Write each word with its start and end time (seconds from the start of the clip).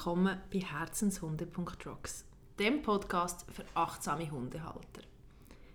Willkommen 0.00 0.40
bei 0.50 0.60
Herzenshunde.rocks, 0.60 2.24
dem 2.58 2.80
Podcast 2.80 3.44
für 3.52 3.66
achtsame 3.74 4.30
Hundehalter. 4.30 5.02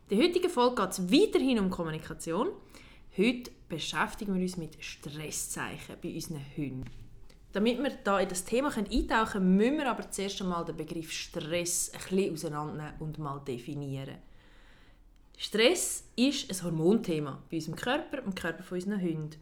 In 0.09 0.17
der 0.17 0.27
heutigen 0.27 0.49
Folge 0.49 0.81
geht 0.81 0.91
es 0.93 1.11
weiterhin 1.11 1.59
um 1.59 1.69
Kommunikation. 1.69 2.47
Heute 3.15 3.51
beschäftigen 3.69 4.33
wir 4.33 4.41
uns 4.41 4.57
mit 4.57 4.83
Stresszeichen 4.83 5.97
bei 6.01 6.11
unseren 6.11 6.41
Hunden. 6.57 6.85
Damit 7.53 7.77
wir 7.77 7.91
da 8.03 8.19
in 8.19 8.27
das 8.27 8.43
Thema 8.43 8.75
eintauchen 8.75 9.31
können, 9.31 9.57
müssen 9.57 9.77
wir 9.77 9.91
aber 9.91 10.09
zuerst 10.09 10.41
einmal 10.41 10.65
den 10.65 10.77
Begriff 10.77 11.11
Stress 11.11 11.91
ein 11.93 11.99
bisschen 11.99 12.33
auseinandernehmen 12.33 12.99
und 13.01 13.19
mal 13.19 13.39
definieren. 13.47 14.17
Stress 15.37 16.05
ist 16.15 16.49
ein 16.49 16.63
Hormonthema 16.63 17.43
bei 17.51 17.57
unserem 17.57 17.75
Körper 17.75 18.23
und 18.23 18.29
im 18.29 18.33
Körper 18.33 18.63
von 18.63 18.79
unseren 18.79 18.99
Hunden. 18.99 19.37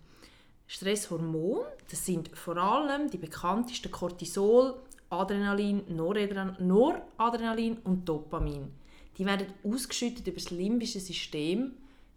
Stresshormone, 0.67 1.66
das 1.90 2.05
sind 2.05 2.30
vor 2.35 2.58
allem 2.58 3.09
die 3.09 3.17
bekanntesten 3.17 3.91
Cortisol, 3.91 4.81
Adrenalin, 5.09 5.84
Noradrenalin 5.88 7.77
und 7.84 8.08
Dopamin. 8.08 8.71
Die 9.18 9.26
werden 9.26 9.48
ausgeschüttet 9.63 10.27
über 10.27 10.38
das 10.38 10.49
limbische 10.49 10.99
System 10.99 11.73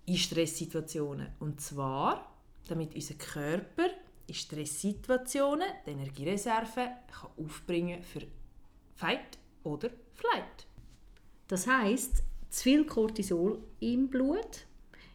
in 0.06 0.16
Stresssituationen. 0.16 1.28
Und 1.40 1.60
zwar, 1.60 2.32
damit 2.68 2.94
unser 2.94 3.14
Körper 3.14 3.90
in 4.26 4.34
Stresssituationen 4.34 5.68
die 5.84 5.90
Energiereserve 5.90 6.88
kann 7.10 7.30
aufbringen 7.36 8.02
für 8.02 8.22
Fight 8.94 9.38
oder 9.62 9.90
Flight. 10.14 10.66
Das 11.48 11.66
heißt, 11.66 12.22
zu 12.48 12.62
viel 12.62 12.86
Cortisol 12.86 13.62
im 13.80 14.08
Blut 14.08 14.66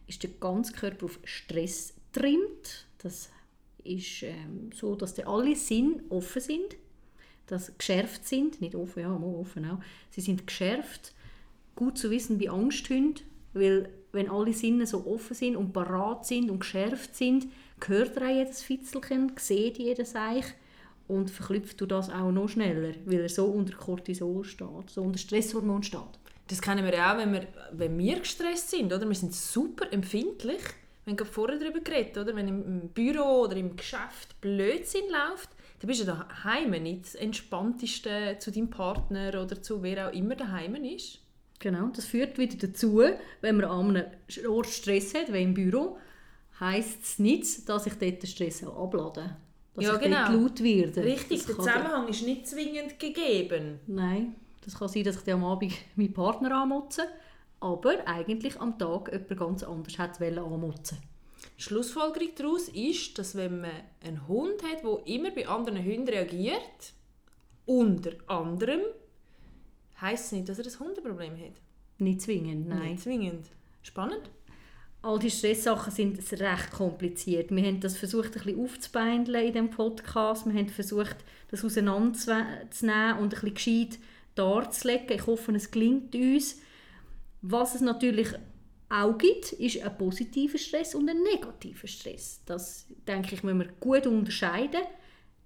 ist 0.06 0.22
der 0.22 0.30
ganze 0.30 0.72
Körper 0.72 1.06
auf 1.06 1.18
Stress 1.24 1.94
trimmt. 2.12 2.86
Das 3.02 3.30
ist 3.84 4.22
ähm, 4.22 4.70
so, 4.74 4.94
dass 4.94 5.14
die 5.14 5.24
alle 5.24 5.56
Sinn 5.56 6.02
offen 6.08 6.40
sind, 6.40 6.76
dass 7.46 7.76
geschärft 7.76 8.26
sind, 8.26 8.60
nicht 8.60 8.74
offen, 8.74 9.00
ja, 9.02 9.08
mal 9.08 9.34
offen 9.34 9.68
auch. 9.68 9.78
Sie 10.10 10.20
sind 10.20 10.46
geschärft. 10.46 11.12
Gut 11.74 11.98
zu 11.98 12.10
wissen 12.10 12.38
bei 12.38 12.50
Angsthunden, 12.50 13.24
weil 13.54 13.88
wenn 14.12 14.30
alle 14.30 14.52
Sinne 14.52 14.86
so 14.86 15.06
offen 15.06 15.34
sind 15.34 15.56
und 15.56 15.72
parat 15.72 16.26
sind 16.26 16.50
und 16.50 16.60
geschärft 16.60 17.16
sind, 17.16 17.48
hört 17.86 18.16
er 18.16 18.28
auch 18.28 18.34
jedes 18.34 18.62
Fitzelchen, 18.62 19.32
sieht 19.36 19.78
jedes 19.78 20.14
Eich 20.14 20.44
und 21.08 21.30
verklüpft 21.30 21.80
du 21.80 21.86
das 21.86 22.10
auch 22.10 22.30
noch 22.30 22.48
schneller, 22.48 22.94
weil 23.04 23.20
er 23.20 23.28
so 23.28 23.46
unter 23.46 23.76
Cortisol 23.76 24.44
steht, 24.44 24.90
so 24.90 25.02
unter 25.02 25.18
Stresshormon 25.18 25.82
steht. 25.82 26.00
Das 26.48 26.60
kennen 26.60 26.84
wir 26.84 26.94
auch, 26.94 27.16
wenn 27.16 27.32
wir, 27.32 27.48
wenn 27.72 27.98
wir 27.98 28.18
gestresst 28.18 28.70
sind. 28.70 28.92
Oder? 28.92 29.08
Wir 29.08 29.14
sind 29.14 29.34
super 29.34 29.90
empfindlich. 29.92 30.60
Wir 31.04 31.16
haben 31.16 31.26
vorher 31.26 31.58
darüber 31.58 31.80
geredet, 31.80 32.16
oder? 32.16 32.34
wenn 32.36 32.48
im 32.48 32.88
Büro 32.90 33.42
oder 33.42 33.56
im 33.56 33.76
Geschäft 33.76 34.40
Blödsinn 34.40 35.10
läuft, 35.10 35.50
dann 35.80 35.88
bist 35.88 36.00
du 36.00 36.04
daheim 36.04 36.70
nicht 36.70 37.06
das 37.06 37.14
Entspannteste 37.16 38.36
zu 38.38 38.52
deinem 38.52 38.70
Partner 38.70 39.42
oder 39.42 39.60
zu 39.60 39.82
wer 39.82 40.08
auch 40.08 40.12
immer 40.12 40.36
daheim 40.36 40.76
ist. 40.76 41.18
Genau, 41.58 41.88
das 41.88 42.04
führt 42.04 42.38
wieder 42.38 42.56
dazu, 42.56 43.02
wenn 43.40 43.56
man 43.56 43.64
an 43.64 43.96
einem 43.96 44.06
Ort 44.48 44.68
Stress 44.68 45.14
hat, 45.14 45.32
wie 45.32 45.42
im 45.42 45.54
Büro, 45.54 45.98
heisst 46.60 47.02
es 47.02 47.18
nicht, 47.18 47.68
dass 47.68 47.86
ich 47.86 47.94
dort 47.94 48.22
den 48.22 48.26
Stress 48.26 48.64
auch 48.64 48.84
ablade. 48.84 49.36
Dass 49.74 49.84
ja, 49.84 49.94
ich 49.94 50.00
genau. 50.00 50.26
dort 50.26 50.32
laut 50.34 50.62
werde. 50.62 51.04
Richtig, 51.04 51.46
der 51.46 51.56
Zusammenhang 51.56 52.08
ist 52.08 52.22
nicht 52.22 52.46
zwingend 52.46 52.98
gegeben. 52.98 53.80
Nein, 53.86 54.34
das 54.64 54.78
kann 54.78 54.88
sein, 54.88 55.04
dass 55.04 55.22
ich 55.22 55.32
am 55.32 55.44
Abend 55.44 55.72
meinen 55.96 56.12
Partner 56.12 56.62
anmutze, 56.62 57.02
aber 57.62 58.06
eigentlich 58.06 58.60
am 58.60 58.76
Tag 58.78 59.12
jemand 59.12 59.38
ganz 59.38 59.62
anders 59.62 59.98
hat 59.98 60.20
anmutzen 60.20 60.98
Die 61.58 61.62
Schlussfolgerung 61.62 62.30
daraus 62.36 62.68
ist, 62.68 63.16
dass 63.18 63.36
wenn 63.36 63.60
man 63.60 63.70
einen 64.04 64.26
Hund 64.26 64.62
hat, 64.64 64.82
der 64.82 65.06
immer 65.06 65.30
bei 65.30 65.46
anderen 65.46 65.82
Hunden 65.82 66.08
reagiert, 66.08 66.92
unter 67.64 68.10
anderem, 68.26 68.80
heisst 70.00 70.26
es 70.26 70.32
nicht, 70.32 70.48
dass 70.48 70.58
er 70.58 70.66
ein 70.66 70.78
Hundeproblem 70.80 71.34
hat. 71.34 71.60
Nicht 71.98 72.22
zwingend, 72.22 72.68
nein. 72.68 72.92
Nicht 72.92 73.02
zwingend. 73.02 73.46
Spannend. 73.82 74.28
All 75.02 75.18
die 75.18 75.30
Stresssachen 75.30 75.92
sind 75.92 76.18
recht 76.40 76.72
kompliziert. 76.72 77.50
Wir 77.50 77.64
haben 77.64 77.80
das 77.80 77.96
versucht, 77.96 78.36
ein 78.36 78.44
bisschen 78.44 78.60
aufzubeindeln 78.60 79.46
in 79.46 79.52
diesem 79.52 79.70
Podcast. 79.70 80.46
Wir 80.46 80.54
haben 80.54 80.68
versucht, 80.68 81.16
das 81.50 81.64
auseinanderzunehmen 81.64 83.18
und 83.18 83.34
ein 83.34 83.52
bisschen 83.52 83.54
gescheit 83.54 83.98
darzulegen. 84.34 85.16
Ich 85.16 85.26
hoffe, 85.26 85.52
es 85.52 85.70
gelingt 85.70 86.14
uns. 86.14 86.60
Was 87.42 87.74
es 87.74 87.80
natürlich 87.80 88.28
auch 88.88 89.18
gibt, 89.18 89.52
ist 89.52 89.82
ein 89.82 89.98
positiver 89.98 90.58
Stress 90.58 90.94
und 90.94 91.08
ein 91.08 91.22
negativer 91.22 91.88
Stress. 91.88 92.40
Das, 92.46 92.86
denke 93.06 93.34
ich, 93.34 93.42
müssen 93.42 93.58
wir 93.58 93.68
gut 93.80 94.06
unterscheiden. 94.06 94.82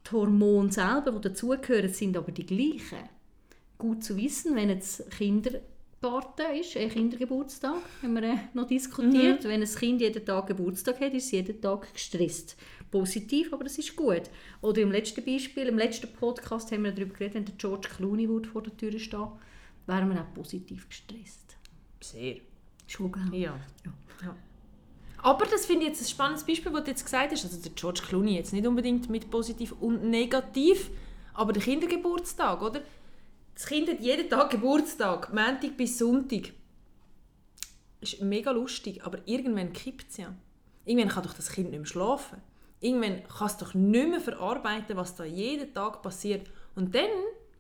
Die 0.07 0.11
Hormone 0.11 0.71
selber, 0.71 1.13
die 1.13 1.29
dazugehören, 1.29 1.93
sind 1.93 2.17
aber 2.17 2.33
die 2.33 2.45
gleichen. 2.45 3.09
Gut 3.79 4.05
zu 4.05 4.17
wissen, 4.17 4.55
wenn 4.57 4.69
jetzt 4.69 5.11
Kindergarten 5.11 6.57
ist, 6.59 6.77
ein 6.77 6.91
Kindergeburtstag, 6.91 7.83
haben 8.03 8.15
wir 8.15 8.23
äh, 8.25 8.37
noch 8.53 8.67
diskutiert. 8.67 9.45
Mhm. 9.45 9.49
Wenn 9.49 9.63
ein 9.63 9.75
Kind 9.75 10.01
jeden 10.01 10.25
Tag 10.25 10.49
Geburtstag 10.49 11.01
hat, 11.01 11.15
ist 11.15 11.27
es 11.27 11.31
jeden 11.31 11.61
Tag 11.61 11.93
gestresst. 11.93 12.57
Positiv, 12.91 13.53
aber 13.53 13.65
das 13.65 13.79
ist 13.79 13.97
gut. 13.97 14.23
Oder 14.61 14.83
im 14.83 14.93
letzten 14.93 15.25
Beispiel, 15.25 15.67
im 15.67 15.79
letzten 15.79 16.13
Podcast 16.13 16.73
haben 16.73 16.85
wir 16.85 16.93
darüber 16.93 17.15
geredet, 17.15 17.35
wenn 17.35 17.45
der 17.45 17.55
George 17.57 17.89
Clooney 17.97 18.29
vor 18.45 18.63
der 18.63 18.77
Tür 18.77 18.99
steht, 18.99 19.21
wären 19.87 20.09
wir 20.09 20.21
auch 20.21 20.35
positiv 20.35 20.89
gestresst. 20.89 21.46
Sehr. 22.01 22.37
Schon, 22.87 23.13
gell? 23.13 23.41
Ja. 23.41 23.61
ja. 23.85 23.93
ja. 24.23 24.37
Aber 25.19 25.45
das 25.47 25.67
finde 25.67 25.83
ich 25.83 25.89
jetzt 25.89 26.03
ein 26.03 26.09
spannendes 26.09 26.45
Beispiel, 26.45 26.73
was 26.73 26.85
du 26.85 26.91
jetzt 26.91 27.05
gesagt 27.05 27.33
hast. 27.33 27.45
Also 27.45 27.61
der 27.61 27.73
George 27.73 28.03
Clooney 28.07 28.37
jetzt 28.37 28.53
nicht 28.53 28.67
unbedingt 28.67 29.09
mit 29.11 29.31
positiv 29.31 29.73
und 29.81 30.05
negativ, 30.05 30.91
aber 31.35 31.53
der 31.53 31.63
Kindergeburtstag, 31.63 32.63
oder? 32.63 32.81
Das 33.55 33.67
Kind 33.67 33.89
hat 33.89 34.01
jeden 34.01 34.29
Tag 34.29 34.51
Geburtstag, 34.51 35.33
Montag 35.33 35.77
bis 35.77 35.99
Sonntag. 35.99 36.53
Ist 38.01 38.21
mega 38.21 38.51
lustig, 38.51 39.05
aber 39.05 39.19
irgendwann 39.27 39.73
kippt 39.73 40.11
es 40.11 40.19
ja. 40.19 40.35
Irgendwann 40.85 41.09
kann 41.09 41.25
doch 41.25 41.35
das 41.35 41.51
Kind 41.51 41.71
nicht 41.71 41.79
mehr 41.79 41.87
schlafen. 41.87 42.41
Irgendwann 42.81 43.25
kann 43.25 43.47
es 43.47 43.57
doch 43.57 43.75
nicht 43.75 44.09
mehr 44.09 44.21
verarbeiten, 44.21 44.97
was 44.97 45.17
da 45.17 45.25
jeden 45.25 45.73
Tag 45.73 46.03
passiert. 46.03 46.49
Und 46.75 46.95
dann 46.95 47.11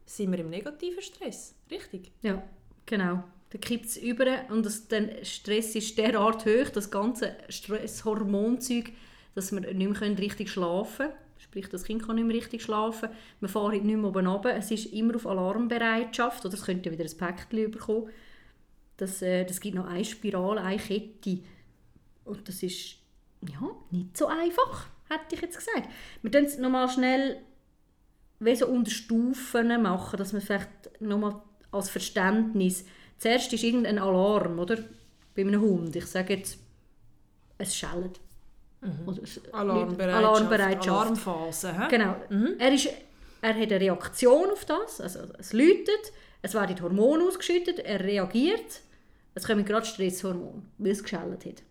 sind 0.05 0.31
wir 0.31 0.39
im 0.39 0.51
negativen 0.51 1.03
Stress. 1.03 1.55
Richtig? 1.71 2.13
Ja, 2.23 2.43
genau. 2.85 3.25
Dann 3.57 3.61
kippt 3.63 3.87
es 3.87 3.97
über 3.97 4.27
und 4.51 4.67
das, 4.67 4.87
der 4.89 5.25
Stress 5.25 5.75
ist 5.75 5.97
derart 5.97 6.45
hoch, 6.45 6.69
das 6.75 6.91
ganze 6.91 7.35
Stresshormonzeug, 7.49 8.93
dass 9.35 9.51
wir 9.51 9.61
nicht 9.61 10.01
mehr 10.01 10.19
richtig 10.19 10.51
schlafen 10.51 11.07
können. 11.07 11.19
Sprich, 11.39 11.69
das 11.71 11.85
Kind 11.85 12.03
kann 12.03 12.17
nicht 12.17 12.27
mehr 12.27 12.37
richtig 12.37 12.63
schlafen. 12.63 13.09
Wir 13.41 13.49
fahren 13.49 13.73
nicht 13.73 13.85
mehr 13.85 14.05
oben 14.05 14.27
runter. 14.27 14.55
Es 14.55 14.71
ist 14.71 14.93
immer 14.93 15.17
auf 15.17 15.27
Alarmbereitschaft. 15.27 16.45
Oder 16.45 16.53
es 16.53 16.65
könnte 16.67 16.93
wieder 16.93 17.05
ein 17.05 17.17
Päckchen 17.17 17.71
bekommen. 17.71 18.11
Das, 18.99 19.23
äh, 19.23 19.45
das 19.47 19.61
gibt 19.61 19.75
noch 19.75 19.87
eine 19.87 20.05
Spirale, 20.05 20.61
eine 20.61 20.79
Kette. 20.79 21.39
Und 22.27 22.47
das 22.47 22.63
ist 22.63 22.97
ja, 23.41 23.71
nicht 23.91 24.19
so 24.19 24.27
einfach, 24.27 24.89
hätte 25.09 25.35
ich 25.35 25.41
jetzt 25.41 25.57
gesagt. 25.57 25.89
Wir 26.21 26.31
können 26.31 26.47
es 26.47 26.59
nochmal 26.59 26.91
schnell 26.91 27.39
wie 28.39 28.57
so 28.57 28.67
unter 28.67 28.91
Stufen 28.91 29.83
machen, 29.83 30.19
dass 30.19 30.35
man 30.35 30.43
vielleicht 30.43 31.01
nochmal 31.01 31.41
als 31.71 31.89
Verständnis 31.89 32.85
Zuerst 33.19 33.53
ist 33.53 33.63
irgendein 33.63 33.99
Alarm, 33.99 34.59
oder? 34.59 34.79
Bei 35.35 35.43
einem 35.43 35.61
Hund. 35.61 35.95
Ich 35.97 36.07
sage 36.07 36.35
jetzt, 36.35 36.59
es 37.59 37.75
schellt. 37.75 38.21
Mhm. 38.81 39.19
Alarmbereitschaft. 39.53 40.25
Alarmbereitschaft. 40.25 40.89
Alarmphase. 40.89 41.73
He? 41.73 41.89
Genau. 41.89 42.17
Mhm. 42.29 42.55
Er, 42.59 42.73
ist, 42.73 42.89
er 43.43 43.55
hat 43.55 43.57
eine 43.57 43.81
Reaktion 43.81 44.51
auf 44.51 44.65
das. 44.65 45.01
Also 45.01 45.21
es 45.39 45.53
läutet, 45.53 46.13
es 46.43 46.55
werden 46.55 46.81
Hormone 46.81 47.25
ausgeschüttet, 47.25 47.81
er 47.81 48.01
reagiert. 48.01 48.81
Es 49.35 49.47
kommen 49.47 49.65
gerade 49.65 49.87
Stresshormone, 49.87 50.63
weil 50.79 50.93
es 50.93 51.03
geschellt 51.03 51.45
hat. 51.45 51.63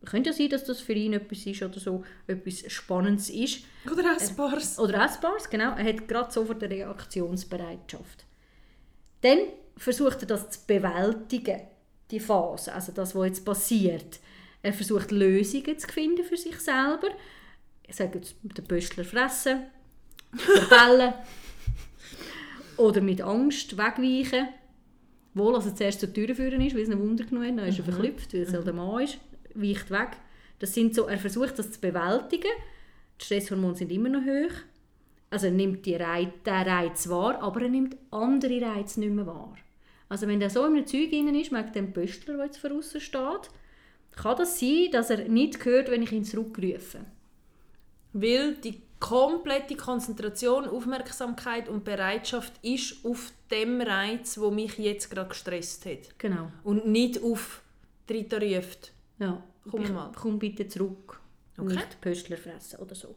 Es 0.00 0.10
könnte 0.10 0.30
ja 0.30 0.36
sein, 0.36 0.48
dass 0.50 0.64
das 0.64 0.80
für 0.80 0.92
ihn 0.92 1.12
etwas 1.12 1.44
ist 1.44 1.62
oder 1.62 1.80
so 1.80 2.04
etwas 2.28 2.70
Spannendes 2.70 3.30
ist. 3.30 3.64
Oder 3.90 4.14
Essbares. 4.16 4.78
Oder 4.78 5.04
Essbares, 5.04 5.50
genau. 5.50 5.74
Er 5.74 5.84
hat 5.84 6.06
gerade 6.06 6.32
sofort 6.32 6.62
eine 6.62 6.72
Reaktionsbereitschaft. 6.72 8.24
Dann 9.22 9.38
versucht 9.78 10.22
er 10.22 10.26
das 10.26 10.50
zu 10.50 10.60
bewältigen, 10.66 11.60
die 12.10 12.20
Phase, 12.20 12.72
also 12.72 12.92
das, 12.92 13.14
was 13.14 13.26
jetzt 13.26 13.44
passiert. 13.44 14.20
Er 14.62 14.72
versucht 14.72 15.10
Lösungen 15.10 15.78
zu 15.78 15.88
finden 15.88 16.24
für 16.24 16.36
sich 16.36 16.58
selber. 16.58 17.08
Ich 17.86 17.96
sage 17.96 18.18
jetzt 18.18 18.42
mit 18.42 18.58
dem 18.58 18.64
Pöstler 18.64 19.04
fressen, 19.04 19.66
verbellen 20.34 21.14
oder 22.76 23.00
mit 23.00 23.22
Angst 23.22 23.76
wegweichen. 23.78 24.48
Wohl, 25.34 25.54
als 25.54 25.66
er 25.66 25.76
zuerst 25.76 26.00
zur 26.00 26.12
Tür 26.12 26.34
führen 26.34 26.60
ist, 26.60 26.74
weil 26.74 26.82
es 26.82 26.90
ein 26.90 26.98
Wunder 26.98 27.24
genug 27.24 27.44
hat, 27.44 27.50
dann 27.50 27.68
ist 27.68 27.78
er 27.78 27.84
mhm. 27.84 27.92
verklüpft, 27.92 28.34
weil 28.34 28.42
es 28.42 28.52
halt 28.52 28.62
mhm. 28.62 28.66
der 28.66 28.74
Mann 28.74 29.02
ist, 29.02 29.18
weicht 29.54 29.90
weg. 29.90 30.16
Das 30.58 30.74
sind 30.74 30.94
so, 30.94 31.06
er 31.06 31.18
versucht 31.18 31.58
das 31.58 31.70
zu 31.70 31.80
bewältigen. 31.80 32.50
Die 33.20 33.24
Stresshormone 33.24 33.76
sind 33.76 33.92
immer 33.92 34.08
noch 34.08 34.22
hoch. 34.22 34.54
Also 35.30 35.46
er 35.46 35.52
nimmt 35.52 35.84
die 35.86 35.94
Reiz, 35.94 36.30
den 36.44 36.54
Reiz 36.54 37.08
wahr, 37.08 37.40
aber 37.42 37.62
er 37.62 37.68
nimmt 37.68 37.96
andere 38.10 38.60
Reize 38.60 39.00
nicht 39.00 39.12
mehr 39.12 39.26
wahr. 39.26 39.54
Also 40.08 40.26
wenn 40.26 40.40
der 40.40 40.50
so 40.50 40.64
in 40.64 40.74
einem 40.74 40.86
Zeug 40.86 41.10
drin 41.10 41.34
ist, 41.34 41.52
mag 41.52 41.72
dem 41.72 41.92
Pöstler, 41.92 42.36
der 42.36 42.46
jetzt 42.46 42.58
voraus 42.58 42.94
steht, 42.98 43.50
kann 44.12 44.36
das 44.36 44.58
sein, 44.58 44.88
dass 44.90 45.10
er 45.10 45.28
nicht 45.28 45.64
hört, 45.64 45.90
wenn 45.90 46.02
ich 46.02 46.12
ihn 46.12 46.24
zurückrufe. 46.24 47.00
Weil 48.12 48.54
die 48.56 48.80
komplette 48.98 49.76
Konzentration, 49.76 50.66
Aufmerksamkeit 50.66 51.68
und 51.68 51.84
Bereitschaft 51.84 52.52
ist 52.62 53.04
auf 53.04 53.32
dem 53.50 53.80
Reiz, 53.80 54.38
wo 54.38 54.50
mich 54.50 54.76
jetzt 54.78 55.10
gerade 55.10 55.28
gestresst 55.28 55.86
hat. 55.86 56.18
Genau. 56.18 56.50
Und 56.64 56.86
nicht 56.86 57.22
auf 57.22 57.62
«Dritter 58.06 58.40
ruft». 58.40 58.92
Ja. 59.18 59.42
Komm 59.70 59.82
ich, 59.82 59.90
mal. 59.90 60.10
Komm 60.14 60.38
bitte 60.38 60.66
zurück. 60.66 61.20
Okay. 61.56 61.74
Nicht 61.74 62.00
Pöstler 62.00 62.36
fressen 62.38 62.78
oder 62.80 62.94
so. 62.94 63.14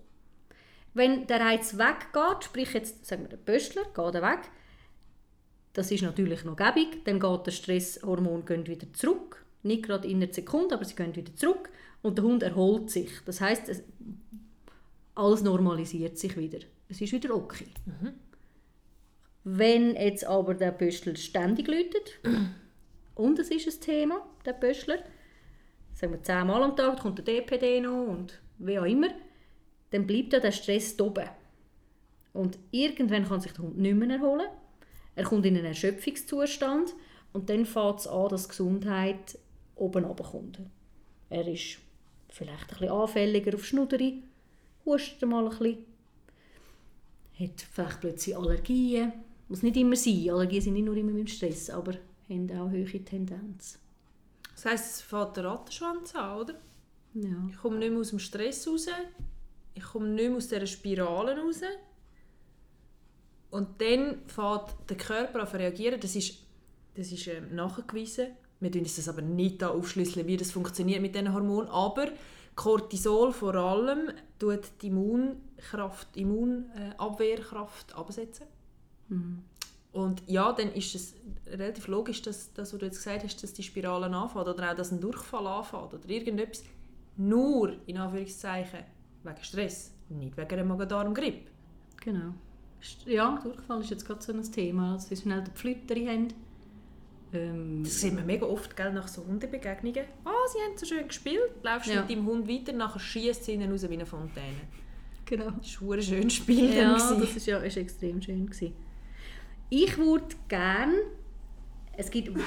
Wenn 0.93 1.25
der 1.27 1.39
Reiz 1.39 1.77
weggeht, 1.77 2.43
sprich 2.43 2.73
jetzt, 2.73 3.05
sagen 3.05 3.23
wir, 3.23 3.29
der 3.29 3.37
Pöstler 3.37 3.83
geht 3.85 4.21
weg, 4.21 4.49
das 5.73 5.91
ist 5.91 6.03
natürlich 6.03 6.43
noch 6.43 6.57
gäbig, 6.57 7.05
dann 7.05 7.19
geht 7.19 7.47
der 7.47 7.51
Stresshormon 7.51 8.45
geht 8.45 8.67
wieder 8.67 8.91
zurück. 8.93 9.45
Nicht 9.63 9.83
gerade 9.83 10.07
in 10.07 10.21
einer 10.21 10.33
Sekunde, 10.33 10.75
aber 10.75 10.85
sie 10.85 10.95
gehen 10.95 11.15
wieder 11.15 11.35
zurück 11.35 11.69
und 12.01 12.17
der 12.17 12.25
Hund 12.25 12.43
erholt 12.43 12.89
sich. 12.89 13.09
Das 13.25 13.39
heißt, 13.39 13.69
es, 13.69 13.83
alles 15.15 15.43
normalisiert 15.43 16.17
sich 16.17 16.35
wieder. 16.35 16.59
Es 16.89 16.99
ist 16.99 17.13
wieder 17.13 17.33
okay. 17.35 17.67
Wenn 19.43 19.95
jetzt 19.95 20.25
aber 20.25 20.55
der 20.55 20.71
Pöstler 20.71 21.15
ständig 21.15 21.67
läutet, 21.67 22.19
und 23.15 23.39
es 23.39 23.49
ist 23.49 23.67
ein 23.67 23.81
Thema, 23.81 24.25
der 24.45 24.53
Pöstler, 24.53 24.99
sagen 25.93 26.13
wir 26.13 26.23
zehnmal 26.23 26.63
am 26.63 26.75
Tag, 26.75 26.99
kommt 26.99 27.19
der 27.19 27.25
DPD 27.25 27.81
noch 27.81 28.07
und 28.07 28.41
wie 28.57 28.77
auch 28.77 28.85
immer, 28.85 29.09
dann 29.91 30.07
bleibt 30.07 30.33
ja 30.33 30.39
der 30.39 30.51
Stress 30.51 30.99
oben. 30.99 31.29
Und 32.33 32.57
irgendwann 32.71 33.27
kann 33.27 33.41
sich 33.41 33.51
der 33.51 33.63
Hund 33.63 33.77
nicht 33.77 33.95
mehr 33.95 34.09
erholen. 34.09 34.47
Er 35.15 35.23
kommt 35.25 35.45
in 35.45 35.57
einen 35.57 35.65
Erschöpfungszustand 35.65 36.93
und 37.33 37.49
dann 37.49 37.65
fängt 37.65 37.99
es 37.99 38.07
an, 38.07 38.29
dass 38.29 38.43
die 38.43 38.49
Gesundheit 38.49 39.37
oben 39.75 40.05
runterkommt. 40.05 40.59
Er 41.29 41.47
ist 41.47 41.77
vielleicht 42.29 42.63
ein 42.63 42.67
bisschen 42.67 42.89
anfälliger 42.89 43.55
auf 43.55 43.65
Schnudderi, 43.65 44.23
hustet 44.85 45.29
mal 45.29 45.43
ein 45.43 45.57
bisschen, 45.57 45.85
hat 47.39 47.61
vielleicht 47.71 48.01
plötzlich 48.01 48.37
Allergien. 48.37 49.13
Muss 49.47 49.63
nicht 49.63 49.77
immer 49.77 49.95
sein, 49.95 50.29
Allergien 50.29 50.61
sind 50.61 50.73
nicht 50.73 50.85
nur 50.85 50.95
immer 50.95 51.11
mit 51.11 51.27
dem 51.27 51.27
Stress, 51.27 51.69
aber 51.69 51.93
haben 52.29 52.49
auch 52.51 52.71
hohe 52.71 53.03
Tendenz. 53.03 53.79
Das 54.53 54.65
heisst, 54.65 54.95
es 54.95 55.01
fängt 55.01 55.37
der 55.37 55.45
Rattenschwanz 55.45 56.15
an, 56.15 56.39
oder? 56.39 56.53
Ja. 57.13 57.49
Ich 57.49 57.57
komme 57.57 57.77
nicht 57.77 57.91
mehr 57.91 57.99
aus 57.99 58.09
dem 58.09 58.19
Stress 58.19 58.67
raus. 58.67 58.87
Ich 59.73 59.83
komme 59.83 60.09
nicht 60.09 60.27
mehr 60.27 60.37
aus 60.37 60.47
dieser 60.47 60.67
Spirale 60.67 61.37
raus. 61.37 61.61
Und 63.51 63.81
dann 63.81 64.19
fängt 64.27 64.89
der 64.89 64.97
Körper 64.97 65.41
an 65.41 65.47
zu 65.47 65.57
reagieren. 65.57 65.99
Das 65.99 66.15
ist, 66.15 66.39
das 66.95 67.11
ist 67.11 67.27
ähm, 67.27 67.53
nachgewiesen. 67.53 68.27
Wir 68.59 68.71
tun 68.71 68.81
uns 68.81 68.95
das 68.95 69.09
aber 69.09 69.21
nicht 69.21 69.61
da 69.61 69.69
aufschlüsseln, 69.69 70.27
wie 70.27 70.37
das 70.37 70.51
funktioniert 70.51 71.01
mit 71.01 71.13
diesen 71.15 71.33
Hormonen. 71.33 71.69
Aber 71.69 72.07
Cortisol 72.55 73.33
vor 73.33 73.55
allem 73.55 74.11
tut 74.39 74.61
die 74.81 74.87
Immunkraft, 74.87 76.15
Immunabwehrkraft 76.15 77.95
absetzen. 77.95 78.45
Und 79.91 80.23
ja, 80.27 80.53
dann 80.53 80.71
ist 80.73 80.95
es 80.95 81.15
relativ 81.47 81.87
logisch, 81.87 82.21
dass 82.21 82.53
das, 82.53 82.71
was 82.71 82.79
du 82.79 82.85
jetzt 82.85 82.97
gesagt 82.97 83.23
hast, 83.23 83.43
dass 83.43 83.53
die 83.53 83.63
Spirale 83.63 84.05
anfängt 84.05 84.47
oder 84.47 84.71
auch, 84.71 84.75
dass 84.75 84.91
ein 84.91 85.01
Durchfall 85.01 85.47
anfängt 85.47 85.93
oder 85.93 86.09
irgendetwas. 86.09 86.63
Nur, 87.17 87.75
in 87.87 87.97
Anführungszeichen, 87.97 88.79
wegen 89.23 89.43
Stress, 89.43 89.91
nicht 90.09 90.37
wegen 90.37 90.51
einer 90.51 90.63
Magen-Darm-Grippe. 90.63 91.51
Genau. 92.01 92.33
Ja, 93.05 93.39
Durchfall 93.43 93.81
ist 93.81 93.89
jetzt 93.91 94.05
gerade 94.05 94.21
so 94.21 94.33
ein 94.33 94.41
Thema. 94.51 94.93
Also, 94.93 95.07
sie 95.09 95.21
schnell 95.21 95.43
die 95.43 95.51
Pflütterchen 95.51 96.07
haben. 96.07 96.27
Ähm, 97.33 97.83
Das 97.83 98.01
sieht 98.01 98.13
man 98.13 98.25
mega 98.25 98.45
oft 98.45 98.75
gell, 98.75 98.91
nach 98.91 99.07
so 99.07 99.25
Hundebegegnungen. 99.25 100.03
«Ah, 100.25 100.31
sie 100.51 100.59
haben 100.67 100.77
so 100.77 100.85
schön 100.85 101.07
gespielt.» 101.07 101.51
Laufst 101.63 101.89
Ja. 101.89 102.01
mit 102.01 102.09
deinem 102.11 102.25
Hund 102.25 102.47
weiter, 102.47 102.73
nachher 102.73 102.99
schießt 102.99 103.45
sie 103.45 103.53
ihn 103.53 103.71
raus 103.71 103.87
wie 103.87 103.93
eine 103.93 104.05
Fontäne. 104.05 104.61
genau. 105.25 105.51
Das 105.51 105.81
war 105.81 105.95
ein 105.95 106.01
schönes 106.01 106.33
Spiel. 106.33 106.73
Ja, 106.75 106.93
das 106.93 107.11
ist 107.35 107.45
ja 107.47 107.57
ist 107.59 107.77
extrem 107.77 108.21
schön 108.21 108.47
gewesen. 108.47 108.73
Ich 109.69 109.97
würde 109.97 110.25
gerne, 110.49 110.95
es 111.95 112.11
gibt 112.11 112.37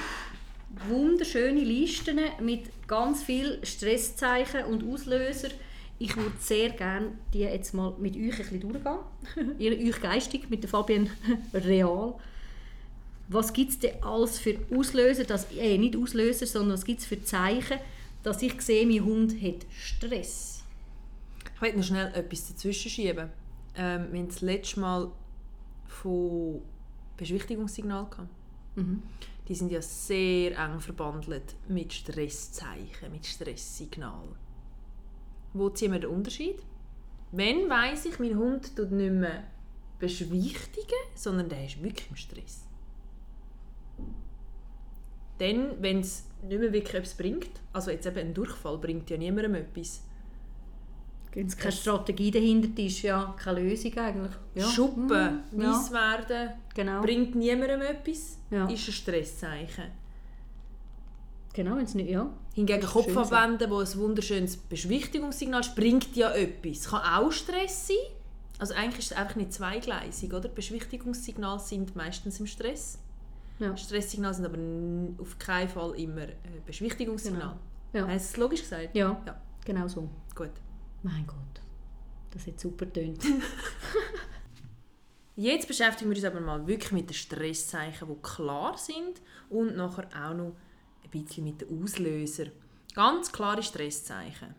wunderschöne 0.89 1.61
Listen 1.61 2.19
mit 2.41 2.69
ganz 2.87 3.23
vielen 3.23 3.65
Stresszeichen 3.65 4.65
und 4.65 4.83
Auslöser. 4.87 5.49
Ich 5.97 6.15
würde 6.17 6.35
sehr 6.39 6.71
gerne 6.71 7.13
die 7.33 7.39
jetzt 7.39 7.73
mal 7.73 7.93
mit 7.97 8.15
euch 8.15 8.33
ein 8.33 8.37
bisschen 8.37 8.59
durchgehen. 8.59 8.99
Ihr, 9.59 9.89
euch 9.89 10.01
geistig, 10.01 10.49
mit 10.49 10.63
der 10.63 10.69
Fabienne 10.69 11.09
real. 11.53 12.15
Was 13.27 13.53
gibt 13.53 13.71
es 13.71 13.79
denn 13.79 14.03
alles 14.03 14.37
für 14.37 14.59
Auslöser, 14.75 15.23
dass, 15.23 15.51
äh, 15.53 15.77
nicht 15.77 15.95
Auslöser, 15.95 16.45
sondern 16.45 16.73
was 16.73 16.85
gibt 16.85 16.99
es 16.99 17.05
für 17.05 17.23
Zeichen, 17.23 17.79
dass 18.23 18.41
ich 18.41 18.61
sehe, 18.61 18.85
mein 18.85 19.03
Hund 19.03 19.41
hat 19.41 19.65
Stress? 19.71 20.63
Ich 21.55 21.61
möchte 21.61 21.77
noch 21.77 21.85
schnell 21.85 22.13
etwas 22.13 22.49
dazwischen 22.49 22.91
schieben. 22.91 23.29
Ähm, 23.77 24.07
wir 24.11 24.19
haben 24.19 24.27
das 24.27 24.41
letzte 24.41 24.79
Mal 24.81 25.11
von 25.87 26.61
Beschwichtigungssignal 27.17 28.05
gehabt. 28.09 28.29
Mhm. 28.75 29.01
Die 29.47 29.55
sind 29.55 29.71
ja 29.71 29.81
sehr 29.81 30.57
eng 30.57 30.79
verbandelt 30.79 31.55
mit 31.67 31.93
Stresszeichen, 31.93 33.11
mit 33.11 33.25
Stresssignal. 33.25 34.27
Wo 35.55 35.69
ziehen 35.69 35.93
wir 35.93 35.99
den 35.99 36.09
Unterschied? 36.09 36.57
Wenn 37.31 37.69
weiss 37.69 38.05
ich, 38.05 38.19
mein 38.19 38.37
Hund 38.37 38.75
tut 38.75 38.91
nicht 38.91 39.11
mehr 39.13 39.43
beschwichtigen, 39.99 41.01
sondern 41.15 41.47
der 41.47 41.65
ist 41.65 41.81
wirklich 41.81 42.09
im 42.09 42.15
Stress. 42.17 42.65
Dann, 45.37 45.81
wenn 45.81 45.99
es 46.01 46.25
nicht 46.43 46.59
mehr 46.59 46.71
wirklich 46.73 46.93
etwas 46.95 47.15
bringt, 47.15 47.49
also 47.73 47.91
jetzt 47.91 48.05
eben 48.05 48.17
ein 48.19 48.33
Durchfall 48.33 48.77
bringt 48.77 49.09
ja 49.09 49.17
niemandem 49.17 49.55
etwas, 49.55 50.01
Wenn 51.33 51.47
es 51.47 51.57
keine 51.57 51.73
Strategie 51.73 52.31
dahinter 52.31 52.81
ist, 52.81 53.01
ja 53.01 53.35
keine 53.37 53.59
Lösung 53.61 53.97
eigentlich. 53.97 54.31
Ja. 54.55 54.65
Schuppen, 54.69 55.43
Mhm, 55.51 55.61
ja. 55.61 55.69
weiss 55.73 55.91
werden, 55.91 56.51
Genau. 56.73 57.01
bringt 57.01 57.35
niemandem 57.35 57.81
etwas, 57.81 58.37
Ja. 58.49 58.65
ist 58.69 58.87
ein 58.87 58.93
Stresszeichen. 58.93 59.91
Genau, 61.55 61.77
wenn 61.77 61.85
es 61.85 61.95
nicht, 61.95 62.09
ja. 62.09 62.29
Hingegen 62.53 62.81
Schön 62.81 62.91
Kopf 62.91 63.15
abwenden, 63.15 63.71
wo 63.71 63.77
ein 63.79 63.95
wunderschönes 63.95 64.57
Beschwichtigungssignal 64.57 65.61
ist, 65.61 65.73
bringt 65.73 66.13
ja 66.17 66.31
etwas. 66.31 66.89
Kann 66.89 67.01
auch 67.01 67.31
Stress 67.31 67.87
sein. 67.87 67.95
Also 68.59 68.73
eigentlich 68.73 68.99
ist 68.99 69.11
es 69.11 69.17
einfach 69.17 69.37
nicht 69.37 69.53
zweigleisig, 69.53 70.33
oder? 70.33 70.49
Beschwichtigungssignale 70.49 71.61
sind 71.61 71.95
meistens 71.95 72.41
im 72.41 72.47
Stress. 72.47 72.99
Ja. 73.59 73.75
Stresssignale 73.77 74.33
sind 74.33 74.45
aber 74.45 74.57
auf 75.21 75.39
keinen 75.39 75.69
Fall 75.69 75.95
immer 75.95 76.23
äh, 76.23 76.33
Beschwichtigungssignal. 76.65 77.55
Ja. 77.93 78.05
Hast 78.05 78.31
du 78.31 78.33
es 78.33 78.37
logisch 78.37 78.61
gesagt? 78.61 78.93
Ja, 78.93 79.21
Ja. 79.25 79.41
genau 79.63 79.87
so. 79.87 80.09
Gut. 80.35 80.51
Mein 81.03 81.25
Gott, 81.25 81.61
das 82.31 82.47
hat 82.47 82.59
super 82.59 82.91
tönt. 82.91 83.23
Jetzt 85.37 85.69
beschäftigen 85.69 86.09
wir 86.09 86.17
uns 86.17 86.25
aber 86.25 86.41
mal 86.41 86.67
wirklich 86.67 86.91
mit 86.91 87.09
den 87.09 87.13
Stresszeichen, 87.13 88.09
die 88.09 88.21
klar 88.21 88.77
sind 88.77 89.21
und 89.49 89.77
nachher 89.77 90.07
auch 90.13 90.33
noch 90.33 90.55
ein 91.05 91.11
bisschen 91.11 91.43
mit 91.43 91.61
den 91.61 91.83
Auslösern. 91.83 92.51
Ganz 92.93 93.31
klare 93.31 93.63
Stresszeichen. 93.63 94.55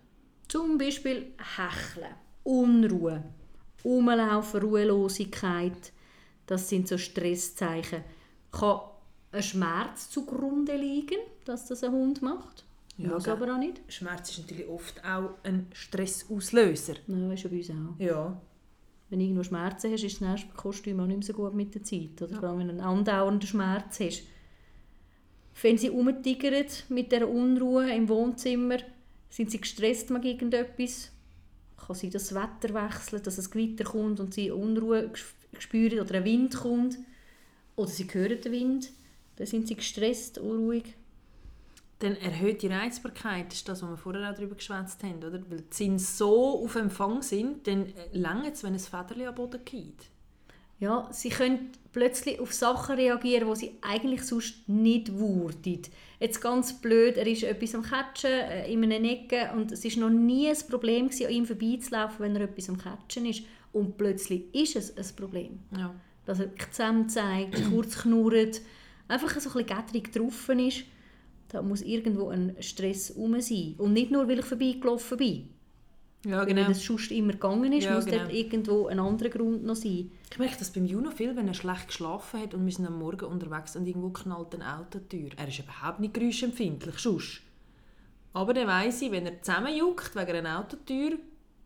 Zum 0.49 0.79
Beispiel 0.79 1.33
Hecheln, 1.57 2.15
Unruhe, 2.45 3.25
Umlaufen, 3.83 4.61
Ruhelosigkeit. 4.61 5.93
Das 6.47 6.69
sind 6.69 6.87
so 6.89 6.99
Stresszeichen. 6.99 8.05
Kann 8.53 8.81
ein 9.33 9.43
Schmerz 9.43 10.11
zugrunde 10.11 10.77
liegen, 10.77 11.19
dass 11.45 11.67
das 11.67 11.83
ein 11.83 11.93
Hund 11.93 12.23
macht? 12.23 12.65
Ja, 12.99 13.09
Muss 13.11 13.25
gell. 13.25 13.35
aber 13.35 13.55
auch 13.55 13.59
nicht. 13.59 13.81
Schmerz 13.89 14.31
ist 14.31 14.39
natürlich 14.41 14.69
oft 14.69 15.05
auch 15.05 15.35
ein 15.43 15.67
Stressauslöser. 15.73 16.95
Ja, 17.07 17.33
ist 17.33 17.43
ja 17.43 17.51
bei 17.51 17.57
uns 17.57 17.71
auch. 17.71 18.01
Ja. 18.01 18.41
Wenn 19.09 19.19
du 19.19 19.25
irgendwo 19.25 19.45
Schmerzen 19.45 19.93
hast, 19.93 20.03
ist 20.03 20.21
das 20.21 20.41
Kostüm 20.57 20.99
auch 21.01 21.07
nicht 21.07 21.19
mehr 21.19 21.27
so 21.27 21.33
gut 21.33 21.55
mit 21.55 21.75
der 21.75 21.83
Zeit. 21.83 22.21
Oder 22.23 22.41
vor 22.41 22.49
allem, 22.49 22.61
wenn 22.61 22.69
du 22.69 22.73
einen 22.73 22.81
andauernden 22.81 23.47
Schmerz 23.47 24.01
hast. 24.01 24.23
Wenn 25.63 25.79
sie 25.79 25.91
umtigern 25.91 26.67
mit 26.89 27.13
der 27.13 27.29
Unruhe 27.29 27.91
im 27.91 28.09
Wohnzimmer, 28.09 28.79
sind 29.29 29.51
sie 29.51 29.61
gestresst 29.61 30.11
wegen 30.11 30.23
irgendetwas, 30.23 31.11
kann 31.77 31.97
sein, 31.97 32.11
dass 32.11 32.29
das 32.29 32.35
Wetter 32.35 32.75
wechselt, 32.75 33.27
dass 33.27 33.39
es 33.39 33.51
Gewitter 33.51 33.85
kommt 33.85 34.21
und 34.21 34.35
sie 34.35 34.51
Unruhe 34.51 35.11
spüren 35.59 36.01
oder 36.01 36.17
ein 36.17 36.25
Wind 36.25 36.57
kommt. 36.57 36.99
Oder 37.77 37.91
sie 37.91 38.07
hören 38.11 38.41
den 38.41 38.53
Wind, 38.53 38.91
dann 39.37 39.47
sind 39.47 39.69
sie 39.69 39.77
gestresst, 39.77 40.39
unruhig. 40.39 40.95
Dann 41.99 42.17
erhöhte 42.17 42.69
Reizbarkeit 42.71 43.53
ist 43.53 43.69
das, 43.69 43.83
was 43.83 43.91
wir 43.91 43.97
vorher 43.97 44.31
auch 44.31 44.35
darüber 44.35 44.55
geschwätzt 44.55 45.03
haben. 45.03 45.19
Oder? 45.19 45.43
Weil 45.51 45.63
die 45.63 45.75
Sinne 45.75 45.99
so 45.99 46.63
auf 46.63 46.75
Empfang 46.75 47.23
sind, 47.23 47.67
dann 47.67 47.93
lange 48.13 48.53
es, 48.53 48.63
wenn 48.63 48.75
ein 48.75 48.79
Federchen 48.79 49.29
am 49.29 49.35
Boden 49.35 49.65
geht. 49.65 50.11
Ja, 50.79 51.09
sie 51.11 51.31
können 51.31 51.73
plötzlich 51.97 52.39
auf 52.41 52.53
Sachen 52.53 52.97
reagieren, 52.97 53.49
die 53.49 53.57
sie 53.57 53.73
eigentlich 53.81 54.23
sonst 54.23 54.69
nicht 54.69 55.19
würden. 55.19 55.81
Jetzt 56.21 56.43
ganz 56.43 56.79
blöd, 56.79 57.17
er 57.17 57.27
ist 57.27 57.43
etwas 57.43 57.75
am 57.75 57.81
Catchen 57.81 58.31
äh, 58.31 58.71
in 58.71 58.85
einer 58.85 59.03
Ecke 59.03 59.51
und 59.55 59.73
es 59.73 59.83
ist 59.83 59.97
noch 59.97 60.11
nie 60.11 60.47
ein 60.47 60.59
Problem 60.69 61.07
gewesen, 61.09 61.25
an 61.25 61.33
ihm 61.33 61.47
vorbeizulaufen, 61.47 62.19
wenn 62.19 62.37
er 62.37 62.43
etwas 62.43 62.69
am 62.69 62.77
Catchen 62.77 63.25
ist. 63.25 63.45
Und 63.73 63.97
plötzlich 63.97 64.55
ist 64.55 64.77
es 64.77 64.95
ein 64.95 65.17
Problem. 65.17 65.61
Ja. 65.75 65.95
Dass 66.27 66.41
er 66.41 66.51
zusammen 66.71 67.09
zeigt, 67.09 67.65
kurz 67.71 67.97
knurrt, 68.03 68.61
einfach 69.09 69.31
so 69.41 69.49
ein 69.49 69.65
bisschen 69.65 69.67
gätterig 69.67 70.13
drauf 70.13 70.51
ist. 70.51 70.85
Da 71.49 71.63
muss 71.63 71.81
irgendwo 71.81 72.29
ein 72.29 72.57
Stress 72.61 73.09
herum 73.09 73.41
sein. 73.41 73.75
Und 73.79 73.95
nicht 73.95 74.11
nur, 74.11 74.29
weil 74.29 74.41
ich 74.41 74.45
vorbeigelaufen 74.45 75.17
bin. 75.17 75.49
Ja, 76.27 76.39
Weil 76.39 76.47
genau. 76.47 76.63
Wenn 76.63 76.73
es 76.73 76.85
sonst 76.85 77.13
immer 77.13 77.33
gegangen 77.35 77.73
ist, 77.73 77.85
Ja, 77.85 77.95
muss 77.95 78.05
genau. 78.05 78.19
dort 78.25 78.33
irgendwo 78.33 78.87
ein 78.89 78.99
anderer 78.99 79.29
Grund 79.29 79.65
noch 79.65 79.77
sein. 79.77 80.11
Ich 80.29 80.39
merke 80.39 80.57
das 80.59 80.73
beim 80.73 80.85
Juno 80.85 81.13
viel, 81.13 81.37
wenn 81.37 81.47
er 81.47 81.55
schlecht 81.55 81.87
geschlafen 81.87 82.41
hat 82.41 82.53
und 82.53 82.67
wir 82.67 82.73
sind 82.73 82.85
am 82.85 82.99
Morgen 82.99 83.27
unterwegs 83.27 83.77
und 83.77 83.87
irgendwo 83.87 84.11
knallt 84.11 84.53
eine 84.57 84.77
Autotür. 84.79 85.31
Er 85.37 85.47
ist 85.47 85.61
überhaupt 85.61 86.01
nicht 86.01 86.15
geräuschempfindlich, 86.15 86.99
sonst. 86.99 87.43
Aber 88.33 88.53
dann 88.55 88.67
weiss 88.67 89.01
ich, 89.03 89.13
wenn 89.13 89.25
er 89.25 89.41
zusammenjuckt 89.41 90.17
wegen 90.17 90.37
einer 90.37 90.59
Autotür, 90.59 91.11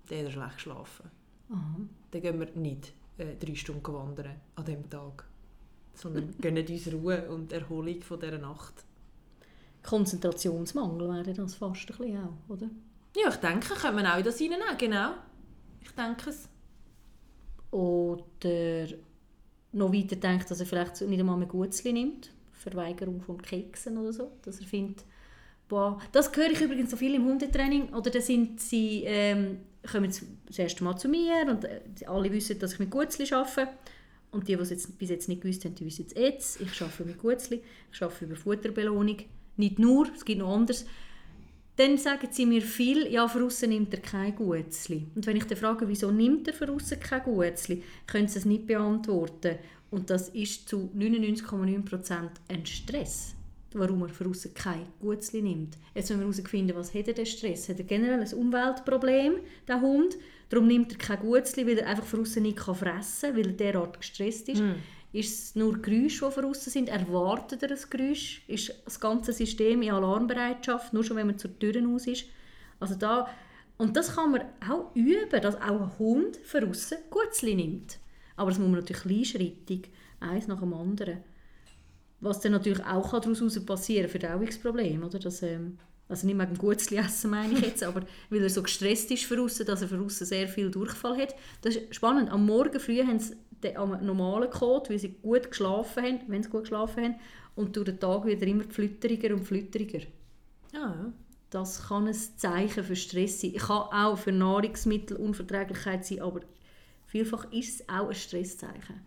dann 0.09 0.19
hat 0.19 0.25
er 0.27 0.31
schlecht 0.31 0.55
geschlafen. 0.57 1.11
Aha. 1.51 1.77
Dann 2.11 2.21
gehen 2.21 2.39
wir 2.39 2.49
nicht 2.55 2.93
äh, 3.17 3.37
drei 3.41 3.55
Stunden 3.55 3.95
wandern 3.95 4.37
an 4.57 4.65
diesem 4.67 4.91
Tag. 4.91 5.25
Sondern 5.95 6.35
gönnen 6.41 6.67
uns 6.67 6.93
Ruhe 6.93 7.31
und 7.31 7.51
Erholung 7.53 8.03
von 8.03 8.21
dieser 8.21 8.39
Nacht. 8.39 8.85
Konzentrationsmangel 9.83 11.09
wäre 11.09 11.33
das 11.33 11.55
fast 11.55 11.91
ein 11.91 11.97
bisschen 11.97 12.19
auch, 12.19 12.53
oder? 12.53 12.69
Ja, 13.17 13.29
ich 13.29 13.37
denke, 13.37 13.75
können 13.75 13.97
wir 13.97 14.13
auch 14.13 14.19
in 14.19 14.25
das 14.25 14.41
reinnehmen, 14.41 14.79
genau. 14.79 15.15
Ich 15.83 15.91
denke 15.93 16.31
es. 16.31 16.49
Oder 17.71 18.87
noch 19.73 19.93
weiter 19.93 20.17
denkt, 20.17 20.51
dass 20.51 20.61
er 20.61 20.67
vielleicht 20.67 21.01
nicht 21.03 21.21
einmal 21.21 21.37
mehr 21.37 21.49
Gutzli 21.49 21.93
nimmt. 21.93 22.31
Verweigerung 22.53 23.21
von 23.21 23.41
Keksen 23.41 23.97
oder 23.99 24.13
so. 24.13 24.33
Dass 24.43 24.61
er 24.61 24.67
findet, 24.67 25.05
boah, 25.69 26.01
das 26.13 26.35
höre 26.37 26.51
ich 26.51 26.61
übrigens 26.61 26.91
so 26.91 26.97
viel 26.97 27.15
im 27.15 27.25
Hundetraining. 27.25 27.95
Oder 27.95 28.11
da 28.11 28.21
sind 28.21 28.61
sie, 28.61 29.05
ähm, 29.07 29.61
kommen 29.91 30.13
das 30.47 30.59
erste 30.59 30.85
Mal 30.85 30.97
zu 30.97 31.09
mir 31.09 31.47
und 31.49 31.65
äh, 31.65 31.81
alle 32.07 32.31
wissen, 32.33 32.59
dass 32.59 32.75
ich 32.75 32.79
mit 32.79 32.91
Gutzli 32.91 33.33
arbeite. 33.33 33.69
Und 34.33 34.47
die, 34.47 34.55
die 34.55 34.63
es 34.63 34.71
jetzt, 34.71 34.99
bis 34.99 35.11
jetzt 35.11 35.29
nicht 35.29 35.43
gewusst 35.43 35.65
haben, 35.65 35.75
die 35.75 35.85
wissen 35.85 36.07
es 36.07 36.15
jetzt. 36.15 36.61
Ich 36.61 36.81
arbeite 36.81 37.05
mit 37.05 37.19
Gutzli, 37.19 37.63
ich 37.93 38.03
arbeite 38.03 38.25
über 38.27 38.37
Futterbelohnung. 38.37 39.17
Nicht 39.57 39.79
nur, 39.79 40.09
es 40.15 40.25
gibt 40.25 40.39
noch 40.39 40.55
anderes. 40.55 40.87
Dann 41.77 41.97
sagen 41.97 42.29
sie 42.31 42.47
mir 42.47 42.63
viel, 42.63 43.11
ja, 43.11 43.27
für 43.27 43.45
aussen 43.45 43.71
nimmt 43.71 43.95
er 43.95 44.01
kein 44.01 44.35
Gutzli. 44.35 45.07
Und 45.15 45.27
wenn 45.27 45.37
ich 45.37 45.45
dann 45.45 45.57
frage, 45.57 45.89
wieso 45.89 46.11
nimmt 46.11 46.47
er 46.49 46.55
für 46.55 46.71
aussen 46.71 47.01
kein 47.01 47.23
Gutzli, 47.23 47.83
können 48.07 48.29
sie 48.29 48.39
es 48.39 48.45
nicht 48.45 48.67
beantworten. 48.67 49.59
Und 49.91 50.11
das 50.11 50.29
ist 50.29 50.69
zu 50.69 50.91
99,9% 50.97 52.29
ein 52.49 52.67
Stress, 52.67 53.35
warum 53.73 54.03
er 54.03 54.09
für 54.11 54.29
aussen 54.29 54.53
kein 54.55 54.87
Gutzli 55.01 55.43
nimmt. 55.43 55.79
Jetzt 55.95 56.11
müssen 56.11 56.21
wir 56.21 56.27
herausfinden, 56.27 56.77
was 56.77 56.95
hat 56.95 57.09
er 57.09 57.15
denn 57.15 57.27
Stress? 57.27 57.69
Hat 57.69 57.79
er 57.79 57.85
generell 57.85 58.21
ein 58.21 58.35
Umweltproblem, 58.35 59.35
der 59.67 59.81
Hund? 59.81 60.17
Darum 60.49 60.67
nimmt 60.67 60.93
er 60.93 60.99
kein 60.99 61.21
Gutzli, 61.21 61.67
weil 61.67 61.79
er 61.79 61.89
einfach 61.89 62.05
für 62.05 62.21
aussen 62.21 62.43
nicht 62.43 62.61
fressen 62.61 63.31
kann, 63.31 63.37
weil 63.37 63.47
er 63.47 63.53
derart 63.53 64.01
gestresst 64.01 64.49
ist. 64.49 64.63
Ist 65.13 65.45
es 65.45 65.55
nur 65.57 65.83
Geräusche, 65.83 66.27
die 66.27 66.33
von 66.33 66.45
aussen 66.45 66.71
sind? 66.71 66.89
Erwartet 66.89 67.63
er 67.63 67.71
ein 67.71 67.79
Geräusch? 67.91 68.43
Ist 68.47 68.73
das 68.85 69.01
ganze 69.01 69.33
System 69.33 69.83
in 69.83 69.91
Alarmbereitschaft, 69.91 70.93
nur 70.93 71.03
schon 71.03 71.17
wenn 71.17 71.27
man 71.27 71.39
zur 71.39 71.59
Tür 71.59 71.75
aus 71.89 72.07
ist? 72.07 72.27
Also 72.79 72.95
da, 72.95 73.29
und 73.77 73.97
das 73.97 74.15
kann 74.15 74.31
man 74.31 74.43
auch 74.69 74.95
üben, 74.95 75.43
dass 75.43 75.57
auch 75.57 75.81
ein 75.81 75.99
Hund 75.99 76.37
von 76.37 76.69
aussen 76.69 76.99
Gutzli 77.11 77.55
nimmt. 77.57 77.99
Aber 78.37 78.51
das 78.51 78.59
muss 78.59 78.69
man 78.69 78.81
natürlich 78.81 79.03
kleinschrittig, 79.03 79.91
eins 80.21 80.47
nach 80.47 80.61
dem 80.61 80.75
anderen. 80.75 81.19
Was 82.21 82.41
dann 82.41 82.53
natürlich 82.53 82.85
auch 82.85 83.11
daraus 83.19 83.65
passieren 83.65 84.11
kann, 84.11 84.21
Verdauungsproblem, 84.21 85.03
oder? 85.03 85.19
Dass, 85.19 85.43
ähm, 85.43 85.79
also 86.09 86.27
nicht 86.27 86.39
wegen 86.39 86.57
Gutzli 86.57 86.99
essen 86.99 87.31
meine 87.31 87.55
ich 87.55 87.61
jetzt, 87.61 87.83
aber 87.85 88.03
weil 88.29 88.43
er 88.43 88.51
so 88.51 88.63
gestresst 88.63 89.11
ist 89.11 89.33
aussen, 89.33 89.67
dass 89.67 89.83
er 89.83 89.89
für 89.89 90.01
aussen 90.01 90.27
sehr 90.27 90.47
viel 90.47 90.71
Durchfall 90.71 91.17
hat. 91.17 91.35
Das 91.63 91.75
ist 91.75 91.95
spannend. 91.95 92.31
Am 92.31 92.47
Morgen 92.47 92.79
früh 92.79 93.03
haben 93.03 93.19
sie 93.19 93.35
am 93.75 94.05
normalen 94.05 94.51
Kot, 94.51 94.91
weil 94.91 94.99
sie 94.99 95.17
gut 95.23 95.51
geschlafen 95.51 96.03
haben, 96.03 96.21
wenn 96.29 96.43
sie 96.43 96.51
gut 96.51 96.63
geschlafen 96.63 97.05
haben, 97.05 97.15
und 97.57 97.77
durch 97.77 97.87
den 97.87 98.01
Tag 98.01 98.25
wieder 98.27 98.47
immer 98.47 98.65
flütteriger 98.65 99.35
und 99.35 99.45
flütteriger. 99.45 100.07
Ah, 100.73 100.95
ja. 100.95 101.13
Das 101.51 101.89
kann 101.89 102.07
ein 102.07 102.15
Zeichen 102.15 102.85
für 102.85 102.95
Stress 102.97 103.41
sein. 103.41 103.55
Kann 103.55 103.89
auch 103.93 104.17
für 104.17 104.33
Nahrungsmittelunverträglichkeit 104.33 106.07
sein, 106.07 106.21
aber 106.21 106.41
vielfach 107.07 107.53
ist 107.53 107.81
es 107.81 107.89
auch 107.89 108.09
ein 108.09 108.15
Stresszeichen, 108.15 109.01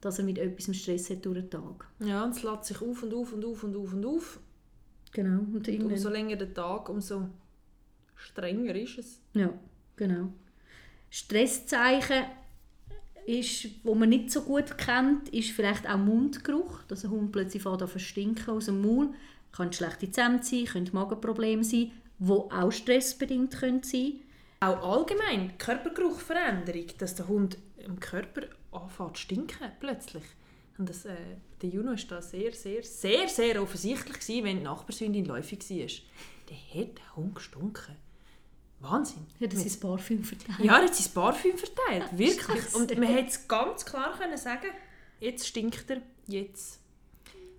dass 0.00 0.18
er 0.18 0.26
mit 0.26 0.38
etwas 0.38 0.76
Stress 0.76 1.08
hat 1.08 1.24
durch 1.24 1.38
den 1.38 1.50
Tag. 1.50 1.88
Ja, 2.00 2.24
und 2.24 2.36
es 2.36 2.42
lädt 2.42 2.64
sich 2.64 2.80
auf 2.82 3.02
und 3.02 3.14
auf 3.14 3.32
und 3.32 3.44
auf 3.44 3.64
und 3.64 3.76
auf 3.76 3.92
und 3.94 4.04
auf. 4.04 4.40
Genau. 5.12 5.40
Und 5.40 5.66
Und 5.66 5.82
umso 5.84 6.10
länger 6.10 6.36
der 6.36 6.52
Tag, 6.52 6.90
umso 6.90 7.28
strenger 8.14 8.74
ist 8.74 8.98
es. 8.98 9.20
Ja, 9.32 9.52
genau. 9.96 10.28
Stresszeichen 11.10 12.24
ist, 13.28 13.68
wo 13.84 13.94
man 13.94 14.08
nicht 14.08 14.30
so 14.30 14.42
gut 14.42 14.78
kennt, 14.78 15.28
ist 15.28 15.50
vielleicht 15.50 15.88
auch 15.88 15.98
Mundgeruch, 15.98 16.82
dass 16.88 17.04
ein 17.04 17.10
Hund 17.10 17.30
plötzlich 17.30 17.62
fängt 17.62 17.82
an 17.82 17.88
verstinken 17.88 18.54
aus 18.54 18.64
dem 18.66 18.80
Maul. 18.80 19.10
Kann 19.52 19.72
schlechte 19.72 20.10
Zähne 20.10 20.42
sein, 20.42 20.64
können 20.64 20.88
Magenprobleme 20.92 21.62
sein, 21.62 21.92
die 22.18 22.30
auch 22.30 22.70
stressbedingt 22.70 23.58
können 23.58 23.82
sein 23.82 24.20
Auch 24.60 24.96
allgemein 24.96 25.58
Körpergeruchveränderung, 25.58 26.86
dass 26.98 27.14
der 27.16 27.28
Hund 27.28 27.58
im 27.76 28.00
Körper 28.00 28.42
anfängt 28.72 29.16
zu 29.16 29.22
stinken 29.22 29.72
plötzlich. 29.78 30.24
Und 30.78 30.88
das, 30.88 31.04
äh, 31.04 31.14
der 31.60 31.68
Juno 31.68 31.90
war 31.90 31.96
da 32.08 32.22
sehr, 32.22 32.52
sehr, 32.52 32.82
sehr, 32.82 33.28
sehr 33.28 33.60
offensichtlich, 33.62 34.20
gewesen, 34.20 34.44
wenn 34.44 34.58
die 34.58 34.64
Nachbarshündin 34.64 35.24
läufig 35.26 35.68
war. 35.68 35.86
Der 36.48 36.82
hat 36.82 36.98
der 36.98 37.16
Hund 37.16 37.34
gestunken. 37.34 37.96
Wahnsinn. 38.80 39.26
Ja, 39.40 39.46
das 39.48 39.58
Mit- 39.58 39.66
ist 39.66 39.80
Parfüm 39.80 40.22
verteilt. 40.24 40.58
Ja, 40.60 40.78
er 40.78 40.84
hat 40.84 40.94
sein 40.94 41.12
Parfüm 41.12 41.56
verteilt, 41.58 42.06
wirklich. 42.16 42.62
Scheiße. 42.62 42.76
Und 42.78 42.96
man 42.98 43.08
hätte 43.08 43.28
es 43.30 43.48
ganz 43.48 43.84
klar 43.84 44.16
können 44.18 44.36
sagen 44.36 44.68
jetzt 45.20 45.48
stinkt 45.48 45.90
er, 45.90 46.00
jetzt 46.28 46.78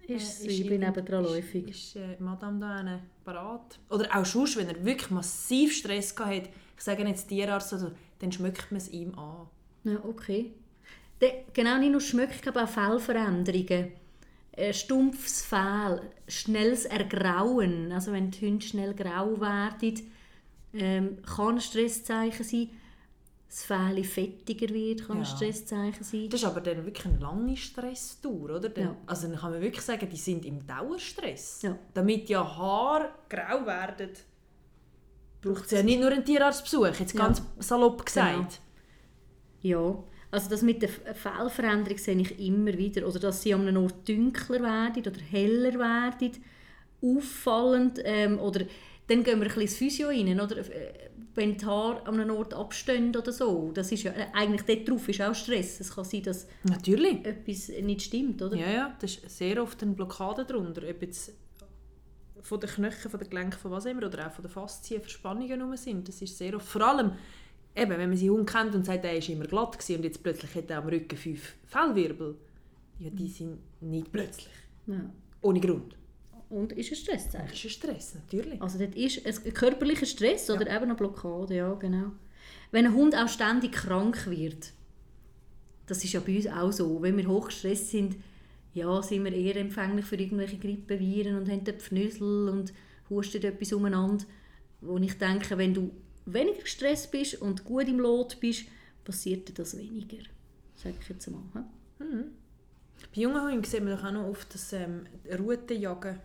ist 0.08 0.46
äh, 0.46 0.48
ich 0.48 0.68
bin 0.68 0.80
nebendran 0.80 1.26
ist- 1.26 1.32
läufig. 1.32 1.68
Ist 1.70 1.96
äh, 1.98 2.16
Madame 2.20 2.60
da 2.60 2.76
eine 2.78 3.02
parat? 3.26 3.78
Oder 3.90 4.16
auch 4.18 4.26
sonst, 4.26 4.56
wenn 4.58 4.68
er 4.70 4.84
wirklich 4.86 5.12
massiv 5.12 5.76
Stress 5.76 6.16
gehabt 6.16 6.36
hat, 6.36 6.50
ich 6.78 6.84
sage 6.84 7.04
jetzt 7.06 7.28
Tierarzt, 7.28 7.74
oder, 7.74 7.92
dann 8.20 8.32
schmeckt 8.32 8.72
man 8.72 8.78
es 8.78 8.90
ihm 8.90 9.14
an. 9.20 9.48
Ja, 9.84 10.00
okay. 10.06 10.54
De, 11.22 11.32
genau, 11.54 11.78
nicht 11.78 11.92
nur 11.92 12.00
Schmöcken, 12.02 12.48
aber 12.48 12.64
auch 12.64 12.70
Fellveränderungen. 12.70 13.92
Ein 14.58 14.74
stumpfes 14.74 15.42
Fell, 15.42 16.02
schnelles 16.30 16.86
Ergrauen, 16.86 17.92
also 17.92 18.12
wenn 18.14 18.32
die 18.32 18.46
Hunde 18.48 18.66
schnell 18.66 18.94
grau 18.94 19.40
werden, 19.40 20.12
ähm, 20.74 21.22
kann 21.24 21.56
ein 21.56 21.62
Stresszeichen 21.62 22.46
sein. 22.46 22.70
Das 23.48 23.64
Fell 23.64 24.04
fettiger 24.04 24.72
wird, 24.72 25.08
kann 25.08 25.18
ein 25.18 25.24
Ja. 25.24 25.26
Stresszeichen 25.26 26.04
sein. 26.04 26.30
Das 26.30 26.42
ist 26.42 26.46
aber 26.48 26.62
dann 26.62 26.86
wirklich 26.86 27.06
eine 27.08 27.18
lange 27.18 27.58
Stresstour, 27.58 28.52
oder? 28.58 28.70
Dann, 28.70 28.84
Ja. 28.84 28.96
Also 29.08 29.28
dann 29.28 29.38
kann 29.40 29.52
man 29.52 29.62
wirklich 29.62 29.84
sagen, 29.84 30.08
die 30.08 30.18
sind 30.18 30.46
im 30.46 30.66
Dauerstress. 30.68 31.64
Ja. 31.64 31.76
Damit 31.94 32.30
ja 32.30 32.44
Haare 32.44 33.10
grau 33.28 33.66
werden, 33.66 34.10
braucht 35.42 35.66
es 35.66 35.72
ja 35.72 35.82
nicht 35.82 36.00
nur 36.00 36.12
einen 36.12 36.24
Tierarztbesuch, 36.24 37.00
jetzt 37.00 37.16
ganz 37.16 37.42
salopp 37.58 38.06
gesagt. 38.06 38.60
Ja, 39.62 40.04
also 40.32 40.48
das 40.50 40.62
mit 40.62 40.84
der 40.84 40.90
Fellveränderung 40.90 41.98
sehe 41.98 42.16
ich 42.18 42.40
immer 42.40 42.78
wieder. 42.78 43.08
Oder 43.08 43.20
dass 43.20 43.42
sie 43.42 43.54
an 43.56 43.68
einem 43.68 43.82
Ort 43.84 44.08
dunkler 44.08 44.62
werden 44.62 45.02
oder 45.08 45.20
heller 45.22 45.74
werden, 45.80 46.34
auffallend. 47.02 48.00
Ähm, 48.04 48.38
oder 48.40 48.62
dann 49.10 49.24
gehen 49.24 49.39
wir 49.39 49.48
ein 49.48 49.54
bisschen 49.54 49.62
ins 49.62 49.75
Physio 49.75 50.08
rein, 50.08 50.39
oder? 50.39 50.58
Äh, 50.58 51.10
Wenn 51.36 51.58
die 51.58 51.66
Haare 51.66 52.06
an 52.06 52.20
einem 52.20 52.36
Ort 52.36 52.54
abstehen 52.54 53.16
oder 53.16 53.32
so. 53.32 53.72
Das 53.74 53.92
ist 53.92 54.04
ja, 54.04 54.12
äh, 54.12 54.28
eigentlich 54.34 54.63
dort 54.63 54.89
drauf 54.89 55.10
ist 55.10 55.22
auch 55.22 55.34
Stress. 55.34 55.80
Es 55.80 55.94
kann 55.96 56.04
sein, 56.04 56.24
dass 56.24 56.48
Natürlich. 56.63 57.25
etwas 57.25 57.70
nicht 57.70 58.01
stimmt, 58.01 58.42
oder? 58.42 58.56
Ja, 58.56 58.70
ja, 58.70 58.98
das 59.00 59.16
ist 59.16 59.38
sehr 59.38 59.62
oft 59.62 59.82
eine 59.82 59.94
Blockade 59.94 60.46
darunter. 60.46 60.82
Ob 60.88 61.01
jetzt 61.01 61.34
von 62.42 62.60
den 62.60 62.70
Knöcheln, 62.70 63.10
von 63.10 63.20
den 63.20 63.30
Gelenken, 63.30 63.60
von 63.60 63.72
was 63.72 63.86
immer, 63.86 64.06
oder 64.06 64.28
auch 64.28 64.32
von 64.32 64.44
den 64.44 64.51
Faszien 64.51 65.01
Verspannungen 65.01 65.62
rum 65.62 65.75
sind. 65.75 66.08
Das 66.08 66.22
ist 66.22 66.38
sehr 66.38 66.56
oft, 66.56 66.68
vor 66.68 66.82
allem, 66.82 67.12
eben, 67.75 67.92
wenn 67.92 68.10
man 68.10 68.18
seinen 68.18 68.32
Hund 68.32 68.50
kennt 68.50 68.75
und 68.75 68.86
sagt, 68.86 69.06
er 69.06 69.13
war 69.13 69.30
immer 69.30 69.46
glatt 69.46 69.78
gewesen 69.78 69.98
und 69.98 70.04
jetzt 70.04 70.24
plötzlich 70.24 70.54
hat 70.56 70.70
er 70.70 70.80
am 70.80 70.88
Rücken 70.88 71.18
fünf 71.18 71.56
Fellwirbel. 71.66 72.36
Ja, 73.00 73.10
die 73.10 73.28
sind 73.28 73.60
nicht 73.82 74.12
plötzlich. 74.12 74.50
Ja. 74.88 75.10
Ohne 75.42 75.60
Grund. 75.60 75.96
Und 76.50 76.74
ist 76.74 76.91
ein 76.91 76.96
Stresszeichen. 76.96 77.48
Das 77.48 77.58
ist 77.58 77.65
ein 77.65 77.70
Stress, 77.70 78.15
natürlich. 78.15 78.62
Also 78.62 78.79
dort 78.79 78.96
ist 78.96 79.25
ein 79.25 79.53
körperlicher 79.53 80.08
Stress 80.08 80.50
oder 80.50 80.68
eben 80.68 80.86
eine 80.86 80.96
Blockade, 80.96 81.56
ja 81.56 81.74
genau. 81.74 82.12
Wenn 82.72 82.88
ein 82.88 82.94
Hund 82.94 83.15
auch 83.15 83.27
ständig 83.27 83.74
krank 83.74 84.27
wird, 84.27 84.72
das 85.86 86.03
ist 86.03 86.13
ja 86.13 86.20
bei 86.20 86.36
uns 86.36 86.48
auch 86.48 86.72
so, 86.72 87.01
wenn 87.01 87.18
wir 87.18 87.27
hochgestresst 87.27 87.89
sind, 87.89 88.15
ja, 88.74 89.01
sind 89.01 89.24
wir 89.24 89.34
eher 89.34 89.56
empfänglich 89.58 90.06
für 90.06 90.15
irgendwelche 90.15 90.58
Grippeviren 90.58 91.38
und 91.38 91.50
haben 91.50 91.63
dort 91.63 91.82
Pfnüsel 91.82 92.50
und 92.50 92.74
husten 93.10 93.44
etwas 93.44 93.74
umeinander. 93.74 94.25
Wo 94.82 94.98
ich 94.98 95.18
denke, 95.18 95.58
wenn 95.58 95.74
du 95.74 95.91
weniger 96.25 96.62
gestresst 96.62 97.12
bist 97.12 97.41
und 97.41 97.63
gut 97.63 97.88
im 97.88 98.00
Lot 98.00 98.39
bist, 98.39 98.65
passiert 99.03 99.50
dir 99.50 99.53
das 99.53 99.77
weniger. 99.77 100.24
Sag 100.75 100.94
ich 101.01 101.10
jetzt 101.10 101.29
mal. 101.29 101.41
hm? 101.98 102.25
Bei 103.15 103.22
jungen 103.22 103.41
Hunden 103.41 103.63
sieht 103.63 103.84
man 103.84 103.96
doch 103.96 104.03
auch 104.03 104.12
noch 104.12 104.27
oft, 104.27 104.53
dass 104.53 104.74
ähm, 104.74 105.08
Routen 105.38 105.82
jagen, 105.82 106.20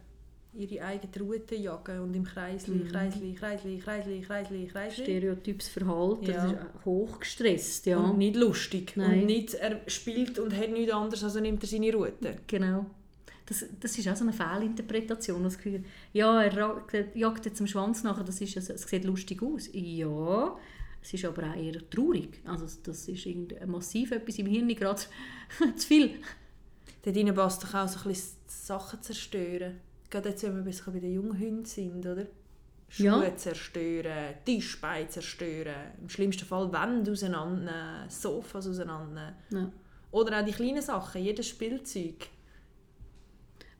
ihre 0.57 0.85
eigene 0.85 1.13
Route 1.21 1.55
jagen 1.57 2.01
und 2.01 2.15
im 2.15 2.25
Kreisli, 2.25 2.75
Mhm. 2.77 2.89
Kreisli, 2.89 3.35
Kreisli, 3.35 3.79
Kreisli, 3.79 4.21
Kreisli, 4.21 4.67
Kreisli. 4.67 5.03
Stereotypes 5.05 5.69
Verhalten, 5.69 6.25
Ja. 6.27 6.33
das 6.47 6.53
ist 6.53 6.85
hochgestresst. 6.85 7.87
Ja. 7.87 7.99
Und 7.99 8.19
nicht 8.19 8.37
lustig. 8.37 8.93
Nein. 8.97 9.21
Und 9.21 9.27
nicht, 9.27 9.55
er 9.55 9.81
spielt 9.89 10.39
und 10.39 10.57
hat 10.57 10.71
nichts 10.71 10.93
anderes, 10.93 11.25
also 11.25 11.41
nimmt 11.41 11.63
er 11.63 11.69
seine 11.69 11.93
Route. 11.95 12.37
Genau. 12.47 12.87
Das, 13.47 13.65
das 13.79 13.99
ist 13.99 14.09
auch 14.09 14.17
so 14.17 14.25
eine 14.25 14.33
Fehlinterpretation. 14.33 15.43
Das 15.43 15.57
Gefühl, 15.59 15.85
ja, 16.13 16.43
er 16.43 16.79
jagt 17.15 17.45
jetzt 17.45 17.61
am 17.61 17.67
Schwanz 17.67 18.03
nachher, 18.03 18.25
das, 18.25 18.41
ist, 18.41 18.57
es 18.57 18.71
es 18.71 18.83
sieht 18.83 19.05
lustig 19.05 19.43
aus. 19.43 19.69
Ja, 19.73 20.57
Es 21.03 21.13
ist 21.13 21.25
aber 21.27 21.51
auch 21.51 21.55
eher 21.57 21.79
traurig. 21.91 22.41
Also 22.47 22.65
das 22.85 23.07
ist 23.09 23.27
massiv 23.67 24.13
etwas 24.13 24.39
im 24.39 24.47
Hirn 24.47 24.69
gerade 24.69 25.03
zu 25.77 25.87
viel. 25.87 26.13
Dort 27.05 27.35
passt 27.35 27.63
doch 27.65 27.75
auch 27.75 27.89
so 27.89 27.99
ein 27.99 28.09
bisschen 28.09 28.39
Sachen 28.47 29.03
zerstören. 29.03 29.75
Gerade 30.15 30.29
jetzt, 30.29 30.45
wenn 30.45 30.53
wir 30.53 30.59
ein 30.59 30.65
bisschen 30.65 30.93
bei 30.93 31.01
den 31.01 31.13
jungen 31.13 31.37
Hunden 31.37 31.65
sind, 31.65 32.07
oder? 32.07 32.29
Schuhe 32.89 33.25
ja. 33.25 33.37
zerstören, 33.37 34.35
Tischbeine 34.45 35.09
zerstören, 35.09 35.75
im 36.01 36.09
schlimmsten 36.09 36.45
Fall 36.45 36.73
Wände 36.73 37.11
auseinandernehmen, 37.11 38.09
Sofas 38.09 38.69
auseinandernehmen. 38.69 39.35
Ja. 39.51 39.73
Oder 40.13 40.39
auch 40.39 40.45
die 40.45 40.53
kleinen 40.53 40.83
Sachen, 40.83 41.21
jedes 41.21 41.49
Spielzeug. 41.49 42.29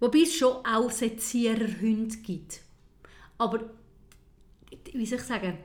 Wobei 0.01 0.23
es 0.23 0.35
schon 0.35 0.57
auch 0.67 0.91
Seziererhunde 0.91 2.17
gibt. 2.17 2.63
Aber, 3.39 3.71
wie 4.93 5.07
soll 5.07 5.21
ich 5.21 5.25
sagen, 5.25 5.59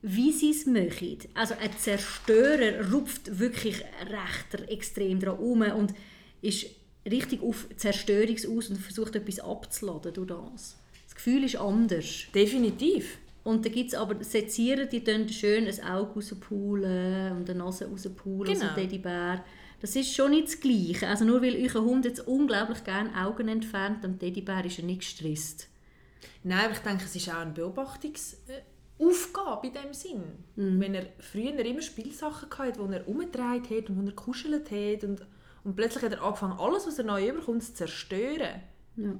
wie 0.00 0.32
sie 0.32 0.52
es 0.52 0.64
machen. 0.64 1.18
Also 1.34 1.52
ein 1.60 1.76
Zerstörer 1.76 2.90
rupft 2.90 3.38
wirklich 3.38 3.84
recht 4.06 4.70
extrem 4.70 5.20
dran 5.20 5.36
um 5.36 5.60
und 5.60 5.92
ist 6.40 6.77
richtig 7.10 7.42
auf 7.42 7.66
Zerstörungs 7.76 8.46
aus 8.46 8.70
und 8.70 8.76
versucht 8.76 9.16
etwas 9.16 9.40
abzuladen 9.40 10.12
durch 10.12 10.28
das. 10.28 10.76
Das 11.06 11.14
Gefühl 11.14 11.44
ist 11.44 11.56
anders. 11.56 12.26
Definitiv. 12.34 13.18
Und 13.44 13.64
da 13.64 13.70
gibt 13.70 13.88
es 13.88 13.94
aber 13.94 14.22
Sezierer, 14.22 14.84
die 14.84 15.02
dann 15.02 15.26
schön 15.28 15.66
ein 15.66 15.84
Auge 15.84 16.16
rauspulen 16.16 17.36
und 17.36 17.48
eine 17.48 17.58
Nase 17.58 17.88
rauspulen, 17.88 18.52
genau. 18.52 18.68
so 18.68 18.74
Teddybär. 18.74 19.42
Das 19.80 19.96
ist 19.96 20.14
schon 20.14 20.32
nicht 20.32 20.48
das 20.48 20.60
Gleiche. 20.60 21.08
Also 21.08 21.24
nur 21.24 21.40
weil 21.40 21.56
euer 21.56 21.82
Hund 21.82 22.04
jetzt 22.04 22.26
unglaublich 22.26 22.84
gerne 22.84 23.16
Augen 23.16 23.48
entfernt, 23.48 24.04
am 24.04 24.18
Teddybär 24.18 24.66
ist 24.66 24.78
er 24.78 24.84
nicht 24.84 25.00
gestresst. 25.00 25.68
Nein, 26.42 26.66
aber 26.66 26.72
ich 26.72 26.80
denke, 26.80 27.04
es 27.04 27.16
ist 27.16 27.30
auch 27.30 27.36
eine 27.36 27.52
Beobachtungsaufgabe 27.52 29.68
in 29.68 29.72
dem 29.72 29.94
Sinn. 29.94 30.24
Mhm. 30.56 30.80
Wenn 30.80 30.94
er 30.94 31.06
früher 31.18 31.58
immer 31.64 31.80
Spielsachen 31.80 32.50
hatte, 32.50 32.86
die 32.86 32.94
er 32.94 33.08
umgedreht 33.08 33.70
hat 33.70 33.88
und 33.88 33.96
wo 33.96 34.02
er 34.02 34.08
gekuschelt 34.08 34.70
hat 34.70 35.04
und, 35.04 35.22
und 35.64 35.76
plötzlich 35.76 36.04
hat 36.04 36.12
er 36.12 36.22
angefangen, 36.22 36.58
alles, 36.58 36.86
was 36.86 36.98
er 36.98 37.04
neu 37.04 37.28
überkommt, 37.28 37.62
zu 37.62 37.74
zerstören. 37.74 38.62
Ja. 38.96 39.18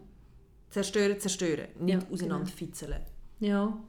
Zerstören, 0.70 1.18
zerstören, 1.18 1.68
nicht 1.80 2.02
ja, 2.02 2.08
auseinanderfitzeln. 2.12 3.00
Genau. 3.40 3.52
Ja. 3.54 3.84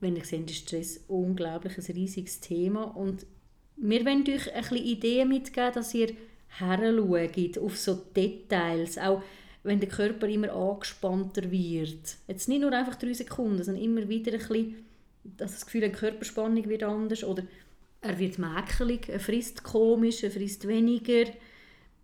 Wenn 0.00 0.16
ihr 0.16 0.24
seht, 0.24 0.50
ist 0.50 0.58
Stress 0.58 1.04
unglaublich 1.08 1.76
ein 1.76 1.94
riesiges 1.94 2.38
Thema 2.40 2.84
und 2.84 3.26
wir 3.76 4.04
wollen 4.04 4.22
euch 4.22 4.54
ein 4.54 4.60
bisschen 4.60 4.76
Ideen 4.76 5.28
mitgeben, 5.28 5.72
dass 5.74 5.94
ihr 5.94 6.14
heranschaut 6.48 7.58
auf 7.58 7.76
so 7.76 7.94
Details, 7.94 8.98
auch 8.98 9.22
wenn 9.62 9.80
der 9.80 9.88
Körper 9.88 10.28
immer 10.28 10.52
angespannter 10.52 11.50
wird. 11.50 12.16
Jetzt 12.26 12.48
nicht 12.48 12.60
nur 12.60 12.72
einfach 12.72 12.96
drei 12.96 13.12
Sekunden, 13.12 13.62
sondern 13.62 13.82
immer 13.82 14.08
wieder 14.08 14.32
ein 14.32 14.38
bisschen, 14.38 14.86
dass 15.24 15.52
das 15.52 15.66
Gefühl, 15.66 15.82
die 15.82 15.90
Körperspannung 15.90 16.68
wird 16.68 16.82
anders 16.82 17.24
oder 17.24 17.42
er 18.00 18.18
wird 18.18 18.38
mäkelig, 18.38 19.08
er 19.08 19.20
frisst 19.20 19.62
komisch, 19.62 20.22
er 20.22 20.30
frisst 20.30 20.66
weniger. 20.66 21.30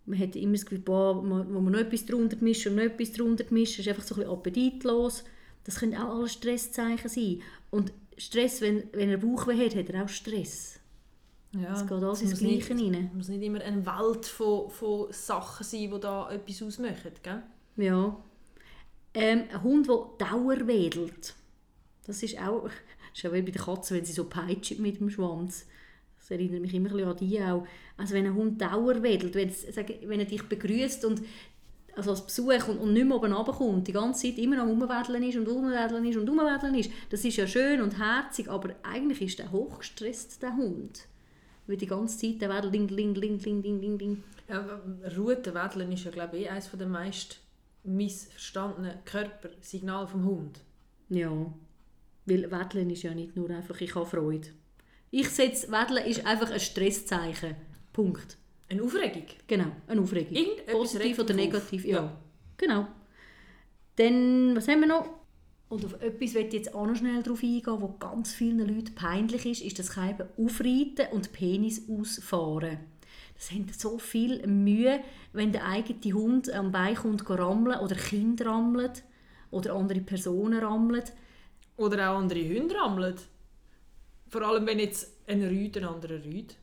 Man 0.05 0.19
hat 0.19 0.35
immer 0.35 0.53
das 0.53 0.65
Gefühl, 0.65 0.79
boah, 0.79 1.21
man, 1.21 1.51
man 1.51 1.71
noch 1.71 1.79
etwas 1.79 2.05
drunter 2.05 2.37
mischen 2.41 2.71
und 2.71 2.75
noch 2.77 2.83
etwas 2.83 3.13
drunter 3.13 3.45
mischen, 3.49 3.81
ist 3.81 3.87
einfach 3.87 4.03
so 4.03 4.15
ein 4.15 4.19
bisschen 4.19 4.33
appetitlos. 4.33 5.23
Das 5.63 5.79
können 5.79 5.95
auch 5.95 6.15
alle 6.15 6.29
Stresszeichen 6.29 7.09
sein. 7.09 7.41
Und 7.71 7.91
Stress, 8.17 8.61
wenn, 8.61 8.83
wenn 8.93 9.09
er 9.09 9.17
Bauchweh 9.17 9.65
hat, 9.65 9.75
hat 9.75 9.89
er 9.89 10.03
auch 10.03 10.09
Stress. 10.09 10.79
Ja, 11.53 11.73
es 11.73 11.81
geht 11.87 11.91
alles 11.91 12.21
ins 12.21 12.39
Gleiche 12.39 12.73
rein. 12.73 13.09
Es 13.11 13.15
muss 13.15 13.27
nicht 13.29 13.43
immer 13.43 13.61
eine 13.61 13.85
Welt 13.85 14.25
von, 14.25 14.69
von 14.69 15.07
Sachen 15.11 15.63
sein, 15.63 15.89
die 15.91 15.99
da 15.99 16.29
etwas 16.29 16.61
ausmachen, 16.61 17.11
gell? 17.23 17.43
Ja. 17.77 18.17
Ähm, 19.13 19.43
ein 19.51 19.63
Hund, 19.63 19.87
der 19.87 20.27
Dauer 20.27 20.67
wedelt. 20.67 21.33
Das 22.05 22.21
ist 22.21 22.37
auch, 22.39 22.63
das 22.63 22.73
ist 23.15 23.25
auch 23.25 23.33
wie 23.33 23.41
bei 23.41 23.51
der 23.51 23.61
Katze, 23.61 23.95
wenn 23.95 24.05
sie 24.05 24.13
so 24.13 24.25
peitscht 24.25 24.79
mit 24.79 24.99
dem 24.99 25.09
Schwanz. 25.09 25.65
Das 26.25 26.31
erinnert 26.31 26.59
mich 26.59 26.73
immer 26.73 26.91
an 27.05 27.15
die 27.17 27.39
auch. 27.39 27.67
Also 27.97 28.15
wenn 28.15 28.25
ein 28.25 28.33
Hund 28.33 28.59
Dauer 28.59 29.03
wedelt, 29.03 29.35
wenn, 29.35 29.51
wenn 30.09 30.19
er 30.19 30.25
dich 30.25 30.41
begrüßt 30.41 31.05
und 31.05 31.21
also 31.95 32.09
als 32.09 32.25
Besuch 32.25 32.67
und, 32.67 32.79
und 32.79 32.93
nicht 32.93 33.05
mehr 33.05 33.17
oben 33.17 33.31
runterkommt, 33.31 33.87
die 33.87 33.91
ganze 33.91 34.23
Zeit 34.23 34.39
immer 34.39 34.59
am 34.59 34.71
Umwedeln 34.71 35.21
ist 35.21 35.37
und 35.37 35.47
Umwedeln 35.47 36.03
ist 36.03 36.17
und 36.17 36.27
Umwedeln 36.27 36.73
ist, 36.73 36.89
das 37.11 37.23
ist 37.23 37.37
ja 37.37 37.45
schön 37.45 37.79
und 37.79 37.99
herzig, 37.99 38.49
aber 38.49 38.73
eigentlich 38.81 39.21
ist 39.21 39.37
der 39.37 39.51
hochgestresst, 39.51 40.41
der 40.41 40.57
Hund. 40.57 41.05
Weil 41.67 41.77
die 41.77 41.85
ganze 41.85 42.17
Zeit 42.17 42.41
der 42.41 42.49
Wedel 42.49 42.71
ding, 42.71 42.87
ding, 42.87 43.13
ding, 43.13 43.37
ding, 43.37 43.61
ding, 43.61 43.79
ding, 43.79 43.97
ding. 43.99 44.23
Ja, 44.49 44.81
Rutenwedeln 45.15 45.91
ist 45.91 46.05
ja, 46.05 46.11
glaube 46.11 46.37
ich, 46.37 46.49
eines 46.49 46.71
der 46.71 46.87
meist 46.87 47.39
missverstandenen 47.83 48.97
Körpersignale 49.05 50.07
vom 50.07 50.25
Hund. 50.25 50.59
Ja, 51.09 51.29
weil 52.25 52.51
Wedeln 52.51 52.89
ist 52.89 53.03
ja 53.03 53.13
nicht 53.13 53.35
nur 53.35 53.51
einfach, 53.51 53.79
ich 53.79 53.93
habe 53.93 54.07
Freude. 54.07 54.47
Ich 55.17 55.29
setze, 55.29 55.71
Wedeln 55.71 56.05
ist 56.05 56.25
einfach 56.25 56.51
ein 56.51 56.59
Stresszeichen. 56.59 57.55
Punkt. 57.93 58.35
Eine 58.67 58.83
Aufregung? 58.83 59.23
Genau, 59.47 59.71
eine 59.87 60.01
Aufregung. 60.01 60.35
Positiv 60.69 61.19
oder 61.19 61.33
negativ, 61.33 61.85
ja. 61.85 61.99
ja. 61.99 62.17
Genau. 62.57 62.85
Dann, 63.95 64.57
was 64.57 64.67
haben 64.67 64.81
wir 64.81 64.87
noch? 64.89 65.07
Und 65.69 65.85
auf 65.85 65.93
etwas 66.01 66.33
möchte 66.33 66.57
ich 66.57 66.65
jetzt 66.65 66.75
auch 66.75 66.85
noch 66.85 66.97
schnell 66.97 67.23
darauf 67.23 67.41
eingehen, 67.41 67.81
was 67.81 67.97
ganz 67.97 68.33
vielen 68.33 68.59
Leuten 68.59 68.93
peinlich 68.93 69.45
ist, 69.45 69.61
ist 69.61 69.79
das 69.79 69.91
Keiben 69.91 70.27
aufreiten 70.37 71.07
und 71.13 71.31
Penis 71.31 71.83
ausfahren. 71.89 72.79
Das 73.35 73.51
haben 73.51 73.67
so 73.71 73.97
viel 73.97 74.45
Mühe, 74.45 74.99
wenn 75.31 75.53
der 75.53 75.65
eigene 75.65 76.13
Hund 76.13 76.51
am 76.51 76.73
Bein 76.73 76.95
kommt 76.95 77.29
rammeln 77.29 77.79
oder 77.79 77.95
Kind 77.95 78.45
rammelt 78.45 79.05
oder 79.49 79.75
andere 79.75 80.01
Personen 80.01 80.59
rammeln. 80.59 81.05
Oder 81.77 82.11
auch 82.11 82.17
andere 82.17 82.41
Hunde 82.41 82.75
rammeln. 82.75 83.15
Vor 84.27 84.41
allem, 84.41 84.65
wenn 84.65 84.79
jetzt 84.79 85.11
ein 85.27 85.43
Rüd 85.43 85.77
einen 85.77 85.87
anderen 85.87 86.21
Rüd 86.21 86.55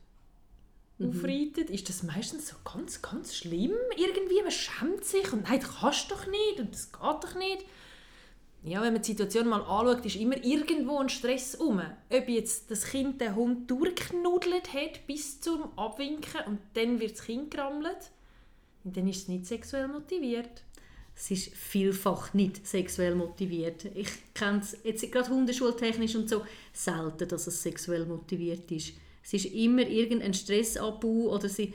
mhm. 0.97 1.09
aufreitet, 1.09 1.69
ist 1.69 1.89
das 1.89 2.03
meistens 2.03 2.49
so 2.49 2.55
ganz, 2.63 3.01
ganz 3.01 3.35
schlimm 3.35 3.75
irgendwie. 3.97 4.41
Man 4.41 4.51
schämt 4.51 5.05
sich 5.05 5.31
und 5.33 5.43
nein, 5.43 5.59
das 5.59 5.79
kannst 5.79 6.11
du 6.11 6.15
doch 6.15 6.27
nicht 6.27 6.59
und 6.59 6.73
das 6.73 6.91
geht 6.91 7.01
doch 7.01 7.35
nicht 7.35 7.65
ja, 8.65 8.81
wenn 8.81 8.93
man 8.93 9.01
die 9.01 9.11
Situation 9.11 9.49
mal 9.49 9.61
anschaut, 9.61 10.05
ist 10.05 10.15
immer 10.15 10.37
irgendwo 10.41 10.97
ein 10.99 11.09
Stress 11.09 11.55
um. 11.55 11.81
Ob 12.09 12.29
jetzt 12.29 12.71
das 12.71 12.85
Kind 12.85 13.19
den 13.19 13.35
Hund 13.35 13.69
durchknuddelt 13.69 14.73
hat 14.73 15.05
bis 15.05 15.41
zum 15.41 15.77
Abwinken 15.77 16.41
und 16.47 16.59
dann 16.73 16.99
wird 16.99 17.11
das 17.11 17.25
Kind 17.25 17.51
gerammelt, 17.51 18.11
dann 18.85 19.07
ist 19.07 19.23
es 19.23 19.27
nicht 19.27 19.47
sexuell 19.47 19.89
motiviert. 19.89 20.63
Es 21.15 21.29
ist 21.31 21.55
vielfach 21.55 22.33
nicht 22.33 22.65
sexuell 22.65 23.15
motiviert. 23.15 23.85
Ich 23.95 24.09
kenne 24.33 24.59
es 24.59 24.77
jetzt 24.83 25.09
gerade 25.11 25.29
hundeschultechnisch 25.29 26.15
und 26.15 26.29
so 26.29 26.43
selten, 26.73 27.27
dass 27.27 27.47
es 27.47 27.61
sexuell 27.61 28.05
motiviert 28.05 28.69
ist. 28.71 28.93
Es 29.23 29.33
ist 29.33 29.45
immer 29.45 29.87
irgendein 29.87 30.33
Stressabbau 30.33 31.33
oder 31.33 31.47
sie 31.47 31.73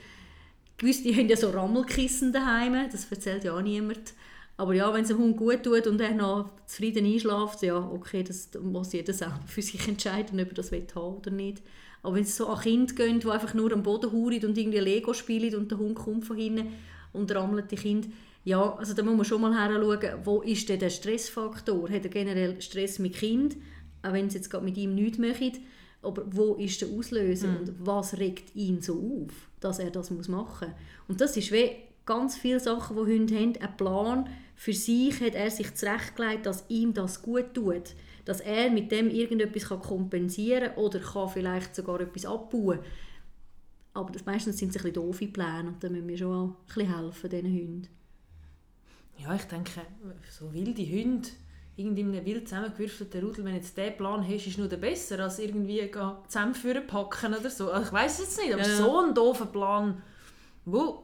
Gewisse 0.79 1.03
die 1.03 1.15
haben 1.15 1.27
ja 1.27 1.35
so 1.35 1.49
Rammelkissen 1.49 2.31
daheim, 2.31 2.89
das 2.89 3.11
erzählt 3.11 3.43
ja 3.43 3.53
auch 3.53 3.61
niemand. 3.61 4.13
Aber 4.55 4.73
ja, 4.73 4.93
wenn 4.93 5.01
es 5.01 5.09
dem 5.09 5.17
Hund 5.17 5.35
gut 5.35 5.63
tut 5.63 5.87
und 5.87 5.99
er 5.99 6.13
noch 6.13 6.49
zufrieden 6.65 7.05
einschläft, 7.05 7.61
ja, 7.63 7.77
okay, 7.77 8.23
das 8.23 8.49
muss 8.61 8.93
jeder 8.93 9.13
selber 9.13 9.41
für 9.45 9.61
sich 9.61 9.87
entscheiden, 9.87 10.39
ob 10.39 10.47
er 10.47 10.53
das 10.53 10.71
will 10.71 10.87
haben 10.95 11.17
oder 11.17 11.31
nicht. 11.31 11.61
Aber 12.01 12.15
wenn 12.15 12.23
es 12.23 12.35
so 12.35 12.47
an 12.47 12.61
Kinder 12.61 12.93
geht, 12.93 13.23
die 13.23 13.29
einfach 13.29 13.53
nur 13.53 13.73
am 13.73 13.83
Boden 13.83 14.11
huren 14.11 14.45
und 14.45 14.57
irgendwie 14.57 14.79
Lego 14.79 15.13
spielen 15.13 15.55
und 15.55 15.69
der 15.69 15.79
Hund 15.79 15.95
kommt 15.95 16.25
von 16.25 16.37
hinten 16.37 16.73
und 17.11 17.33
rammelt 17.33 17.71
die 17.71 17.75
Kind, 17.75 18.07
ja, 18.49 18.75
also 18.75 18.95
da 18.95 19.03
muss 19.03 19.15
man 19.15 19.25
schon 19.25 19.41
mal 19.41 19.53
heranschauen, 19.53 20.25
wo 20.25 20.41
ist 20.41 20.67
denn 20.69 20.79
der 20.79 20.89
Stressfaktor? 20.89 21.87
Hat 21.87 22.03
er 22.03 22.09
generell 22.09 22.59
Stress 22.59 22.97
mit 22.97 23.13
Kind, 23.13 23.57
auch 24.01 24.13
wenn 24.13 24.25
es 24.25 24.33
jetzt 24.33 24.49
gerade 24.49 24.65
mit 24.65 24.75
ihm 24.75 24.95
nichts 24.95 25.19
machen, 25.19 25.59
aber 26.01 26.23
wo 26.31 26.55
ist 26.55 26.81
der 26.81 26.89
Auslöser 26.89 27.49
mhm. 27.49 27.57
und 27.57 27.73
was 27.85 28.17
regt 28.17 28.55
ihn 28.55 28.81
so 28.81 28.95
auf, 28.95 29.33
dass 29.59 29.77
er 29.77 29.91
das 29.91 30.09
machen 30.09 30.69
muss? 30.69 30.77
Und 31.07 31.21
das 31.21 31.37
ist 31.37 31.51
wie 31.51 31.69
ganz 32.07 32.37
viele 32.37 32.59
Sachen, 32.59 32.95
die 32.95 33.13
Hunde 33.13 33.35
haben, 33.35 33.53
ein 33.57 33.77
Plan, 33.77 34.27
für 34.55 34.73
sich 34.73 35.21
hat 35.21 35.35
er 35.35 35.51
sich 35.51 35.75
zurechtgelegt, 35.75 36.47
dass 36.47 36.65
ihm 36.69 36.93
das 36.93 37.21
gut 37.21 37.53
tut. 37.53 37.93
Dass 38.25 38.41
er 38.41 38.71
mit 38.71 38.91
dem 38.91 39.09
irgendetwas 39.09 39.69
kompensieren 39.79 40.73
kann 40.73 40.83
oder 40.83 40.99
kann 40.99 41.29
vielleicht 41.29 41.75
sogar 41.75 42.01
etwas 42.01 42.25
abbauen 42.25 42.79
Aber 43.93 44.11
das, 44.11 44.25
meistens 44.25 44.57
sind 44.57 44.69
es 44.69 44.77
ein 44.77 44.91
bisschen 44.91 45.05
doofe 45.05 45.27
Pläne 45.27 45.69
und 45.69 45.83
da 45.83 45.89
müssen 45.89 46.07
wir 46.07 46.17
schon 46.17 46.49
ein 46.49 46.55
bisschen 46.65 46.95
helfen, 46.95 47.29
diesen 47.29 47.45
Hunden. 47.47 47.98
Ja, 49.21 49.35
ich 49.35 49.43
denke, 49.43 49.81
so 50.29 50.53
wilde 50.53 50.81
Hunde, 50.81 51.29
irgendwie 51.75 52.01
in 52.01 52.13
einem 52.13 52.25
wild 52.25 52.47
zusammengewürfelten 52.47 53.23
Rudel, 53.23 53.45
wenn 53.45 53.55
jetzt 53.55 53.77
der 53.77 53.91
Plan 53.91 54.25
hast, 54.27 54.47
ist 54.47 54.57
nur 54.57 54.67
der 54.67 54.77
besser, 54.77 55.19
als 55.19 55.39
irgendwie 55.39 55.89
zusammenführen 56.27 56.87
packen 56.87 57.33
oder 57.33 57.49
so. 57.49 57.71
Also 57.71 57.87
ich 57.87 57.93
weiß 57.93 58.19
es 58.19 58.37
nicht, 58.37 58.53
aber 58.53 58.67
ja. 58.67 58.75
so 58.75 58.99
ein 58.99 59.13
doofer 59.13 59.45
Plan, 59.45 60.01
wo 60.65 61.03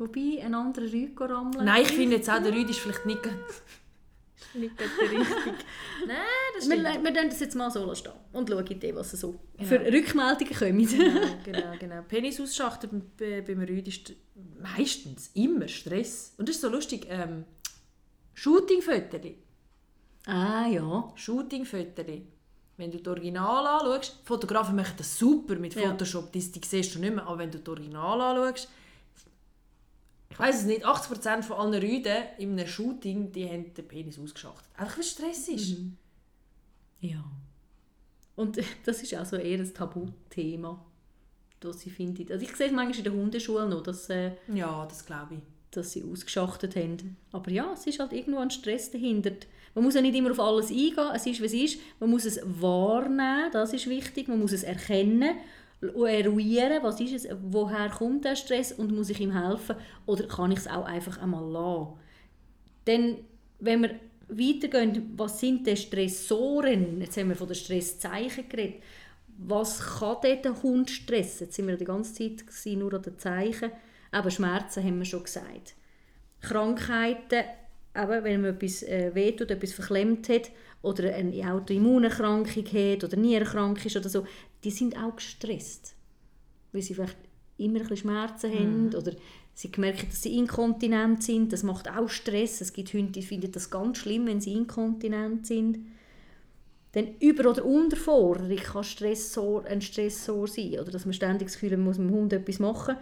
Wobei, 0.00 0.42
ein 0.42 0.54
anderer 0.54 0.90
Rüd 0.90 1.20
rammeln. 1.20 1.66
Nein, 1.66 1.82
ich 1.82 1.92
finde 1.92 2.16
jetzt 2.16 2.30
auch, 2.30 2.42
der 2.42 2.54
Rüd 2.54 2.70
ist 2.70 2.78
vielleicht 2.78 3.04
nicht, 3.04 3.20
nicht 4.54 4.78
der 4.78 4.86
richtige. 4.86 5.18
Nein, 6.06 6.16
das 6.54 6.64
stimmt. 6.64 6.84
Wir, 6.84 7.14
wir 7.14 7.28
das 7.28 7.40
jetzt 7.40 7.54
mal 7.54 7.70
so 7.70 7.94
stehen 7.94 8.12
und 8.32 8.48
schauen, 8.48 8.94
was 8.94 9.10
so 9.12 9.40
genau. 9.56 9.68
für 9.68 9.80
Rückmeldungen 9.80 10.54
kommen. 10.54 10.86
genau, 10.86 11.20
genau, 11.44 11.72
genau. 11.78 12.02
Penis 12.08 12.40
ausschachten 12.40 13.12
beim 13.18 13.60
Rüd 13.60 13.88
ist 13.88 14.12
meistens 14.60 15.30
immer 15.34 15.68
Stress. 15.68 16.34
Und 16.36 16.48
das 16.48 16.56
ist 16.56 16.62
so 16.62 16.68
lustig. 16.68 17.06
Ähm, 17.08 17.44
shooting 18.34 18.80
-Fötterli. 18.80 19.34
Ah, 20.26 20.66
ja. 20.66 21.12
shooting 21.14 21.64
-Fötterli. 21.64 22.22
Wenn 22.76 22.90
du 22.90 22.98
das 22.98 23.08
Original 23.12 23.66
anschaust, 23.66 24.20
Fotografen 24.24 24.74
machen 24.74 24.94
das 24.96 25.18
super 25.18 25.56
mit 25.56 25.74
Ja. 25.74 25.90
Photoshop, 25.90 26.32
die, 26.32 26.40
die 26.40 26.60
siehst 26.64 26.94
du 26.94 26.98
nicht 26.98 27.14
mehr, 27.14 27.26
aber 27.26 27.38
wenn 27.38 27.50
du 27.50 27.58
das 27.58 27.68
Original 27.68 28.20
anschaust, 28.20 28.68
ich 30.30 30.38
weiß 30.38 30.60
es 30.60 30.64
nicht, 30.66 30.86
80% 30.86 31.42
von 31.42 31.56
allen 31.56 31.82
Rüden 31.82 32.16
in 32.38 32.52
einem 32.52 32.66
Shooting, 32.66 33.32
die 33.32 33.48
haben 33.48 33.74
den 33.74 33.86
Penis 33.88 34.18
ausgeschachtet. 34.18 34.68
Einfach 34.76 34.94
weil 34.96 35.00
es 35.04 35.10
Stress 35.10 35.48
ist. 35.48 35.76
Ja. 37.00 37.24
Und 38.36 38.58
das 38.84 39.02
ist 39.02 39.14
auch 39.14 39.24
so 39.26 39.36
eher 39.36 39.58
ein 39.58 39.74
Tabuthema, 39.74 40.84
das 41.60 41.84
ich 41.84 41.92
finde. 41.92 42.32
Also 42.32 42.44
ich 42.44 42.54
sehe 42.56 42.66
es 42.68 42.72
manchmal 42.72 42.98
in 42.98 43.04
der 43.04 43.12
Hundeschule 43.12 43.68
noch, 43.68 43.82
dass, 43.82 44.08
äh, 44.10 44.32
Ja, 44.54 44.86
das 44.86 45.04
glaube 45.04 45.34
ich. 45.34 45.40
dass 45.72 45.92
sie 45.92 46.04
ausgeschachtet 46.04 46.74
haben. 46.76 47.16
Aber 47.32 47.50
ja, 47.50 47.72
es 47.74 47.86
ist 47.86 47.98
halt 48.00 48.12
irgendwo 48.12 48.40
ein 48.40 48.50
Stress 48.50 48.90
dahinter. 48.90 49.32
Man 49.74 49.84
muss 49.84 49.94
ja 49.94 50.00
nicht 50.00 50.16
immer 50.16 50.32
auf 50.32 50.40
alles 50.40 50.70
eingehen, 50.70 51.10
es 51.14 51.26
ist, 51.26 51.40
wie 51.40 51.46
es 51.46 51.52
ist. 51.52 51.80
Man 52.00 52.10
muss 52.10 52.24
es 52.24 52.40
wahrnehmen, 52.44 53.50
das 53.52 53.72
ist 53.72 53.88
wichtig. 53.88 54.26
Man 54.26 54.40
muss 54.40 54.52
es 54.52 54.64
erkennen, 54.64 55.36
eruieren, 55.82 56.82
was 56.82 57.00
ist 57.00 57.24
es, 57.24 57.28
woher 57.42 57.88
kommt 57.88 58.24
der 58.24 58.36
Stress 58.36 58.72
und 58.72 58.94
muss 58.94 59.10
ich 59.10 59.20
ihm 59.20 59.32
helfen 59.32 59.76
oder 60.06 60.26
kann 60.26 60.52
ich 60.52 60.58
es 60.58 60.66
auch 60.66 60.84
einfach 60.84 61.20
einmal 61.20 61.50
lassen. 61.50 61.98
Denn 62.86 63.18
wenn 63.58 63.82
wir 63.82 64.00
weitergehen, 64.28 65.12
was 65.16 65.40
sind 65.40 65.66
denn 65.66 65.76
Stressoren? 65.76 67.00
Jetzt 67.00 67.16
haben 67.16 67.28
wir 67.28 67.36
von 67.36 67.48
den 67.48 67.56
Stresszeichen 67.56 68.48
geredet. 68.48 68.82
Was 69.38 69.80
kann 69.80 70.16
denn 70.22 70.42
der 70.42 70.62
Hund 70.62 70.90
stressen? 70.90 71.46
Jetzt 71.46 71.56
sind 71.56 71.66
wir 71.66 71.76
die 71.76 71.84
ganze 71.84 72.14
Zeit 72.14 72.76
nur 72.76 72.92
an 72.92 73.02
den 73.02 73.18
Zeichen. 73.18 73.72
Aber 74.10 74.30
Schmerzen 74.30 74.84
haben 74.84 74.98
wir 74.98 75.04
schon 75.04 75.24
gesagt. 75.24 75.74
Krankheiten, 76.40 77.44
eben, 77.96 78.24
wenn 78.24 78.40
man 78.42 78.54
etwas 78.54 78.82
äh, 78.82 79.10
wehtut, 79.14 79.50
etwas 79.50 79.72
verklemmt 79.72 80.28
hat 80.28 80.50
oder 80.82 81.14
eine 81.14 81.52
Autoimmunerkrankung 81.52 82.64
hat 82.64 83.04
oder 83.04 83.16
Nierenkrank 83.16 83.84
ist 83.84 83.96
oder 83.96 84.08
so, 84.08 84.26
die 84.64 84.70
sind 84.70 84.96
auch 84.96 85.16
gestresst. 85.16 85.94
Weil 86.72 86.82
sie 86.82 86.94
vielleicht 86.94 87.16
immer 87.58 87.80
ein 87.80 87.82
bisschen 87.82 87.96
Schmerzen 87.98 88.52
haben 88.52 88.94
oder 88.94 89.12
sie 89.54 89.70
merken, 89.76 90.06
dass 90.08 90.22
sie 90.22 90.36
inkontinent 90.38 91.22
sind. 91.22 91.52
Das 91.52 91.62
macht 91.62 91.90
auch 91.90 92.08
Stress. 92.08 92.60
Es 92.60 92.72
gibt 92.72 92.92
Hunde, 92.94 93.12
die 93.12 93.22
finden 93.22 93.52
das 93.52 93.70
ganz 93.70 93.98
schlimm, 93.98 94.26
wenn 94.26 94.40
sie 94.40 94.52
inkontinent 94.52 95.46
sind. 95.46 95.78
Dann 96.92 97.08
Über- 97.20 97.50
oder 97.50 97.64
Unterforderung 97.64 98.56
kann 98.56 98.82
Stressor, 98.82 99.64
ein 99.64 99.80
Stressor 99.80 100.48
sein. 100.48 100.80
Oder 100.80 100.90
dass 100.90 101.04
man 101.04 101.12
ständig 101.12 101.48
das 101.48 101.54
Gefühl 101.54 101.72
hat, 101.72 101.78
man 101.78 101.86
muss 101.86 101.98
mit 101.98 102.08
dem 102.08 102.16
Hund 102.16 102.32
etwas 102.32 102.58
machen. 102.58 102.96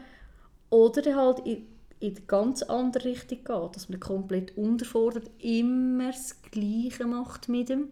Oder 0.71 1.15
halt 1.15 1.47
in, 1.47 1.67
in 2.01 2.15
die 2.15 2.27
ganz 2.27 2.63
andere 2.63 3.05
Richtung 3.07 3.39
geht. 3.39 3.77
Dass 3.77 3.89
man 3.89 4.01
komplett 4.01 4.57
unterfordert, 4.57 5.31
immer 5.39 6.11
das 6.11 6.41
Gleiche 6.43 7.07
macht 7.07 7.49
mit 7.49 7.71
ihm. 7.71 7.89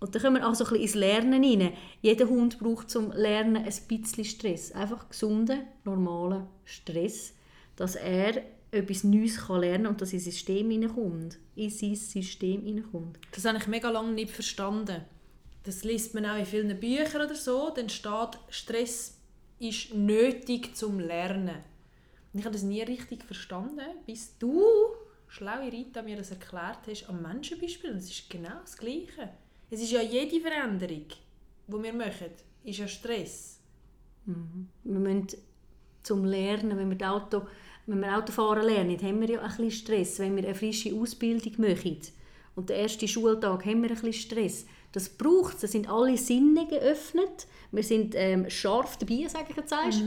Und 0.00 0.14
dann 0.14 0.22
kommen 0.22 0.36
wir 0.36 0.48
auch 0.48 0.54
so 0.54 0.64
ein 0.64 0.70
bisschen 0.70 0.82
ins 0.82 0.94
Lernen 0.94 1.44
rein. 1.44 1.72
Jeder 2.00 2.28
Hund 2.28 2.58
braucht 2.58 2.90
zum 2.90 3.12
Lernen 3.12 3.56
ein 3.56 3.72
bisschen 3.86 4.24
Stress. 4.24 4.72
Einfach 4.72 5.08
gesunden, 5.10 5.60
normalen 5.84 6.46
Stress, 6.64 7.34
dass 7.76 7.96
er 7.96 8.42
etwas 8.70 9.04
Neues 9.04 9.38
lernen 9.48 9.84
kann 9.84 9.86
und 9.86 10.00
dass 10.00 10.12
ins 10.12 10.24
System 10.24 10.70
hineinkommt. 10.70 11.38
In 11.54 11.70
sein 11.70 11.94
System 11.94 12.64
hineinkommt. 12.64 13.18
Das 13.32 13.44
habe 13.44 13.58
ich 13.58 13.66
mega 13.66 13.90
lange 13.90 14.12
nicht 14.12 14.30
verstanden. 14.30 15.02
Das 15.64 15.84
liest 15.84 16.14
man 16.14 16.24
auch 16.24 16.38
in 16.38 16.46
vielen 16.46 16.80
Büchern 16.80 17.26
oder 17.26 17.34
so. 17.34 17.70
Dann 17.70 17.90
steht, 17.90 18.38
Stress 18.48 19.18
ist 19.58 19.94
nötig 19.94 20.74
zum 20.74 20.98
Lernen. 20.98 21.69
Ich 22.32 22.44
habe 22.44 22.52
das 22.52 22.62
nie 22.62 22.82
richtig 22.82 23.24
verstanden, 23.24 23.80
bis 24.06 24.38
du, 24.38 24.62
schlaue 25.26 25.70
Rita, 25.72 26.02
mir 26.02 26.16
das 26.16 26.30
erklärt 26.30 26.86
hast, 26.86 27.08
am 27.08 27.22
Menschenbeispiel. 27.22 27.90
Und 27.90 27.96
es 27.96 28.10
ist 28.10 28.30
genau 28.30 28.60
das 28.60 28.76
Gleiche. 28.76 29.30
Es 29.70 29.80
ist 29.80 29.90
ja 29.92 30.00
jede 30.00 30.40
Veränderung, 30.40 31.06
die 31.66 31.82
wir 31.82 31.92
machen, 31.92 32.30
ist 32.64 32.78
ja 32.78 32.88
Stress. 32.88 33.60
Wir 34.84 34.98
müssen 34.98 35.26
zum 36.02 36.24
Lernen, 36.24 36.76
wenn 36.76 36.88
wir, 36.88 36.96
das 36.96 37.08
Auto, 37.10 37.42
wenn 37.86 38.00
wir 38.00 38.16
Autofahren 38.16 38.64
lernen, 38.64 39.00
haben 39.02 39.20
wir 39.20 39.30
ja 39.30 39.40
ein 39.40 39.48
bisschen 39.48 39.70
Stress. 39.70 40.18
Wenn 40.18 40.36
wir 40.36 40.44
eine 40.44 40.54
frische 40.54 40.94
Ausbildung 40.94 41.52
machen 41.58 42.00
und 42.54 42.68
den 42.68 42.76
ersten 42.76 43.08
Schultag 43.08 43.64
haben 43.64 43.82
wir 43.82 43.90
ein 43.90 43.94
bisschen 43.96 44.12
Stress. 44.12 44.66
Das 44.92 45.08
braucht 45.08 45.54
es. 45.54 45.60
Da 45.60 45.66
sind 45.68 45.88
alle 45.88 46.16
Sinne 46.16 46.66
geöffnet. 46.66 47.46
Wir 47.70 47.82
sind 47.84 48.14
ähm, 48.16 48.50
scharf 48.50 48.96
dabei, 48.96 49.26
sage 49.28 49.46
ich 49.50 49.56
jetzt 49.56 49.72
einst. 49.72 50.02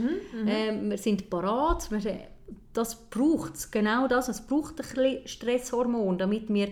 ähm, 0.46 0.90
Wir 0.90 0.98
sind 0.98 1.30
parat. 1.30 1.90
Wir, 1.90 2.28
das 2.74 2.94
braucht 3.08 3.54
es. 3.54 3.70
Genau 3.70 4.06
das. 4.08 4.28
Es 4.28 4.46
braucht 4.46 4.72
ein 4.80 4.86
bisschen 4.86 5.26
Stresshormon, 5.26 6.18
damit 6.18 6.52
wir 6.52 6.68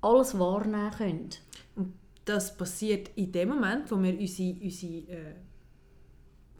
alles 0.00 0.38
wahrnehmen 0.38 0.90
können. 0.92 1.30
Und 1.74 1.92
das 2.24 2.56
passiert 2.56 3.10
in 3.16 3.32
dem 3.32 3.50
Moment, 3.50 3.90
wo 3.90 4.02
wir 4.02 4.18
unsere, 4.18 4.56
unsere 4.62 4.92
äh, 4.94 5.34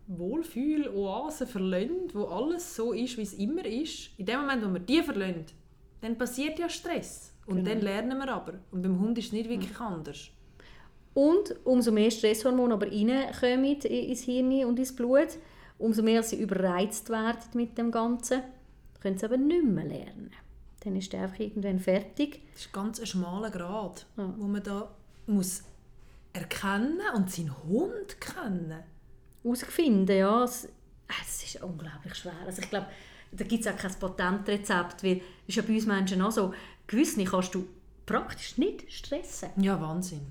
Wohlfühl-Oase 0.09 1.47
verlassen, 1.47 2.09
wo 2.13 2.25
alles 2.25 2.77
so 2.77 2.93
ist, 2.93 3.17
wie 3.17 3.23
es 3.23 3.35
immer 3.35 3.65
ist. 3.65 4.11
In 4.19 4.27
dem 4.27 4.41
Moment, 4.41 4.65
wo 4.65 4.73
wir 4.73 4.81
die 4.81 5.03
verlassen, 5.03 5.47
dann 6.01 6.17
passiert 6.19 6.59
ja 6.59 6.69
Stress. 6.69 7.33
Und 7.47 7.57
Genau. 7.59 7.71
dann 7.71 7.81
lernen 7.81 8.19
wir 8.19 8.29
aber. 8.29 8.55
Und 8.71 8.83
beim 8.83 8.99
Hund 9.01 9.19
ist 9.19 9.27
es 9.27 9.33
nicht 9.33 9.49
wirklich 9.49 9.79
anders. 9.81 10.29
Und 11.17 11.57
umso 11.65 11.93
mehr 11.93 12.11
Stresshormone 12.11 12.75
aber 12.75 12.89
reinkommen 12.89 13.65
ins 13.65 14.21
Hirn 14.25 14.67
und 14.67 14.79
ins 14.79 14.95
Blut, 14.95 15.29
umso 15.79 16.03
mehr 16.03 16.23
sie 16.23 16.37
überreizt 16.39 17.09
werden 17.09 17.41
mit 17.55 17.79
dem 17.79 17.91
Ganzen, 17.91 18.43
können 19.01 19.17
sie 19.17 19.25
aber 19.25 19.39
nicht 19.39 19.65
mehr 19.65 19.87
lernen. 19.87 20.31
Dann 20.81 20.95
ist 20.95 21.11
der 21.15 21.23
einfach 21.23 21.39
irgendwann 21.41 21.79
fertig. 21.81 22.43
Das 22.53 22.67
ist 22.67 22.73
ganz 22.75 23.01
ein 23.01 23.07
schmaler 23.07 23.51
Grad, 23.51 24.05
Ja. 24.19 24.35
wo 24.37 24.47
man 24.47 24.63
da 24.63 24.95
muss 25.27 25.63
erkennen 26.35 27.01
und 27.15 27.31
seinen 27.31 27.57
Hund 27.65 28.21
kennen. 28.21 28.75
Herausfinden, 29.43 30.19
ja, 30.19 30.45
es, 30.45 30.69
es 31.23 31.45
ist 31.45 31.63
unglaublich 31.63 32.15
schwer. 32.15 32.35
Also 32.45 32.61
ich 32.61 32.69
glaube, 32.69 32.89
da 33.33 33.45
gibt 33.45 33.65
es 33.65 33.73
auch 33.73 33.79
kein 33.79 33.95
Patentrezept, 33.99 35.03
weil 35.03 35.17
es 35.17 35.49
ist 35.49 35.57
ja 35.57 35.63
bei 35.63 35.73
uns 35.77 35.87
Menschen 35.87 36.21
auch 36.21 36.31
so, 36.31 36.53
gewisse 36.87 37.25
kannst 37.25 37.55
du 37.55 37.67
praktisch 38.05 38.59
nicht 38.59 38.93
stressen. 38.93 39.49
Ja, 39.57 39.81
Wahnsinn. 39.81 40.27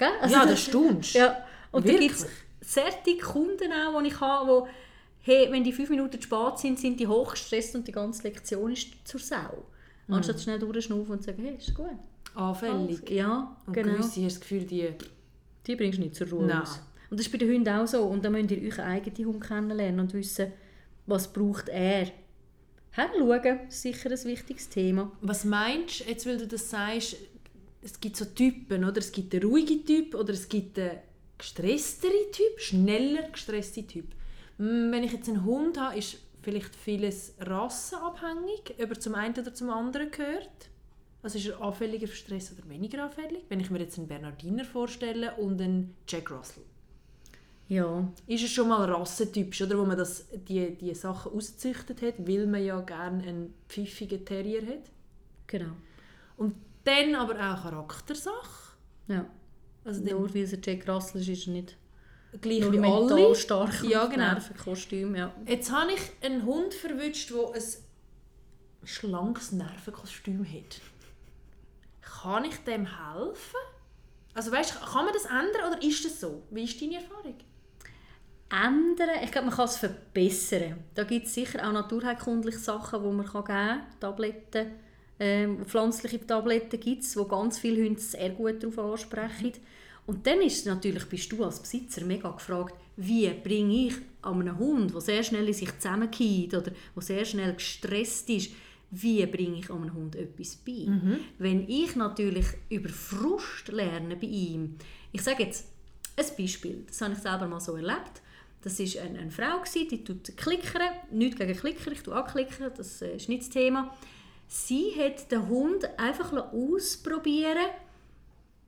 Gell? 0.00 0.08
Also 0.20 0.34
ja, 0.34 0.46
das 0.46 0.60
staunst. 0.62 1.12
Ja, 1.12 1.44
und 1.72 1.86
da 1.86 1.92
gibt 1.92 2.14
es 2.14 2.26
solche 2.62 3.18
Kunden 3.22 3.70
auch, 3.70 4.00
die 4.00 4.08
ich 4.08 4.18
habe, 4.18 4.66
die, 5.26 5.30
hey, 5.30 5.52
wenn 5.52 5.62
die 5.62 5.74
fünf 5.74 5.90
Minuten 5.90 6.20
spät 6.22 6.58
sind, 6.58 6.78
sind 6.78 6.98
die 6.98 7.06
hochgestresst 7.06 7.76
und 7.76 7.86
die 7.86 7.92
ganze 7.92 8.22
Lektion 8.22 8.72
ist 8.72 8.88
zur 9.04 9.20
Sau. 9.20 9.62
Mhm. 10.06 10.14
Anstatt 10.14 10.40
schnell 10.40 10.58
durchschnaufen 10.58 11.12
und 11.12 11.18
zu 11.22 11.26
sagen, 11.26 11.44
hey, 11.44 11.56
ist 11.56 11.74
gut. 11.74 11.90
Anfällig. 12.34 13.00
Alles. 13.00 13.10
Ja, 13.10 13.56
Und 13.66 13.74
genau. 13.74 13.92
gewisse 13.92 14.20
haben 14.20 14.28
das 14.28 14.40
Gefühl, 14.40 14.64
die... 14.64 14.88
Die 15.66 15.76
bringst 15.76 15.98
du 15.98 16.02
nicht 16.02 16.14
zur 16.14 16.28
Ruhe 16.30 16.46
Nein. 16.46 16.62
aus. 16.62 16.80
Und 17.10 17.20
das 17.20 17.26
ist 17.26 17.32
bei 17.32 17.36
den 17.36 17.52
Hunden 17.52 17.68
auch 17.68 17.86
so. 17.86 18.02
Und 18.04 18.24
dann 18.24 18.32
müsst 18.32 18.50
ihr 18.50 18.62
euren 18.62 18.80
eigenen 18.80 19.26
Hund 19.26 19.44
kennenlernen 19.44 20.00
und 20.00 20.14
wissen, 20.14 20.50
was 21.06 21.30
braucht 21.30 21.68
er. 21.68 22.10
Herschauen 22.92 23.68
ist 23.68 23.82
sicher 23.82 24.10
ein 24.10 24.24
wichtiges 24.24 24.70
Thema. 24.70 25.12
Was 25.20 25.44
meinst 25.44 26.00
du, 26.00 26.04
jetzt 26.04 26.24
weil 26.24 26.38
du 26.38 26.46
das 26.46 26.70
sagst, 26.70 27.16
es 27.82 28.00
gibt 28.00 28.16
so 28.16 28.24
Typen, 28.26 28.84
oder? 28.84 28.98
Es 28.98 29.12
gibt 29.12 29.34
einen 29.34 29.44
ruhigen 29.44 29.84
Typ 29.84 30.14
oder 30.14 30.32
es 30.32 30.48
gibt 30.48 30.78
einen 30.78 30.98
gestressteren 31.38 32.32
Typ, 32.32 32.60
schneller 32.60 33.28
gestresste 33.30 33.86
Typ. 33.86 34.06
Wenn 34.58 35.02
ich 35.02 35.12
jetzt 35.12 35.28
einen 35.28 35.44
Hund 35.44 35.78
habe, 35.78 35.96
ist 35.96 36.18
vielleicht 36.42 36.74
vieles 36.76 37.34
rassenabhängig, 37.40 38.74
ob 38.82 38.90
er 38.90 39.00
zum 39.00 39.14
einen 39.14 39.34
oder 39.34 39.54
zum 39.54 39.70
anderen 39.70 40.10
gehört. 40.10 40.68
Also 41.22 41.38
ist 41.38 41.48
er 41.48 41.60
anfälliger 41.60 42.06
für 42.08 42.16
Stress 42.16 42.52
oder 42.52 42.68
weniger 42.68 43.04
anfällig? 43.04 43.44
Wenn 43.48 43.60
ich 43.60 43.70
mir 43.70 43.78
jetzt 43.78 43.98
einen 43.98 44.08
Bernardiner 44.08 44.64
vorstelle 44.64 45.34
und 45.36 45.60
einen 45.60 45.94
Jack 46.08 46.30
Russell. 46.30 46.64
Ja, 47.68 48.10
Ist 48.26 48.42
es 48.42 48.50
schon 48.50 48.68
mal 48.68 48.90
rassentypisch, 48.90 49.62
oder? 49.62 49.78
Wo 49.78 49.84
man 49.84 49.96
das, 49.96 50.26
die, 50.48 50.74
die 50.74 50.94
Sachen 50.94 51.32
ausgezüchtet 51.32 52.02
hat, 52.02 52.14
weil 52.26 52.46
man 52.46 52.64
ja 52.64 52.80
gerne 52.80 53.22
einen 53.22 53.54
pfiffigen 53.68 54.24
Terrier 54.24 54.62
hat. 54.62 54.90
genau. 55.46 55.72
Und 56.36 56.54
dann 56.90 57.14
aber 57.14 57.34
auch 57.34 57.62
Charaktersache. 57.62 58.74
Ja. 59.08 59.26
Also 59.84 60.02
Nur 60.02 60.34
weil 60.34 60.42
es 60.42 60.52
ein 60.52 60.60
Jack 60.62 60.88
Russell 60.88 61.20
ist, 61.20 61.28
ist 61.28 61.46
er 61.46 61.52
nicht 61.54 61.76
gleich 62.40 62.60
nur 62.60 62.72
wie 62.72 62.78
mental 62.78 63.12
alle. 63.12 63.34
stark 63.34 63.82
Ja, 63.82 64.06
genau. 64.06 64.32
Nervenkostüm, 64.32 65.14
ja. 65.14 65.34
Jetzt 65.46 65.72
habe 65.72 65.92
ich 65.92 66.00
einen 66.22 66.44
Hund 66.44 66.74
verwünscht, 66.74 67.30
der 67.30 67.54
ein 67.54 67.62
schlankes 68.84 69.52
Nervenkostüm 69.52 70.44
hat. 70.44 70.80
Kann 72.02 72.44
ich 72.44 72.56
dem 72.58 72.86
helfen? 72.86 73.56
Also 74.34 74.52
weißt, 74.52 74.80
kann 74.80 75.06
man 75.06 75.14
das 75.14 75.24
ändern 75.24 75.72
oder 75.72 75.82
ist 75.82 76.04
das 76.04 76.20
so? 76.20 76.42
Wie 76.50 76.64
ist 76.64 76.80
deine 76.80 76.96
Erfahrung? 76.96 77.34
ändern. 78.50 79.10
Ich 79.22 79.30
glaube, 79.30 79.46
man 79.46 79.56
kann 79.56 79.66
es 79.66 79.76
verbessern. 79.76 80.84
Da 80.94 81.04
gibt 81.04 81.26
es 81.26 81.34
sicher 81.34 81.66
auch 81.66 81.72
naturheilkundliche 81.72 82.58
Sachen, 82.58 83.02
die 83.02 83.08
man 83.08 83.26
kann 83.26 83.44
geben 83.44 83.46
kann. 83.46 84.00
Tabletten, 84.00 84.72
ähm, 85.20 85.64
pflanzliche 85.66 86.26
Tabletten 86.26 86.80
gibt 86.80 87.02
es, 87.02 87.16
wo 87.16 87.24
ganz 87.24 87.58
viele 87.58 87.84
Hunde 87.84 88.00
sehr 88.00 88.30
gut 88.30 88.62
darauf 88.62 88.78
ansprechen. 88.78 89.52
Und 90.06 90.26
dann 90.26 90.40
ist 90.40 90.66
natürlich, 90.66 91.04
bist 91.04 91.30
du 91.30 91.44
als 91.44 91.60
Besitzer 91.60 92.04
mega 92.04 92.30
gefragt, 92.30 92.74
wie 92.96 93.28
bringe 93.28 93.86
ich 93.86 93.94
an 94.22 94.40
einem 94.40 94.58
Hund, 94.58 94.92
der 94.92 95.00
sehr 95.00 95.22
schnell 95.22 95.46
in 95.46 95.54
sich 95.54 95.78
zusammenkippt 95.78 96.54
oder 96.54 96.72
der 96.96 97.02
sehr 97.02 97.24
schnell 97.24 97.54
gestresst 97.54 98.28
ist, 98.30 98.50
wie 98.90 99.24
bringe 99.26 99.58
ich 99.58 99.70
einem 99.70 99.94
Hund 99.94 100.16
etwas 100.16 100.56
bei? 100.56 100.86
Wenn 101.38 101.68
ich 101.68 101.94
natürlich 101.94 102.46
über 102.70 102.88
Frust 102.88 103.68
lerne 103.68 104.16
bei 104.16 104.26
ihm, 104.26 104.76
ich 105.12 105.22
sage 105.22 105.44
jetzt, 105.44 105.66
Ein 106.16 106.26
Beispiel, 106.36 106.84
das 106.86 107.00
habe 107.00 107.12
ich 107.12 107.20
selber 107.20 107.46
mal 107.46 107.60
so 107.60 107.76
erlebt. 107.76 108.22
Das 108.62 108.78
war 108.78 109.02
eine, 109.02 109.18
eine 109.20 109.30
Frau, 109.30 109.58
gewesen, 109.58 109.88
die 109.88 110.04
tut 110.04 110.36
klickern. 110.36 110.90
Nicht 111.10 111.38
gegen 111.38 111.56
Klicker, 111.56 111.92
ich 111.92 112.02
tue 112.02 112.14
anklickern, 112.14 112.72
das 112.76 113.00
äh, 113.00 113.16
ist 113.16 113.28
nicht 113.28 113.42
das 113.42 113.50
Thema. 113.50 113.94
Sie 114.52 114.92
hat 114.98 115.30
den 115.30 115.48
Hund 115.48 115.88
einfach 115.98 116.32
ausprobieren 116.32 117.68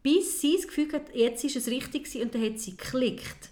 bis 0.03 0.41
sie 0.41 0.57
das 0.57 0.67
Gefühl 0.67 0.93
hat, 0.93 1.15
jetzt 1.15 1.45
ist 1.45 1.57
es 1.57 1.69
richtig 1.69 2.09
und 2.21 2.35
dann 2.35 2.45
hat 2.45 2.59
sie 2.59 2.77
geklickt. 2.77 3.51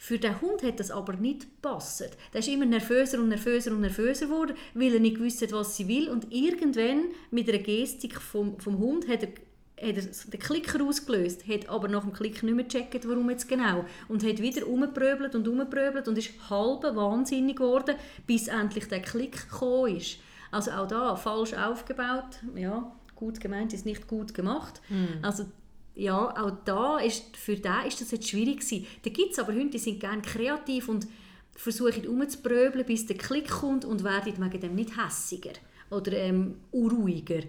Für 0.00 0.18
den 0.18 0.40
Hund 0.40 0.62
hat 0.62 0.78
das 0.78 0.92
aber 0.92 1.14
nicht 1.14 1.40
gepasst. 1.40 2.16
Der 2.32 2.38
ist 2.38 2.48
immer 2.48 2.66
nervöser 2.66 3.18
und 3.18 3.28
nervöser 3.28 3.72
und 3.72 3.80
nervöser 3.80 4.26
geworden, 4.26 4.54
weil 4.74 4.94
er 4.94 5.00
nicht 5.00 5.16
gewusst 5.16 5.50
was 5.50 5.76
sie 5.76 5.88
will. 5.88 6.08
Und 6.08 6.32
irgendwann 6.32 7.06
mit 7.32 7.48
einer 7.48 7.58
Gestik 7.58 8.20
vom, 8.20 8.60
vom 8.60 8.78
Hund 8.78 9.08
hat 9.08 9.24
er, 9.24 9.28
hat 9.28 9.96
er 9.96 10.30
den 10.30 10.40
Klicker 10.40 10.84
ausgelöst, 10.84 11.48
hat 11.48 11.68
aber 11.68 11.88
nach 11.88 12.04
dem 12.04 12.12
Klick 12.12 12.44
nicht 12.44 12.54
mehr 12.54 12.64
gecheckt, 12.64 13.08
warum 13.08 13.28
jetzt 13.28 13.48
genau. 13.48 13.84
Und 14.06 14.24
hat 14.24 14.40
wieder 14.40 14.68
umgepröbelt 14.68 15.34
und 15.34 15.48
umgepröbelt 15.48 16.06
und 16.06 16.16
ist 16.16 16.30
halb 16.48 16.84
wahnsinnig 16.84 17.56
geworden, 17.56 17.96
bis 18.24 18.46
endlich 18.46 18.86
der 18.86 19.02
Klick 19.02 19.50
gekommen 19.50 19.96
ist. 19.96 20.18
Also 20.50 20.70
auch 20.72 20.88
da, 20.88 21.16
falsch 21.16 21.54
aufgebaut, 21.54 22.40
ja, 22.54 22.90
gut 23.14 23.40
gemeint 23.40 23.72
ist 23.72 23.84
nicht 23.84 24.06
gut 24.06 24.32
gemacht. 24.34 24.80
Mhm. 24.88 25.18
Also 25.22 25.46
ja, 25.94 26.16
auch 26.16 26.52
da 26.64 26.98
ist, 26.98 27.36
für 27.36 27.56
den 27.56 27.86
ist 27.86 28.00
das 28.00 28.12
jetzt 28.12 28.28
schwierig 28.28 28.60
gewesen. 28.60 28.86
Da 29.02 29.10
gibt 29.10 29.32
es 29.32 29.38
aber 29.38 29.52
Hunde, 29.52 29.70
die 29.70 29.78
sind 29.78 29.98
gerne 29.98 30.22
kreativ 30.22 30.88
und 30.88 31.08
versuchen 31.56 32.06
umzupröbeln, 32.06 32.86
bis 32.86 33.06
der 33.06 33.16
Klick 33.16 33.50
kommt 33.50 33.84
und 33.84 34.04
werden 34.04 34.32
wegen 34.38 34.60
dem 34.60 34.74
nicht 34.76 34.96
hässiger 34.96 35.54
oder 35.90 36.12
ähm, 36.12 36.60
unruhiger. 36.70 37.42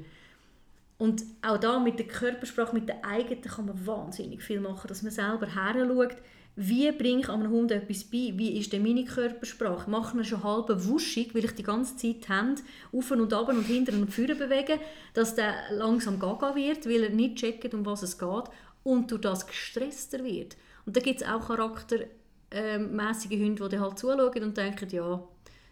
Und 0.97 1.23
auch 1.43 1.57
da 1.57 1.79
mit 1.79 1.99
der 1.99 2.07
Körpersprache, 2.07 2.73
mit 2.73 2.89
der 2.89 3.05
eigenen, 3.05 3.41
kann 3.43 3.67
man 3.67 3.85
wahnsinnig 3.85 4.41
viel 4.41 4.59
machen, 4.59 4.87
dass 4.87 5.03
man 5.03 5.11
selber 5.11 5.45
her 5.45 5.87
schaut, 5.87 6.17
wie 6.61 6.91
bringe 6.91 7.21
ich 7.21 7.29
einem 7.29 7.49
Hund 7.49 7.71
etwas 7.71 8.03
bei, 8.03 8.33
wie 8.35 8.59
ist 8.59 8.73
denn 8.73 8.83
meine 8.83 9.05
Körpersprache, 9.05 9.89
mache 9.89 10.09
ich 10.09 10.19
ihn 10.19 10.25
schon 10.25 10.43
halb 10.43 10.67
wuschig, 10.67 11.33
weil 11.33 11.45
ich 11.45 11.53
die 11.53 11.63
ganze 11.63 11.95
Zeit 11.95 12.27
die 12.27 12.33
Hände 12.33 12.61
auf 12.91 13.11
und 13.11 13.31
ab 13.31 13.47
und 13.47 13.63
hinten 13.63 14.01
und 14.01 14.13
vorne 14.13 14.35
bewege, 14.35 14.77
dass 15.13 15.35
der 15.35 15.53
langsam 15.71 16.19
gaga 16.19 16.53
wird, 16.55 16.85
weil 16.85 17.03
er 17.03 17.11
nicht 17.11 17.37
checkt, 17.37 17.73
um 17.73 17.85
was 17.85 18.03
es 18.03 18.19
geht 18.19 18.43
und 18.83 19.09
durch 19.09 19.21
das 19.21 19.47
gestresster 19.47 20.21
wird. 20.21 20.57
Und 20.85 20.97
da 20.97 20.99
gibt 20.99 21.21
es 21.21 21.27
auch 21.27 21.47
charaktermäßige 21.47 23.39
Hunde, 23.39 23.69
die 23.69 23.79
halt 23.79 23.97
zuschauen 23.97 24.43
und 24.43 24.57
denken, 24.57 24.89
ja, 24.89 25.23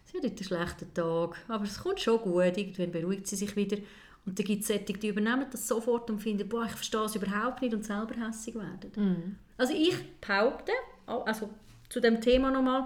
sie 0.06 0.16
hat 0.16 0.24
heute 0.24 0.36
einen 0.36 0.44
schlechten 0.44 0.94
Tag, 0.94 1.36
aber 1.48 1.64
es 1.64 1.80
kommt 1.80 2.00
schon 2.00 2.18
gut, 2.22 2.56
irgendwann 2.56 2.92
beruhigt 2.92 3.26
sie 3.26 3.36
sich 3.36 3.54
wieder. 3.56 3.76
Und 4.28 4.38
dann 4.38 4.44
gibt 4.44 4.60
es 4.60 4.68
solche, 4.68 4.92
die 4.92 5.08
übernehmen 5.08 5.46
das 5.50 5.66
sofort 5.66 6.10
und 6.10 6.20
finden, 6.20 6.46
boah, 6.46 6.66
ich 6.66 6.72
verstehe 6.72 7.04
es 7.04 7.16
überhaupt 7.16 7.62
nicht 7.62 7.72
und 7.72 7.82
selber 7.82 8.14
hässig 8.14 8.54
werden. 8.56 8.92
Mhm. 8.94 9.36
Also 9.56 9.72
ich 9.72 9.96
behaupte, 10.20 10.72
also 11.06 11.48
zu 11.88 11.98
dem 11.98 12.20
Thema 12.20 12.50
nochmal, 12.50 12.84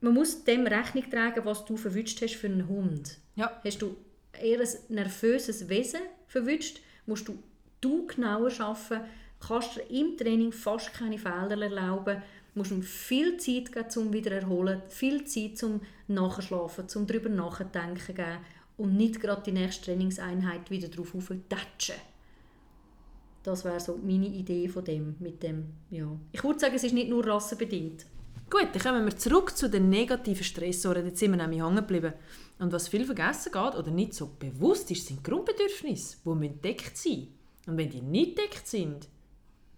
man 0.00 0.14
muss 0.14 0.42
dem 0.42 0.66
Rechnung 0.66 1.10
tragen, 1.10 1.44
was 1.44 1.66
du 1.66 1.76
verwünscht 1.76 2.22
hast 2.22 2.36
für 2.36 2.46
einen 2.46 2.66
Hund. 2.66 3.18
Ja. 3.36 3.60
Hast 3.62 3.82
du 3.82 3.94
eher 4.32 4.58
ein 4.58 4.68
nervöses 4.88 5.68
Wesen 5.68 6.00
verwünscht, 6.28 6.80
musst 7.04 7.28
du, 7.28 7.38
du 7.82 8.06
genauer 8.06 8.50
arbeiten, 8.58 9.04
kannst 9.46 9.76
dir 9.76 9.82
im 9.90 10.16
Training 10.16 10.50
fast 10.52 10.94
keine 10.94 11.18
Fehler 11.18 11.60
erlauben, 11.60 12.22
musst 12.54 12.70
ihm 12.70 12.82
viel 12.82 13.36
Zeit 13.36 13.70
geben, 13.70 13.88
um 13.96 14.12
wieder 14.14 14.32
erholen, 14.32 14.80
viel 14.88 15.24
Zeit 15.24 15.58
zum 15.58 15.82
Nachschlafen, 16.08 16.88
zum 16.88 17.06
darüber 17.06 17.28
nachdenken 17.28 18.14
geben 18.14 18.38
und 18.76 18.96
nicht 18.96 19.20
gerade 19.20 19.42
die 19.42 19.52
nächste 19.52 19.86
Trainingseinheit 19.86 20.70
wieder 20.70 20.88
darauf 20.88 21.14
auftatschen. 21.14 21.96
Das 23.42 23.64
wäre 23.64 23.78
so 23.78 23.98
meine 24.02 24.26
Idee 24.26 24.68
von 24.68 24.84
dem, 24.84 25.16
mit 25.18 25.42
dem, 25.42 25.74
ja. 25.90 26.18
Ich 26.32 26.42
würde 26.42 26.58
sagen, 26.58 26.74
es 26.74 26.84
ist 26.84 26.94
nicht 26.94 27.10
nur 27.10 27.26
rassenbedingt. 27.26 28.06
Gut, 28.50 28.68
dann 28.72 28.82
kommen 28.82 29.04
wir 29.04 29.16
zurück 29.16 29.56
zu 29.56 29.68
den 29.68 29.90
negativen 29.90 30.44
Stressoren. 30.44 31.06
Jetzt 31.06 31.18
sind 31.18 31.32
wir 31.32 31.36
nämlich 31.36 31.62
hängen 31.62 31.76
geblieben. 31.76 32.14
Und 32.58 32.72
was 32.72 32.88
viel 32.88 33.04
vergessen 33.04 33.52
geht 33.52 33.74
oder 33.74 33.90
nicht 33.90 34.14
so 34.14 34.30
bewusst 34.38 34.90
ist, 34.90 35.06
sind 35.06 35.24
Grundbedürfnisse, 35.24 36.18
die 36.24 36.28
müssen 36.28 36.62
deckt 36.62 36.96
sein 36.96 37.28
Und 37.66 37.76
wenn 37.76 37.90
die 37.90 38.00
nicht 38.00 38.38
deckt 38.38 38.66
sind, 38.66 39.08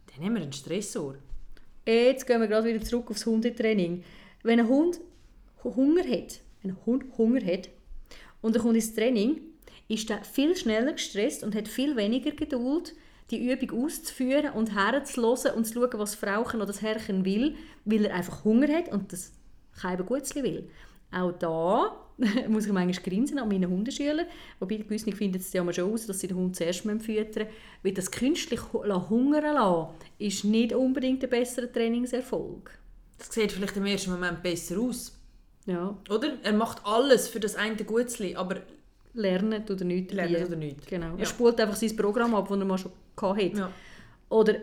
dann 0.06 0.24
haben 0.24 0.34
wir 0.34 0.42
einen 0.42 0.52
Stressor. 0.52 1.16
Jetzt 1.86 2.26
gehen 2.26 2.40
wir 2.40 2.48
gerade 2.48 2.68
wieder 2.68 2.84
zurück 2.84 3.10
aufs 3.10 3.26
Hundetraining. 3.26 4.04
Wenn 4.42 4.60
ein 4.60 4.68
Hund 4.68 5.00
Hunger 5.64 6.02
hat, 6.02 6.40
wenn 6.62 6.72
ein 6.72 6.78
Hund 6.86 7.04
Hunger 7.16 7.44
hat 7.44 7.68
und 8.46 8.54
er 8.54 8.62
kommt 8.62 8.76
ins 8.76 8.94
Training, 8.94 9.40
ist 9.88 10.08
er 10.08 10.24
viel 10.24 10.56
schneller 10.56 10.92
gestresst 10.92 11.42
und 11.42 11.54
hat 11.54 11.66
viel 11.66 11.96
weniger 11.96 12.30
Geduld, 12.30 12.94
die 13.30 13.50
Übung 13.50 13.84
auszuführen 13.84 14.52
und 14.52 14.72
herzuhören 14.72 15.56
und 15.56 15.64
zu 15.64 15.74
schauen, 15.74 15.90
was 15.94 16.12
das 16.12 16.20
Frauchen 16.20 16.58
oder 16.58 16.66
das 16.66 16.80
Herrchen 16.80 17.24
will, 17.24 17.56
weil 17.84 18.04
er 18.04 18.14
einfach 18.14 18.44
Hunger 18.44 18.68
hat 18.68 18.92
und 18.92 19.12
das 19.12 19.32
kein 19.80 20.04
Gutzli 20.06 20.44
will. 20.44 20.70
Auch 21.10 21.32
da 21.32 21.96
muss 22.48 22.66
ich 22.66 22.72
manchmal 22.72 23.04
grinsen 23.04 23.38
an 23.40 23.48
meinen 23.48 23.68
Hundeschülern, 23.68 24.26
wobei 24.60 24.76
gewisse 24.76 25.10
finden 25.10 25.38
es 25.38 25.52
ja 25.52 25.72
schon 25.72 25.92
aus, 25.92 26.06
dass 26.06 26.20
sie 26.20 26.28
den 26.28 26.36
Hund 26.36 26.54
zuerst 26.54 26.80
füttern 26.80 27.48
weil 27.82 27.92
das 27.92 28.10
künstlich 28.12 28.60
hungern 28.72 29.54
lassen 29.54 29.88
ist 30.18 30.44
nicht 30.44 30.72
unbedingt 30.72 31.24
ein 31.24 31.30
besserer 31.30 31.70
Trainingserfolg. 31.70 32.78
Das 33.18 33.32
sieht 33.32 33.50
vielleicht 33.50 33.76
im 33.76 33.86
ersten 33.86 34.12
Moment 34.12 34.40
besser 34.40 34.78
aus. 34.78 35.15
Ja. 35.66 35.96
Oder? 36.08 36.34
Er 36.42 36.52
macht 36.52 36.84
alles 36.84 37.28
für 37.28 37.40
das 37.40 37.56
eine 37.56 37.76
Gutzli, 37.76 38.36
aber 38.36 38.56
lernen 39.14 39.64
oder 39.68 39.84
nicht. 39.84 40.12
lernen 40.12 40.46
oder 40.46 40.56
nicht. 40.56 40.86
Genau. 40.86 41.14
Ja. 41.14 41.18
Er 41.18 41.26
spult 41.26 41.60
einfach 41.60 41.76
sein 41.76 41.96
Programm 41.96 42.34
ab, 42.34 42.48
das 42.48 42.58
er 42.58 42.64
mal 42.64 42.78
schon 42.78 42.92
hatte. 43.20 43.56
Ja. 43.56 43.70
Oder 44.28 44.56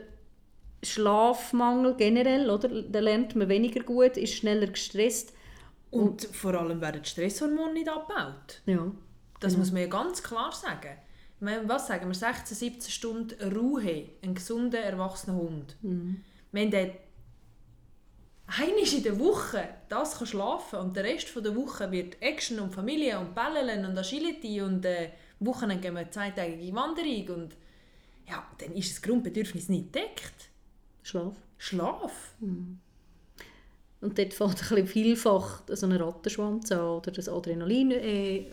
Schlafmangel 0.81 1.95
generell, 1.95 2.49
oder? 2.49 2.69
Da 2.83 2.99
lernt 2.99 3.35
man 3.35 3.49
weniger 3.49 3.81
gut, 3.83 4.17
ist 4.17 4.33
schneller 4.33 4.67
gestresst. 4.67 5.33
Und 5.91 6.23
vor 6.23 6.55
allem 6.55 6.81
werden 6.81 7.01
die 7.03 7.09
Stresshormone 7.09 7.73
nicht 7.73 7.89
abgebaut. 7.89 8.61
Ja. 8.65 8.91
Das 9.39 9.57
muss 9.57 9.71
man 9.71 9.81
ja 9.81 9.87
ganz 9.87 10.23
klar 10.23 10.51
sagen. 10.51 10.97
Meine, 11.39 11.67
was 11.67 11.87
sagen 11.87 12.07
wir? 12.07 12.15
16, 12.15 12.55
17 12.55 12.91
Stunden 12.91 13.53
Ruhe, 13.53 14.05
ein 14.23 14.33
gesunder, 14.33 14.79
erwachsener 14.79 15.35
Hund. 15.35 15.75
Wenn 16.51 16.71
der 16.71 16.91
einmal 18.59 18.93
in 18.93 19.03
der 19.03 19.19
Woche 19.19 19.67
das 19.89 20.17
kann 20.17 20.27
schlafen 20.27 20.79
und 20.79 20.95
der 20.95 21.03
Rest 21.03 21.29
von 21.29 21.43
der 21.43 21.55
Woche 21.55 21.91
wird 21.91 22.21
Action 22.21 22.59
und 22.59 22.73
Familie 22.73 23.19
und 23.19 23.35
Bällen 23.35 23.85
und 23.85 23.97
Agility 23.97 24.61
und 24.61 24.85
äh, 24.85 25.09
Wochenende 25.39 25.81
gehen 25.81 25.93
wir 25.93 26.01
eine 26.01 26.09
zweitägige 26.09 26.75
Wanderung 26.75 27.27
und 27.29 27.55
ja, 28.29 28.45
dann 28.57 28.73
ist 28.73 28.91
das 28.91 29.01
Grundbedürfnis 29.01 29.69
nicht 29.69 29.91
gedeckt. 29.91 30.49
Schlaf. 31.03 31.35
Schlaf. 31.57 32.33
Und 34.01 34.17
dort 34.17 34.33
fällt 34.33 34.49
ein 34.49 34.55
bisschen 34.57 34.87
vielfach 34.87 35.63
so 35.67 35.85
ein 35.85 35.91
Rattenschwanz 35.93 36.71
an 36.71 36.79
oder 36.79 37.11
das 37.11 37.29
Adrenalin, 37.29 37.91
äh, 37.91 38.45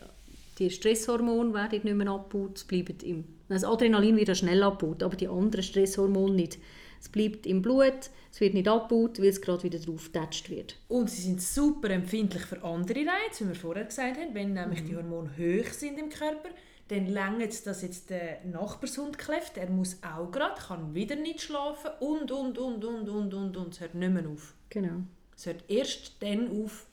die 0.59 0.69
Stresshormone 0.69 1.53
werden 1.53 1.81
nicht 1.83 1.95
mehr 1.95 2.07
abgebaut, 2.07 2.57
es 2.57 2.63
bleibt 2.65 3.03
im, 3.03 3.25
das 3.49 3.63
Adrenalin 3.63 4.15
wird 4.17 4.27
ja 4.27 4.35
schnell 4.35 4.61
abgebaut, 4.63 5.03
aber 5.03 5.15
die 5.15 5.27
anderen 5.27 5.63
Stresshormone 5.63 6.35
nicht. 6.35 6.59
Es 7.01 7.09
bleibt 7.09 7.47
im 7.47 7.63
Blut, 7.63 8.11
es 8.31 8.39
wird 8.39 8.53
nicht 8.53 8.67
abgebaut, 8.67 9.19
weil 9.19 9.29
es 9.29 9.41
gerade 9.41 9.63
wieder 9.63 9.79
drauf 9.79 10.05
getatscht 10.13 10.51
wird. 10.51 10.77
Und 10.87 11.09
sie 11.09 11.23
sind 11.23 11.41
super 11.41 11.89
empfindlich 11.89 12.43
für 12.43 12.63
andere 12.63 12.99
Reize, 12.99 13.43
wie 13.43 13.49
wir 13.49 13.55
vorher 13.55 13.85
gesagt 13.85 14.19
haben. 14.19 14.35
Wenn 14.35 14.53
nämlich 14.53 14.85
die 14.85 14.95
Hormone 14.95 15.31
hoch 15.35 15.73
sind 15.73 15.97
im 15.97 16.09
Körper, 16.09 16.49
dann 16.89 17.07
längert 17.07 17.53
es, 17.53 17.63
dass 17.63 17.81
jetzt 17.81 18.11
der 18.11 18.45
Nachbarshund 18.45 19.17
kläfft. 19.17 19.57
Er 19.57 19.67
muss 19.71 19.97
auch 20.03 20.29
gerade, 20.29 20.61
kann 20.61 20.93
wieder 20.93 21.15
nicht 21.15 21.41
schlafen 21.41 21.89
und, 22.01 22.31
und, 22.31 22.59
und, 22.59 22.85
und, 22.85 23.09
und, 23.09 23.33
und, 23.33 23.57
und. 23.57 23.73
Es 23.73 23.79
hört 23.79 23.95
nicht 23.95 24.13
mehr 24.13 24.29
auf. 24.29 24.53
Genau. 24.69 25.01
Es 25.35 25.47
hört 25.47 25.63
erst 25.69 26.21
dann 26.21 26.63
auf, 26.63 26.85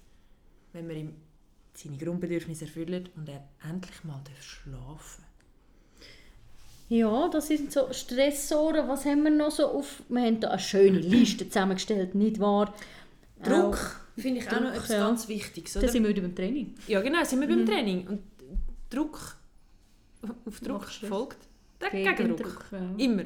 wenn 0.72 0.88
wir 0.88 0.96
ihm 0.96 1.16
seine 1.74 1.98
Grundbedürfnisse 1.98 2.64
erfüllen 2.64 3.10
und 3.14 3.28
er 3.28 3.46
endlich 3.62 4.02
mal 4.04 4.22
schlafen 4.40 4.72
darf. 4.72 5.27
Ja, 6.88 7.28
das 7.28 7.48
sind 7.48 7.70
so 7.70 7.92
Stressoren. 7.92 8.88
Was 8.88 9.04
haben 9.04 9.22
wir 9.24 9.30
noch 9.30 9.50
so 9.50 9.66
auf... 9.66 10.02
Wir 10.08 10.22
haben 10.22 10.40
da 10.40 10.48
eine 10.48 10.58
schöne 10.58 10.98
Liste 10.98 11.48
zusammengestellt, 11.48 12.14
nicht 12.14 12.40
wahr? 12.40 12.72
Druck 13.42 14.00
finde 14.16 14.40
ich 14.40 14.48
auch 14.48 14.52
noch 14.52 14.72
Druck, 14.72 14.74
etwas 14.74 14.88
ja. 14.88 15.06
ganz 15.06 15.28
Wichtiges. 15.28 15.72
Da 15.74 15.80
Oder? 15.80 15.88
sind 15.88 16.02
wir 16.02 16.10
wieder 16.10 16.22
beim 16.22 16.34
Training. 16.34 16.74
Ja, 16.86 17.00
genau, 17.00 17.22
sind 17.24 17.40
wir 17.40 17.48
beim 17.48 17.66
Training. 17.66 18.06
Und 18.08 18.22
Druck, 18.90 19.36
auf 20.46 20.60
Druck 20.60 20.86
folgt 20.86 21.38
der 21.80 21.90
Gegendruck, 21.90 22.64
ja. 22.72 22.90
Immer. 22.96 23.24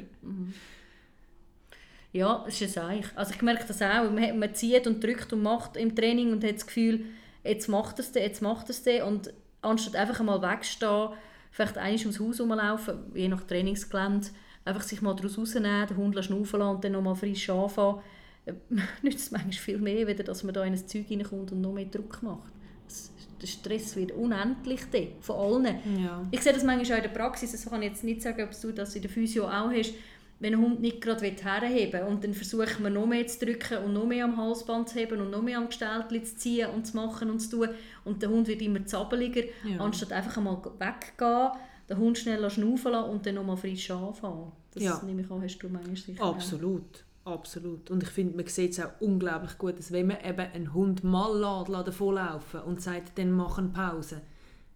Ja, 2.12 2.44
es 2.46 2.61
ist 2.61 2.77
ein 2.77 3.01
Seich. 3.01 3.07
Also 3.14 3.33
ich 3.35 3.40
merke 3.40 3.64
das 3.66 3.81
auch. 3.81 4.11
Man, 4.11 4.38
man 4.38 4.55
zieht 4.55 4.87
und 4.87 5.03
drückt 5.03 5.33
und 5.33 5.42
macht 5.42 5.77
im 5.77 5.94
Training 5.94 6.33
und 6.33 6.44
hat 6.44 6.57
das 6.57 6.66
Gefühl, 6.66 7.07
jetzt 7.42 7.68
macht 7.68 7.98
es 7.98 8.12
der, 8.12 8.22
jetzt 8.22 8.42
macht 8.42 8.68
es 8.68 8.83
der. 8.83 9.07
Und 9.07 9.33
anstatt 9.62 9.96
einfach 9.96 10.20
einmal 10.20 10.42
wegstehen, 10.42 11.11
vielleicht 11.53 11.79
einmal 11.79 12.01
ums 12.01 12.19
Haus 12.19 12.38
herumlaufen, 12.38 12.99
je 13.15 13.29
nach 13.29 13.45
Trainingsgelände, 13.45 14.29
einfach 14.65 14.83
sich 14.83 15.01
mal 15.03 15.15
daraus 15.15 15.38
rausnehmen, 15.38 15.87
den 15.87 15.97
Hund 15.97 16.25
schnaufen 16.25 16.59
lassen 16.59 16.75
und 16.77 16.85
dann 16.85 16.93
nochmal 16.93 17.15
frisch 17.15 17.49
anfangen, 17.51 18.01
äh, 18.47 18.53
nützt 19.03 19.19
es 19.27 19.31
manchmal 19.31 19.53
viel 19.53 19.79
mehr, 19.79 20.07
weder 20.07 20.25
dass 20.25 20.43
man 20.43 20.53
da 20.55 20.65
in 20.65 20.73
ein 20.73 20.88
Zeug 20.88 21.07
reinkommt 21.11 21.53
und 21.53 21.61
noch 21.61 21.73
mehr 21.73 21.85
Druck 21.87 22.21
macht. 22.23 22.51
Das- 22.88 23.12
Der 23.41 23.47
Stress 23.49 23.97
wird 23.97 24.12
unendlich 24.12 24.81
dann, 24.93 25.09
von 25.21 25.37
allen. 25.67 25.77
Ja. 26.01 26.25
Ich 26.31 26.41
sehe 26.43 26.53
das 26.53 26.62
manchmal 26.62 26.99
auch 27.01 27.05
in 27.05 27.11
der 27.11 27.19
Praxis, 27.19 27.51
das 27.53 27.65
kann 27.67 27.83
ich 27.83 27.88
jetzt 27.91 28.05
nicht 28.05 28.23
sagen, 28.23 28.43
ob 28.45 28.51
du 28.61 28.71
das 28.73 28.95
in 28.95 29.03
der 29.03 29.11
Physio 29.11 29.47
auch 29.49 29.71
hast. 29.73 29.95
Wenn 30.42 30.55
ein 30.55 30.61
Hund 30.61 30.81
nicht 30.81 31.00
gerade 31.00 31.24
herheben 31.24 31.92
will 32.00 32.07
und 32.09 32.24
dann 32.24 32.35
versucht 32.35 32.81
man 32.81 32.92
noch 32.94 33.07
mehr 33.07 33.24
zu 33.28 33.46
drücken 33.46 33.78
und 33.85 33.92
noch 33.92 34.05
mehr 34.07 34.24
am 34.24 34.37
Halsband 34.37 34.88
zu 34.88 34.98
heben 34.98 35.20
und 35.20 35.31
noch 35.31 35.40
mehr 35.40 35.57
am 35.59 35.68
Gestaltli 35.68 36.20
zu 36.24 36.37
ziehen 36.37 36.68
und 36.70 36.85
zu 36.85 36.96
machen 36.96 37.31
und 37.31 37.38
zu 37.38 37.50
tun 37.59 37.68
und 38.05 38.20
der 38.22 38.28
Hund 38.28 38.48
wird 38.48 38.61
immer 38.61 38.85
zappeliger, 38.85 39.42
Ja. 39.64 39.78
anstatt 39.78 40.11
einfach 40.12 40.37
einmal 40.37 40.57
weggehen, 40.78 41.50
den 41.88 41.96
Hund 41.96 42.18
schnell 42.18 42.50
schnaufen 42.50 42.90
lassen 42.92 43.11
und 43.11 43.24
dann 43.24 43.37
nochmal 43.37 43.57
frisch 43.57 43.88
anfangen. 43.90 44.50
Das 44.74 44.83
Ja. 44.83 45.00
nehme 45.07 45.22
ich 45.22 45.31
an, 45.31 45.42
hast 45.42 45.59
du 45.59 45.68
manchmal 45.68 45.96
sicher 45.96 46.24
auch. 46.24 46.35
Absolut, 46.35 47.05
absolut. 47.24 47.88
Und 47.92 48.02
ich 48.02 48.09
finde, 48.09 48.37
man 48.37 48.46
sieht 48.48 48.72
es 48.72 48.81
auch 48.81 48.90
unglaublich 49.00 49.57
gut, 49.59 49.78
dass 49.78 49.92
wenn 49.92 50.09
man 50.09 50.16
eben 50.24 50.40
einen 50.52 50.74
Hund 50.74 51.05
mal 51.05 51.38
lässt, 51.38 51.68
lässt 51.68 51.87
davonlaufen 51.88 52.61
und 52.62 52.83
sagt, 52.83 53.16
dann 53.16 53.31
mach 53.31 53.59
eine 53.59 53.68
Pause, 53.68 54.20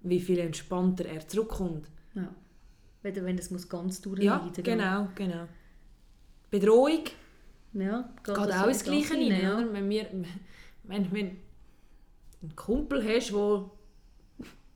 wie 0.02 0.20
viel 0.20 0.38
entspannter 0.38 1.06
er 1.06 1.26
zurückkommt. 1.26 1.88
Ja. 2.14 2.28
Wenn, 3.14 3.24
wenn 3.24 3.36
das 3.36 3.50
muss 3.50 3.68
ganz 3.68 3.98
Ja, 3.98 4.02
durchleiden 4.02 4.64
genau, 4.64 5.08
genau. 5.14 5.46
Bedrohung 6.50 7.04
Ja, 7.72 8.12
geht 8.24 8.36
das 8.36 8.62
auch 8.62 8.66
ins 8.66 8.84
so 8.84 8.90
Gleiche 8.90 9.14
rein, 9.14 9.32
rein, 9.32 9.42
ja. 9.42 9.72
Wenn, 9.72 9.88
wir, 9.88 10.06
wenn, 10.84 11.12
wenn 11.12 11.30
du 11.30 11.36
einen 12.42 12.56
Kumpel 12.56 13.02
hast, 13.06 13.32
der 13.32 13.70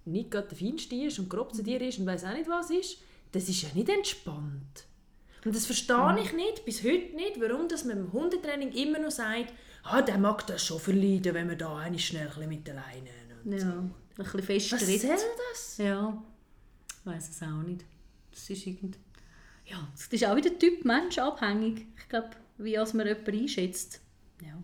nicht 0.04 0.30
gerade 0.30 0.48
der 0.48 0.58
Feinste 0.58 0.94
ist 0.94 1.18
und 1.18 1.28
grob 1.28 1.54
zu 1.54 1.62
dir 1.62 1.80
ist 1.80 1.98
und 1.98 2.06
weiß 2.06 2.24
auch 2.24 2.34
nicht, 2.34 2.48
was 2.48 2.70
ist, 2.70 2.98
das 3.32 3.48
ist 3.48 3.62
ja 3.62 3.68
nicht 3.74 3.88
entspannt. 3.88 4.86
Und 5.44 5.54
das 5.56 5.66
verstehe 5.66 6.16
ich 6.22 6.32
nicht, 6.32 6.64
bis 6.64 6.84
heute 6.84 7.16
nicht, 7.16 7.40
warum 7.40 7.66
dass 7.68 7.84
man 7.84 7.96
im 7.96 8.12
Hundetraining 8.12 8.72
immer 8.72 8.98
noch 8.98 9.10
sagt, 9.10 9.52
ah, 9.84 10.02
der 10.02 10.18
mag 10.18 10.46
das 10.46 10.64
schon 10.64 10.78
verleiden, 10.78 11.34
wenn 11.34 11.46
man 11.46 11.58
da 11.58 11.78
eine 11.78 11.98
schnell 11.98 12.28
ein 12.28 12.48
mit 12.48 12.66
der 12.66 12.74
Leine 12.74 13.10
und 13.44 13.52
Ja, 13.58 13.70
ein 13.70 13.94
bisschen 14.16 14.42
fest 14.42 14.72
Was 14.72 14.80
soll 14.86 15.30
das? 15.50 15.78
Ja, 15.78 16.22
ich 17.00 17.06
weiß 17.06 17.30
es 17.30 17.42
auch 17.42 17.62
nicht. 17.62 17.84
Das 18.30 18.48
ist 18.50 18.66
irgend... 18.66 18.98
Ja, 19.66 19.88
das 19.92 20.06
ist 20.08 20.24
auch 20.24 20.36
wieder 20.36 20.58
Typ 20.58 20.84
Mensch 20.84 21.18
abhängig. 21.18 21.86
Ich 21.98 22.08
glaube, 22.08 22.30
wie 22.58 22.76
als 22.76 22.92
man 22.94 23.06
jemanden 23.06 23.38
einschätzt. 23.38 24.00
Ja. 24.42 24.54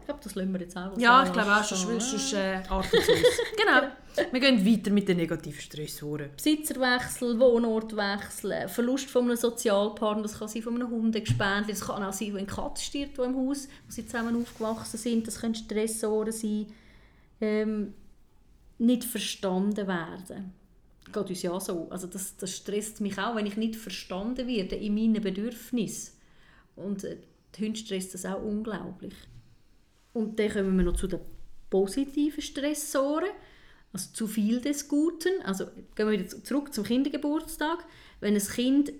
Ich 0.00 0.06
glaube, 0.06 0.20
das 0.22 0.34
lassen 0.36 0.52
wir 0.52 0.60
jetzt 0.60 0.76
auch 0.76 0.96
Ja, 0.98 1.24
ich 1.24 1.32
glaube 1.32 1.52
auch, 1.52 1.64
sonst, 1.64 2.10
sonst 2.10 2.32
äh, 2.32 2.62
artet 2.68 2.94
es 2.94 3.08
aus. 3.08 3.16
genau. 3.56 3.88
Wir 4.30 4.40
gehen 4.40 4.64
weiter 4.64 4.90
mit 4.90 5.08
den 5.08 5.16
negativen 5.16 5.60
Stressoren. 5.60 6.30
Besitzerwechsel, 6.36 7.38
Wohnortwechsel, 7.38 8.68
Verlust 8.68 9.10
von 9.10 9.24
einem 9.24 9.36
Sozialpartner, 9.36 10.22
das 10.22 10.38
kann 10.38 10.48
sein 10.48 10.62
von 10.62 10.76
einem 10.76 10.88
Hundegespendli, 10.88 11.72
das 11.72 11.82
kann 11.82 12.02
auch 12.02 12.12
sein, 12.12 12.28
wenn 12.28 12.38
eine 12.38 12.46
Katze 12.46 12.84
stirbt, 12.84 13.18
die 13.18 13.22
im 13.22 13.36
Haus, 13.36 13.68
wo 13.86 13.90
sie 13.90 14.06
zusammen 14.06 14.40
aufgewachsen 14.40 14.96
sind, 14.96 15.26
das 15.26 15.40
können 15.40 15.54
Stressoren 15.54 16.32
sein. 16.32 16.66
Ähm, 17.40 17.92
nicht 18.78 19.04
verstanden 19.04 19.86
werden. 19.86 20.54
Geht 21.16 21.30
uns 21.30 21.42
ja 21.42 21.58
so. 21.58 21.86
Also 21.88 22.06
das, 22.06 22.36
das 22.36 22.54
stresst 22.54 23.00
mich 23.00 23.18
auch, 23.18 23.36
wenn 23.36 23.46
ich 23.46 23.56
nicht 23.56 23.76
verstanden 23.76 24.46
werde 24.46 24.76
in 24.76 24.94
meinen 24.94 25.22
Bedürfnissen. 25.22 26.12
Und 26.74 27.04
äh, 27.04 27.16
die 27.54 27.64
Hunde 27.64 27.78
stresst 27.78 28.12
das 28.12 28.26
auch 28.26 28.42
unglaublich. 28.42 29.14
Und 30.12 30.38
dann 30.38 30.50
kommen 30.52 30.76
wir 30.76 30.84
noch 30.84 30.96
zu 30.96 31.06
den 31.06 31.20
positiven 31.70 32.42
Stressoren. 32.42 33.30
Also 33.94 34.10
zu 34.12 34.26
viel 34.26 34.60
des 34.60 34.88
Guten. 34.88 35.40
Also 35.42 35.64
gehen 35.94 36.06
wir 36.06 36.10
wieder 36.10 36.26
zurück 36.26 36.74
zum 36.74 36.84
Kindergeburtstag. 36.84 37.86
Wenn 38.20 38.34
ein 38.34 38.46
Kind 38.46 38.92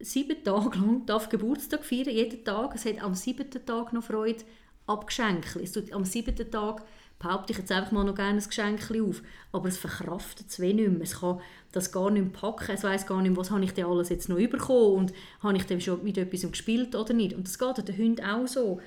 sieben 0.00 0.42
Tage 0.42 0.78
lang 0.78 1.04
darf 1.04 1.28
Geburtstag 1.28 1.84
feiern, 1.84 2.08
jeden 2.08 2.44
Tag, 2.44 2.74
es 2.76 2.86
hat 2.86 3.02
am 3.02 3.14
siebten 3.14 3.66
Tag 3.66 3.92
noch 3.92 4.04
Freude 4.04 4.42
ab 4.86 5.06
Geschenken. 5.06 5.62
Es 5.62 5.72
tut 5.72 5.92
am 5.92 6.06
siebten 6.06 6.50
Tag 6.50 6.82
behaupte 7.18 7.52
ich 7.52 7.58
jetzt 7.58 7.72
einfach 7.72 7.92
mal 7.92 8.04
noch 8.04 8.14
gerne 8.14 8.40
ein 8.40 8.46
Geschenk 8.46 8.90
auf, 8.90 9.22
aber 9.52 9.68
es 9.68 9.78
verkraftet 9.78 10.48
es 10.48 10.60
wie 10.60 10.72
nicht 10.72 10.90
mehr. 10.90 11.02
Es 11.02 11.20
kann 11.20 11.40
das 11.72 11.90
gar 11.90 12.10
nicht 12.10 12.22
mehr 12.22 12.32
packen, 12.32 12.72
es 12.72 12.84
weiss 12.84 13.06
gar 13.06 13.20
nicht 13.20 13.30
mehr, 13.30 13.38
was 13.38 13.50
habe 13.50 13.64
ich 13.64 13.72
denn 13.72 13.86
alles 13.86 14.08
jetzt 14.08 14.28
noch 14.28 14.36
bekommen 14.36 14.94
und 14.94 15.12
habe 15.40 15.56
ich 15.56 15.64
denn 15.64 15.80
schon 15.80 16.04
mit 16.04 16.16
etwas 16.18 16.48
gespielt 16.48 16.94
oder 16.94 17.14
nicht. 17.14 17.34
Und 17.34 17.46
das 17.46 17.58
geht 17.58 17.88
den 17.88 17.96
Hunden 17.96 18.24
auch 18.24 18.46
so. 18.46 18.80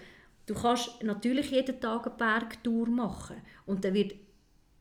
Du 0.46 0.54
kannst 0.54 1.04
natürlich 1.04 1.52
jeden 1.52 1.80
Tag 1.80 2.08
eine 2.08 2.16
Bergtour 2.16 2.88
machen 2.88 3.38
und 3.66 3.84
dann 3.84 3.94
wird 3.94 4.16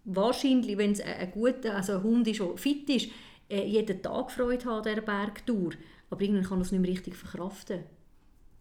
wahrscheinlich, 0.05 0.79
wenn 0.79 0.93
es 0.93 1.01
ein, 1.01 1.15
ein 1.15 1.31
guter, 1.33 1.75
also 1.75 1.95
ein 1.95 2.03
Hund 2.03 2.29
ist, 2.29 2.41
der 2.41 2.57
fit 2.57 2.89
ist, 2.89 3.09
äh, 3.49 3.67
jeden 3.67 4.03
Tag 4.03 4.31
Freude 4.31 4.65
haben 4.65 4.79
an 4.79 4.95
dieser 4.95 5.03
Bergtour. 5.03 5.73
Aber 6.09 6.21
irgendwann 6.21 6.45
kann 6.45 6.59
er 6.59 6.63
es 6.63 6.73
nicht 6.73 6.81
mehr 6.81 6.91
richtig 6.91 7.17
verkraften. 7.17 7.81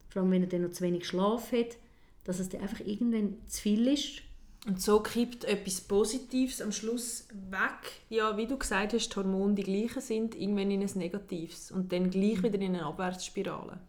Vor 0.09 0.21
allem, 0.21 0.31
wenn 0.31 0.43
er 0.43 0.49
dann 0.49 0.63
noch 0.63 0.71
zu 0.71 0.83
wenig 0.83 1.05
Schlaf 1.05 1.51
hat, 1.51 1.77
dass 2.23 2.39
es 2.39 2.49
dann 2.49 2.61
einfach 2.61 2.79
irgendwann 2.81 3.37
zu 3.47 3.61
viel 3.61 3.87
ist. 3.87 4.21
Und 4.67 4.81
so 4.81 4.99
kippt 4.99 5.45
etwas 5.45 5.81
Positives 5.81 6.61
am 6.61 6.71
Schluss 6.71 7.27
weg. 7.49 8.01
Ja, 8.09 8.35
wie 8.35 8.45
du 8.45 8.57
gesagt 8.57 8.93
hast, 8.93 9.09
die 9.09 9.15
Hormone 9.15 9.55
die 9.55 9.63
gleichen 9.63 10.01
sind, 10.01 10.35
irgendwann 10.35 10.71
in 10.71 10.81
ein 10.81 10.91
Negatives. 10.95 11.71
Und 11.71 11.91
dann 11.93 12.09
gleich 12.09 12.43
wieder 12.43 12.59
in 12.59 12.75
eine 12.75 12.85
Abwärtsspirale. 12.85 13.79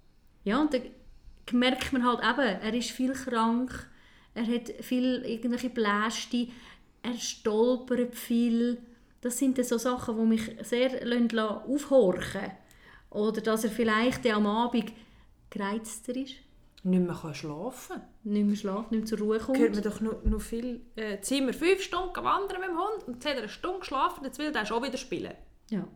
Ja, 0.44 0.60
und 0.60 0.72
dann 0.72 0.82
merkt 1.52 1.92
man 1.92 2.04
halt 2.04 2.20
eben, 2.20 2.60
er 2.62 2.74
ist 2.74 2.90
viel 2.90 3.12
krank, 3.12 3.90
er 4.34 4.46
hat 4.46 4.68
viel 4.80 5.24
irgendwelche 5.24 5.70
Bläste, 5.70 6.48
er 7.02 7.14
stolpert 7.14 8.14
viel. 8.14 8.78
Das 9.22 9.38
sind 9.38 9.58
dann 9.58 9.64
so 9.64 9.76
Sachen, 9.76 10.16
die 10.16 10.24
mich 10.24 10.56
sehr 10.62 10.90
aufhorchen 11.66 12.40
lassen. 12.40 12.56
Oder 13.10 13.40
dass 13.40 13.64
er 13.64 13.70
vielleicht 13.70 14.24
am 14.28 14.46
Abend 14.46 14.92
gereizter 15.50 16.14
ist, 16.14 16.36
Nicht 16.84 17.02
mehr 17.02 17.16
kann 17.20 17.34
schlafen 17.34 18.00
nicht 18.22 18.46
mehr 18.46 18.56
schlaft, 18.56 18.90
nicht 18.90 19.00
mehr 19.00 19.06
zur 19.06 19.18
Ruhe 19.18 19.38
kommt. 19.38 19.58
Hört 19.58 19.74
man 19.74 19.82
doch 19.82 20.00
noch, 20.00 20.24
noch 20.24 20.40
viel 20.40 20.80
äh, 20.96 21.20
Zimmer 21.20 21.52
fünf 21.52 21.82
Stunden 21.82 22.14
wandern 22.16 22.60
mit 22.60 22.68
dem 22.68 22.78
Hund 22.78 23.06
und 23.06 23.14
jetzt 23.14 23.26
hat 23.26 23.34
er 23.34 23.38
eine 23.40 23.48
Stunde 23.48 23.80
geschlafen, 23.80 24.24
jetzt 24.24 24.38
will 24.38 24.54
er 24.54 24.66
schon 24.66 24.82
wieder 24.82 24.98
spielen. 24.98 25.34
Ja. 25.70 25.86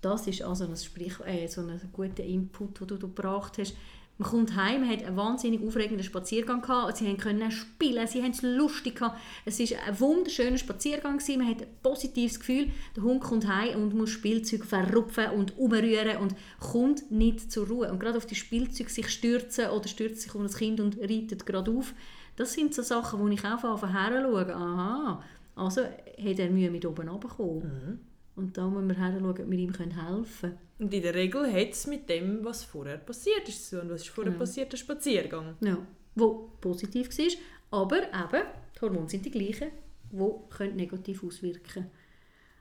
Das 0.00 0.26
ist 0.26 0.42
also 0.42 0.64
ein, 0.64 0.76
Sprich 0.76 1.18
äh, 1.26 1.46
so 1.46 1.60
ein 1.60 1.80
guter 1.92 2.24
Input, 2.24 2.80
den 2.80 2.86
du, 2.86 2.96
du 2.96 3.08
gebracht 3.08 3.58
hast. 3.58 3.74
Man 4.20 4.28
kommt 4.28 4.54
heim, 4.54 4.82
man 4.82 4.90
hat 4.90 5.02
einen 5.02 5.16
wahnsinnig 5.16 5.66
aufregenden 5.66 6.04
Spaziergang 6.04 6.60
gehabt. 6.60 6.98
Sie 6.98 7.10
können 7.14 7.50
spielen, 7.50 8.06
sie 8.06 8.22
haben 8.22 8.32
es 8.32 8.42
lustig 8.42 8.96
gehabt. 8.96 9.18
Es 9.46 9.58
war 9.58 9.78
ein 9.86 9.98
wunderschöner 9.98 10.58
Spaziergang. 10.58 11.18
Man 11.38 11.48
hat 11.48 11.62
ein 11.62 11.68
positives 11.82 12.38
Gefühl. 12.38 12.70
Der 12.94 13.02
Hund 13.02 13.22
kommt 13.22 13.48
heim 13.48 13.80
und 13.80 13.94
muss 13.94 14.10
Spielzeug 14.10 14.66
verrupfen 14.66 15.30
und 15.30 15.56
umrühren 15.56 16.18
und 16.18 16.34
kommt 16.58 17.10
nicht 17.10 17.50
zur 17.50 17.66
Ruhe. 17.66 17.90
Und 17.90 17.98
gerade 17.98 18.18
auf 18.18 18.26
die 18.26 18.34
Spielzeug 18.34 18.90
sich 18.90 19.08
stürzen 19.08 19.70
oder 19.70 19.88
stürzt 19.88 20.20
sich 20.20 20.34
um 20.34 20.42
das 20.42 20.58
Kind 20.58 20.80
und 20.80 21.00
reitet 21.00 21.46
gerade 21.46 21.70
auf. 21.70 21.94
Das 22.36 22.52
sind 22.52 22.74
so 22.74 22.82
Sachen, 22.82 23.20
wo 23.20 23.28
ich 23.28 23.42
auch 23.42 23.78
von 23.78 23.90
her 23.90 24.22
schaue. 24.22 24.54
Aha, 24.54 25.24
also 25.56 25.80
hat 25.80 26.38
er 26.38 26.50
Mühe 26.50 26.70
mit 26.70 26.84
oben 26.84 27.08
runterzukommen. 27.08 28.09
Und 28.40 28.56
da 28.56 28.66
müssen 28.68 28.88
wir 28.88 28.96
her 28.96 29.12
schauen, 29.12 29.30
ob 29.30 29.38
wir 29.38 29.58
ihm 29.58 29.74
helfen 29.74 30.40
können. 30.40 30.58
Und 30.78 30.94
in 30.94 31.02
der 31.02 31.14
Regel 31.14 31.52
hat 31.52 31.70
es 31.72 31.86
mit 31.86 32.08
dem, 32.08 32.42
was 32.42 32.64
vorher 32.64 32.96
passiert 32.96 33.48
ist, 33.48 33.68
so. 33.68 33.80
Und 33.80 33.90
was 33.90 34.02
ist 34.02 34.08
vorher 34.08 34.32
passiert? 34.32 34.72
Der 34.72 34.78
Spaziergang. 34.78 35.56
Ja, 35.60 35.78
wo 36.14 36.50
positiv 36.60 37.08
war, 37.18 37.80
aber 37.82 38.02
eben, 38.02 38.46
die 38.74 38.80
Hormone 38.80 39.08
sind 39.08 39.24
die 39.24 39.30
gleichen, 39.30 39.70
die 40.10 40.30
können 40.50 40.76
negativ 40.76 41.22
auswirken 41.22 41.90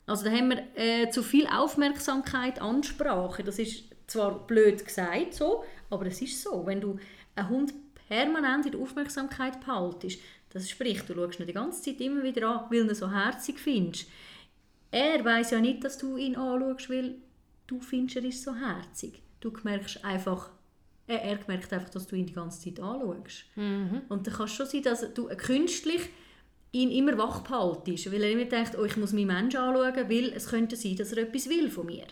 Also 0.06 0.26
da 0.26 0.32
haben 0.32 0.50
wir 0.50 0.64
äh, 0.76 1.10
zu 1.10 1.24
viel 1.24 1.48
Aufmerksamkeit, 1.48 2.62
Ansprache. 2.62 3.44
Das 3.44 3.58
ist 3.58 3.86
zwar 4.08 4.46
blöd 4.46 4.86
gesagt 4.86 5.34
so, 5.34 5.64
aber 5.90 6.08
es 6.08 6.22
ist 6.22 6.42
so. 6.42 6.66
Wenn 6.66 6.82
du 6.82 7.00
einen 7.36 7.50
Hund 7.50 7.74
permanent 8.08 8.66
in 8.66 8.74
der 8.74 8.82
Aufmerksamkeit 8.82 9.60
behaltest, 9.60 10.20
das 10.52 10.70
spricht, 10.70 11.08
du 11.10 11.14
schaust 11.14 11.40
ihn 11.40 11.48
die 11.48 11.54
ganze 11.54 11.82
Zeit 11.82 12.02
immer 12.02 12.24
wieder 12.24 12.48
an, 12.50 12.66
weil 12.70 12.84
du 12.84 12.90
ihn 12.90 12.96
so 12.96 13.12
herzig 13.12 13.60
findest. 13.60 14.08
Er 14.92 15.24
weiß 15.24 15.52
ja 15.52 15.60
nicht, 15.60 15.84
dass 15.84 15.98
du 15.98 16.18
ihn 16.18 16.36
anschaust, 16.36 16.90
weil 16.90 17.16
du 17.68 17.80
findest, 17.80 18.18
er 18.18 18.24
ist 18.26 18.44
so 18.44 18.56
herzig. 18.56 19.22
Du 19.40 19.52
merkst 19.64 20.04
einfach, 20.04 20.50
er, 21.08 21.22
er 21.22 21.40
merkt 21.48 21.72
einfach, 21.74 21.90
dass 21.90 22.08
du 22.08 22.16
ihn 22.16 22.26
die 22.26 22.34
ganze 22.34 22.62
Zeit 22.62 22.80
anschaust. 22.80 23.46
Und 24.10 24.28
dann 24.28 24.34
kann 24.34 24.46
es 24.46 24.54
schon 24.54 24.66
sein, 24.66 24.84
dass 24.84 25.14
du 25.14 25.28
künstlich 25.38 26.10
ihn 26.72 26.92
immer 26.92 27.18
wach 27.18 27.42
behaltest, 27.42 28.12
weil 28.12 28.24
er 28.24 28.32
immer 28.32 28.46
denkt, 28.46 28.78
oh, 28.78 28.84
ich 28.84 28.98
muss 28.98 29.14
meinen 29.14 29.28
Menschen 29.28 29.60
anschauen, 29.60 30.10
weil 30.10 30.34
es 30.36 30.48
könnte 30.48 30.76
sein, 30.76 30.96
dass 30.96 31.12
er 31.14 31.24
etwas 31.24 31.50
will 31.50 31.70
von 31.70 31.86
mir. 31.86 32.06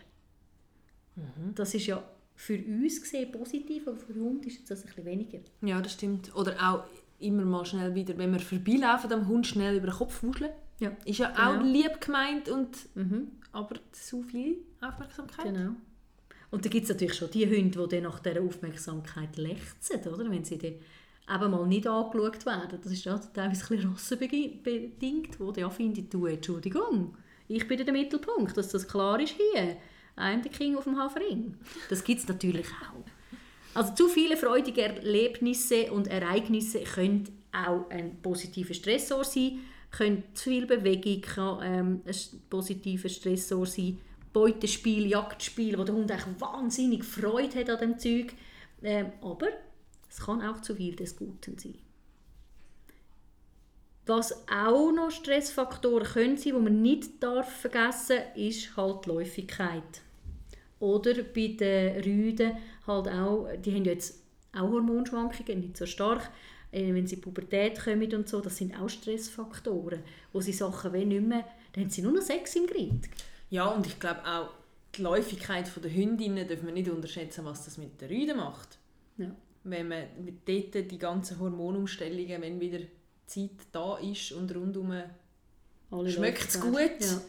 Das 1.56 1.74
ist 1.74 1.88
ja 1.88 2.04
für 2.36 2.58
uns 2.64 3.02
gesehen 3.02 3.32
positiv, 3.32 3.88
aber 3.88 3.98
für 3.98 4.14
den 4.14 4.24
Hund 4.24 4.46
ist 4.46 4.70
das 4.70 4.82
ein 4.82 4.88
bisschen 4.88 5.06
weniger. 5.06 5.40
Ja, 5.62 5.82
das 5.82 5.94
stimmt. 5.94 6.36
Oder 6.36 6.56
auch 6.62 6.84
immer 7.20 7.44
mal 7.44 7.66
schnell 7.66 7.96
wieder, 7.96 8.16
wenn 8.18 8.32
wir 8.32 8.40
vorbeilaufen, 8.40 9.12
am 9.12 9.28
Hund 9.28 9.48
schnell 9.48 9.78
über 9.78 9.88
den 9.88 9.96
Kopf 9.96 10.22
wuscheln. 10.22 10.52
Ja, 10.80 10.92
Ist 11.06 11.20
ja 11.20 11.32
auch 11.32 11.60
Genau. 11.60 11.66
lieb 11.72 12.00
gemeint 12.02 12.50
und 12.50 12.70
mhm. 12.96 13.32
aber 13.52 13.76
zu 13.92 14.22
viel 14.24 14.58
Aufmerksamkeit. 14.82 15.46
genau. 15.46 15.72
Und 16.50 16.64
dann 16.64 16.72
gibt 16.72 16.84
es 16.84 16.90
natürlich 16.90 17.16
schon 17.16 17.30
die 17.32 17.46
Hunde, 17.46 17.88
die 17.88 17.96
dann 17.96 18.04
nach 18.04 18.20
dieser 18.20 18.42
Aufmerksamkeit 18.42 19.36
lechzen, 19.38 20.00
oder? 20.14 20.30
wenn 20.32 20.46
sie 20.46 20.58
dann 20.58 20.74
eben 21.42 21.52
mal 21.52 21.68
nicht 21.68 21.88
angeschaut 21.88 22.46
werden. 22.46 22.80
Das 22.82 22.92
ist 22.92 23.04
ja 23.04 23.18
teilweise 23.18 23.64
ein 23.64 23.70
bisschen 23.78 23.92
rassenbedingt, 23.92 25.40
wo 25.40 25.52
der 25.52 25.70
findet, 25.70 26.14
du, 26.14 26.26
Entschuldigung, 26.26 27.16
ich 27.50 27.68
bin 27.68 27.78
der 27.84 27.92
Mittelpunkt, 27.92 28.56
dass 28.56 28.70
das 28.70 28.88
klar 28.88 29.20
ist 29.20 29.36
hier. 29.36 29.78
I'm 30.16 30.42
the 30.42 30.50
king 30.50 30.76
auf 30.78 30.86
dem 30.86 30.98
Hafering. 30.98 31.56
Das 31.90 32.04
gibt 32.04 32.22
es 32.22 32.28
natürlich 32.28 32.68
auch. 32.68 33.04
Also 33.74 33.94
zu 33.94 34.08
viele 34.08 34.38
freudige 34.38 34.82
Erlebnisse 34.84 35.92
und 35.92 36.08
Ereignisse 36.08 36.80
können 36.82 37.26
auch 37.52 37.90
ein 37.90 38.22
positiver 38.22 38.74
Stressor 38.74 39.24
sein, 39.24 39.60
können 39.92 40.24
zu 40.34 40.50
viel 40.50 40.66
Bewegung 40.66 41.22
kann, 41.22 41.60
ähm, 41.64 42.02
ein 42.06 42.42
positiver 42.50 43.10
Stressor 43.10 43.66
sein, 43.66 44.00
Beutespiel, 44.34 45.08
Jagdspiel, 45.08 45.78
wo 45.78 45.84
der 45.84 45.96
Hund 45.96 46.12
wahnsinnig 46.40 47.04
Freude 47.04 47.60
hat 47.60 47.70
an 47.70 47.80
dem 47.80 48.00
Zeug. 48.00 48.34
Ähm, 48.84 49.12
aber 49.22 49.48
es 50.10 50.20
kann 50.20 50.42
auch 50.42 50.62
zu 50.62 50.76
viel 50.76 50.96
des 50.96 51.16
Guten 51.16 51.58
sein. 51.58 51.76
Was 54.06 54.48
auch 54.48 54.92
noch 54.92 55.12
Stressfaktoren 55.12 56.08
können 56.08 56.38
sein, 56.38 56.54
die 56.54 56.60
man 56.62 56.82
nicht 56.82 57.22
darf 57.22 57.52
vergessen 57.52 58.18
darf, 58.18 58.38
ist 58.38 58.78
halt 58.78 59.06
die 59.06 59.10
Läufigkeit. 59.10 60.02
Oder 60.80 61.24
bei 61.24 61.48
den 61.60 62.02
Rüden 62.04 62.58
halt 62.86 63.08
auch, 63.10 63.50
die 63.58 63.74
haben 63.74 63.86
jetzt 63.86 64.24
auch 64.54 64.70
Hormonschwankungen, 64.70 65.60
nicht 65.60 65.78
so 65.78 65.86
stark, 65.86 66.30
wenn 66.82 67.08
sie 67.08 67.16
in 67.16 67.22
die 67.22 67.26
Pubertät 67.26 67.80
kommen 67.84 68.14
und 68.14 68.28
so, 68.30 68.42
das 68.42 68.58
sind 68.58 68.80
auch 68.80 68.90
Stressfaktoren, 68.90 70.04
wo 70.34 70.42
sie 70.42 70.54
Sachen 70.54 70.94
wie 70.94 71.06
nicht 71.06 71.26
mehr, 71.26 71.46
dann 71.74 71.84
haben 71.86 71.90
sie 71.90 72.02
nur 72.02 72.12
noch 72.14 72.22
Sex 72.22 72.56
im 72.56 72.68
Grind. 72.68 73.08
Ja, 73.50 73.68
und 73.68 73.86
ich 73.86 74.00
glaube 74.00 74.22
auch, 74.26 74.50
die 74.96 75.02
Läufigkeit 75.02 75.70
der 75.84 75.94
Hündinnen 75.94 76.48
darf 76.48 76.64
man 76.64 76.74
nicht 76.74 76.90
unterschätzen, 76.90 77.46
was 77.46 77.66
das 77.66 77.78
mit 77.78 78.00
den 78.02 78.10
Rüden 78.10 78.38
macht. 78.38 78.78
Ja. 79.18 79.32
Wenn 79.64 79.88
man 79.88 80.04
mit 80.24 80.48
dort 80.48 80.92
die 80.92 80.98
ganzen 80.98 81.40
Hormonumstellungen, 81.40 82.42
wenn 82.42 82.60
wieder 82.60 82.80
Zeit 83.26 83.52
da 83.72 83.98
ist 83.98 84.32
und 84.32 84.54
rundum 84.56 84.94
schmeckt 86.08 86.50
es 86.50 86.60
gut, 86.60 86.74
Ja, 87.00 87.22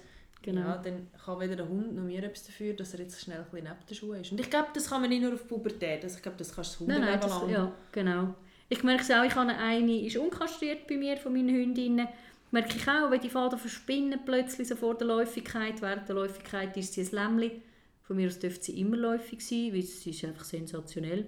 genau. 0.42 0.60
ja, 0.60 0.76
dann 0.78 1.08
kann 1.24 1.40
weder 1.40 1.56
der 1.56 1.68
Hund 1.68 1.94
noch 1.94 2.02
mir 2.04 2.22
etwas 2.22 2.44
dafür, 2.46 2.74
dass 2.74 2.94
er 2.94 3.00
jetzt 3.00 3.20
schnell 3.20 3.38
ein 3.38 3.44
bisschen 3.44 3.64
neben 3.64 3.86
den 3.88 3.94
Schuhen 3.94 4.20
ist. 4.20 4.32
Und 4.32 4.40
ich 4.40 4.50
glaube, 4.50 4.68
das 4.74 4.88
kann 4.88 5.00
man 5.00 5.10
nicht 5.10 5.22
nur 5.22 5.34
auf 5.34 5.46
Pubertät, 5.46 6.02
also 6.04 6.16
ich 6.16 6.22
glaube, 6.22 6.38
das 6.38 6.54
kannst 6.54 6.80
du 6.80 6.86
das 6.86 6.98
Nein, 6.98 7.00
nein, 7.00 7.20
Hundeleben 7.20 7.28
das, 7.28 7.42
lang. 7.42 7.50
ja, 7.50 7.72
genau. 7.92 8.34
Ich 8.68 8.82
merke 8.82 9.02
es 9.02 9.10
auch, 9.10 9.24
ich 9.24 9.34
habe 9.34 9.50
eine, 9.50 10.04
ist 10.04 10.16
unkastriert 10.16 10.86
bei 10.86 10.96
mir, 10.96 11.16
von 11.16 11.32
meinen 11.32 11.54
Hündinnen. 11.54 12.08
Merke 12.50 12.76
ich 12.76 12.88
auch, 12.88 13.10
wenn 13.10 13.20
die 13.20 13.30
Faden 13.30 13.58
verspinnen 13.58 14.20
plötzlich 14.24 14.68
so 14.68 14.76
vor 14.76 14.94
der 14.96 15.06
Läufigkeit. 15.06 15.80
Während 15.80 16.08
der 16.08 16.16
Läufigkeit 16.16 16.76
ist 16.76 16.94
sie 16.94 17.02
ein 17.02 17.10
Lämmli. 17.10 17.62
Von 18.02 18.16
mir 18.16 18.28
aus 18.28 18.38
dürfte 18.38 18.64
sie 18.64 18.80
immer 18.80 18.96
läufig 18.96 19.46
sein, 19.46 19.72
weil 19.72 19.82
sie 19.82 20.10
ist 20.10 20.24
einfach 20.24 20.44
sensationell. 20.44 21.26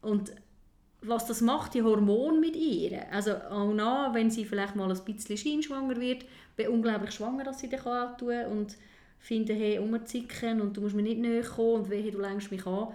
Und 0.00 0.32
was 1.02 1.26
das 1.26 1.40
macht, 1.40 1.74
die 1.74 1.82
Hormone 1.82 2.38
mit 2.38 2.56
ihr. 2.56 3.12
Also 3.12 3.34
auch 3.34 3.72
nach, 3.72 4.14
wenn 4.14 4.30
sie 4.30 4.44
vielleicht 4.44 4.76
mal 4.76 4.90
ein 4.90 5.04
bisschen 5.04 5.36
scheinschwanger 5.36 6.00
wird, 6.00 6.24
bin 6.56 6.68
unglaublich 6.68 7.12
schwanger, 7.12 7.44
dass 7.44 7.58
sie 7.58 7.68
das 7.68 7.86
auch 7.86 8.16
tun 8.16 8.28
kann 8.28 8.52
und 8.52 8.76
finden, 9.18 9.56
hey, 9.56 9.78
umzicken 9.78 10.60
und 10.60 10.76
du 10.76 10.80
musst 10.80 10.94
mir 10.94 11.02
nicht 11.02 11.20
näher 11.20 11.42
kommen 11.42 11.82
und 11.82 11.90
wehe, 11.90 12.10
du 12.10 12.20
längst 12.20 12.50
mich 12.50 12.66
an. 12.66 12.88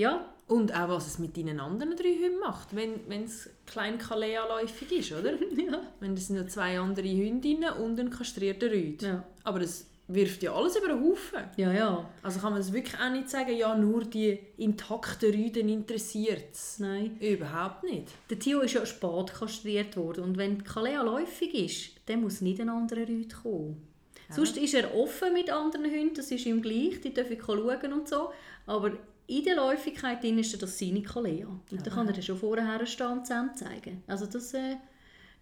Ja, 0.00 0.34
Und 0.46 0.74
auch, 0.74 0.88
was 0.88 1.06
es 1.06 1.18
mit 1.18 1.36
deinen 1.36 1.60
anderen 1.60 1.94
drei 1.94 2.14
Hunden 2.14 2.40
macht, 2.40 2.74
wenn 2.74 3.24
es 3.24 3.50
klein 3.66 3.98
Kalea-läufig 3.98 4.90
ist, 4.92 5.12
oder? 5.12 5.32
ja. 5.56 5.80
wenn 6.00 6.16
sind 6.16 6.36
ja 6.36 6.46
zwei 6.46 6.80
andere 6.80 7.08
Hündinnen 7.08 7.72
und 7.74 8.00
ein 8.00 8.08
kastrierter 8.08 8.70
Rüd. 8.70 9.02
Ja, 9.02 9.22
Aber 9.44 9.60
das 9.60 9.86
wirft 10.08 10.42
ja 10.42 10.54
alles 10.54 10.74
über 10.76 10.88
den 10.88 11.04
Haufen. 11.04 11.40
ja. 11.56 11.72
ja. 11.72 12.10
Also 12.22 12.40
kann 12.40 12.52
man 12.52 12.62
das 12.62 12.72
wirklich 12.72 12.98
auch 12.98 13.12
nicht 13.12 13.28
sagen, 13.28 13.54
ja, 13.54 13.76
nur 13.76 14.04
die 14.04 14.38
intakten 14.56 15.32
Rüden 15.32 15.68
interessiert 15.68 16.52
es. 16.52 16.78
Nein. 16.78 17.18
Überhaupt 17.20 17.84
nicht. 17.84 18.08
Der 18.30 18.38
Tio 18.38 18.60
ist 18.60 18.72
ja 18.72 18.84
spät 18.86 19.32
kastriert 19.32 19.96
worden 19.98 20.24
und 20.24 20.38
wenn 20.38 20.64
Kalea 20.64 21.02
läufig 21.02 21.54
ist, 21.54 21.90
dann 22.06 22.22
muss 22.22 22.40
nicht 22.40 22.60
ein 22.60 22.70
anderer 22.70 23.06
Rüd 23.06 23.34
kommen. 23.42 23.86
Sonst 24.32 24.56
ist 24.56 24.74
er 24.74 24.94
offen 24.94 25.32
mit 25.32 25.50
anderen 25.50 25.86
Hunden, 25.90 26.14
das 26.14 26.30
ist 26.30 26.46
ihm 26.46 26.62
gleich, 26.62 27.00
die 27.00 27.12
dürfen 27.12 27.36
schauen 27.44 27.92
und 27.92 28.08
so. 28.08 28.30
Aber 28.66 28.92
in 29.30 29.44
der 29.44 29.54
Läufigkeit 29.54 30.22
drin 30.22 30.38
ist 30.40 30.60
das 30.60 30.76
seine 30.76 31.02
Kalea. 31.02 31.46
Und 31.46 31.86
dann 31.86 31.94
kann 31.94 32.08
er 32.08 32.12
dann 32.12 32.22
schon 32.22 32.36
vorher 32.36 32.84
stehen 32.84 33.06
und 33.06 33.26
zusammen 33.26 33.54
zeigen. 33.54 34.02
Also 34.08 34.26
das, 34.26 34.52
äh, 34.54 34.76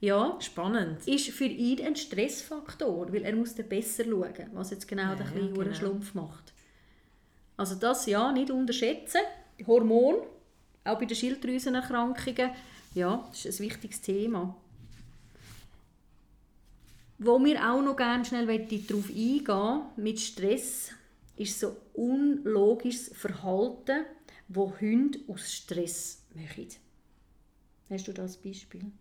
ja, 0.00 0.36
Spannend. 0.40 1.08
ist 1.08 1.30
für 1.30 1.46
ihn 1.46 1.84
ein 1.84 1.96
Stressfaktor, 1.96 3.10
weil 3.10 3.24
er 3.24 3.34
muss 3.34 3.54
dann 3.54 3.66
besser 3.66 4.04
schauen, 4.04 4.50
was 4.52 4.70
jetzt 4.70 4.86
genau 4.86 5.04
Ja, 5.04 5.14
den 5.14 5.26
ja, 5.26 5.32
kleinen 5.32 5.54
genau. 5.54 5.72
Schlumpf 5.74 6.14
macht. 6.14 6.52
Also 7.56 7.76
das 7.76 8.04
ja, 8.04 8.30
nicht 8.30 8.50
unterschätzen. 8.50 9.22
Hormon, 9.66 10.16
auch 10.84 10.98
bei 10.98 11.06
den 11.06 11.16
Schilddrüsenerkrankungen, 11.16 12.50
ja, 12.94 13.26
das 13.30 13.46
ist 13.46 13.58
ein 13.58 13.66
wichtiges 13.66 14.02
Thema. 14.02 14.54
Wo 17.18 17.42
wir 17.42 17.58
auch 17.68 17.82
noch 17.82 17.96
gerne 17.96 18.24
schnell 18.24 18.46
darauf 18.46 19.08
eingehen 19.08 19.80
mit 19.96 20.20
Stress, 20.20 20.90
ist 21.38 21.60
so 21.60 21.76
unlogisches 21.94 23.10
Verhalten, 23.14 24.04
wo 24.48 24.72
Hunde 24.80 25.18
aus 25.28 25.52
Stress 25.52 26.24
machen. 26.34 26.68
Hast 27.90 28.08
du 28.08 28.12
das 28.12 28.36
Beispiel? 28.36 28.92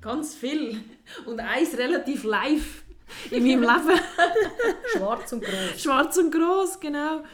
Ganz 0.00 0.34
viel. 0.34 0.82
Und 1.26 1.40
eins 1.40 1.76
relativ 1.76 2.24
live 2.24 2.84
in 3.30 3.42
meinem 3.42 3.62
Leben. 3.62 4.00
Schwarz 4.96 5.32
und 5.32 5.44
groß. 5.44 5.82
Schwarz 5.82 6.16
und 6.16 6.30
gross, 6.30 6.80
genau. 6.80 7.24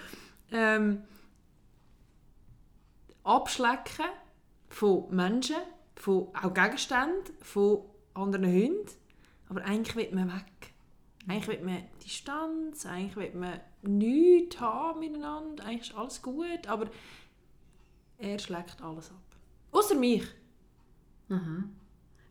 Ähm, 0.50 1.02
Abschlecken 3.22 4.06
von 4.68 5.14
Menschen, 5.14 5.56
von 5.96 6.28
auch 6.34 6.54
Gegenständen, 6.54 7.34
von 7.40 7.82
anderen 8.14 8.46
Hunden. 8.46 8.86
Aber 9.48 9.64
eigentlich 9.64 9.96
will 9.96 10.14
man 10.14 10.32
weg. 10.32 10.65
Eigentlich 11.28 11.48
will 11.48 11.64
man 11.64 11.82
Distanz, 12.04 12.86
eigentlich 12.86 13.16
will 13.16 13.40
man 13.40 13.60
nichts 13.82 14.60
haben 14.60 15.00
miteinander. 15.00 15.64
Eigentlich 15.64 15.90
ist 15.90 15.96
alles 15.96 16.22
gut, 16.22 16.66
aber 16.68 16.88
er 18.18 18.38
schlägt 18.38 18.80
alles 18.80 19.10
ab. 19.10 19.22
Außer 19.72 19.94
mich. 19.96 20.24
Aha. 21.28 21.64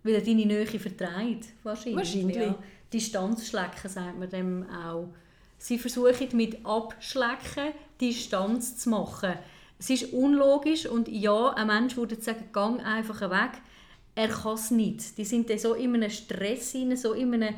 Weil 0.03 0.13
er 0.13 0.21
deine 0.21 0.45
Nähe 0.45 0.65
vertreibt, 0.65 1.47
wahrscheinlich. 1.63 1.95
Wahrscheinlich. 1.95 2.37
Ja. 2.37 2.57
Distanzschlecken 2.93 3.89
sagt 3.89 4.17
man 4.17 4.29
dem 4.29 4.69
auch. 4.69 5.09
Sie 5.57 5.77
versuchen 5.77 6.29
mit 6.33 6.65
Abschlecken 6.65 7.73
Distanz 7.99 8.77
zu 8.77 8.89
machen. 8.89 9.33
Es 9.77 9.89
ist 9.89 10.13
unlogisch 10.13 10.85
und 10.85 11.07
ja, 11.07 11.49
ein 11.49 11.67
Mensch 11.67 11.97
würde 11.97 12.15
sagen, 12.21 12.49
gang 12.53 12.85
einfach 12.85 13.21
weg. 13.29 13.61
Er 14.15 14.29
kann 14.29 14.53
es 14.53 14.71
nicht. 14.71 15.17
Die 15.17 15.25
sind 15.25 15.49
dann 15.49 15.59
so 15.59 15.73
in 15.73 15.95
einem 15.95 16.09
Stress, 16.09 16.73
rein, 16.75 16.95
so 16.95 17.13
in 17.13 17.33
einem 17.33 17.55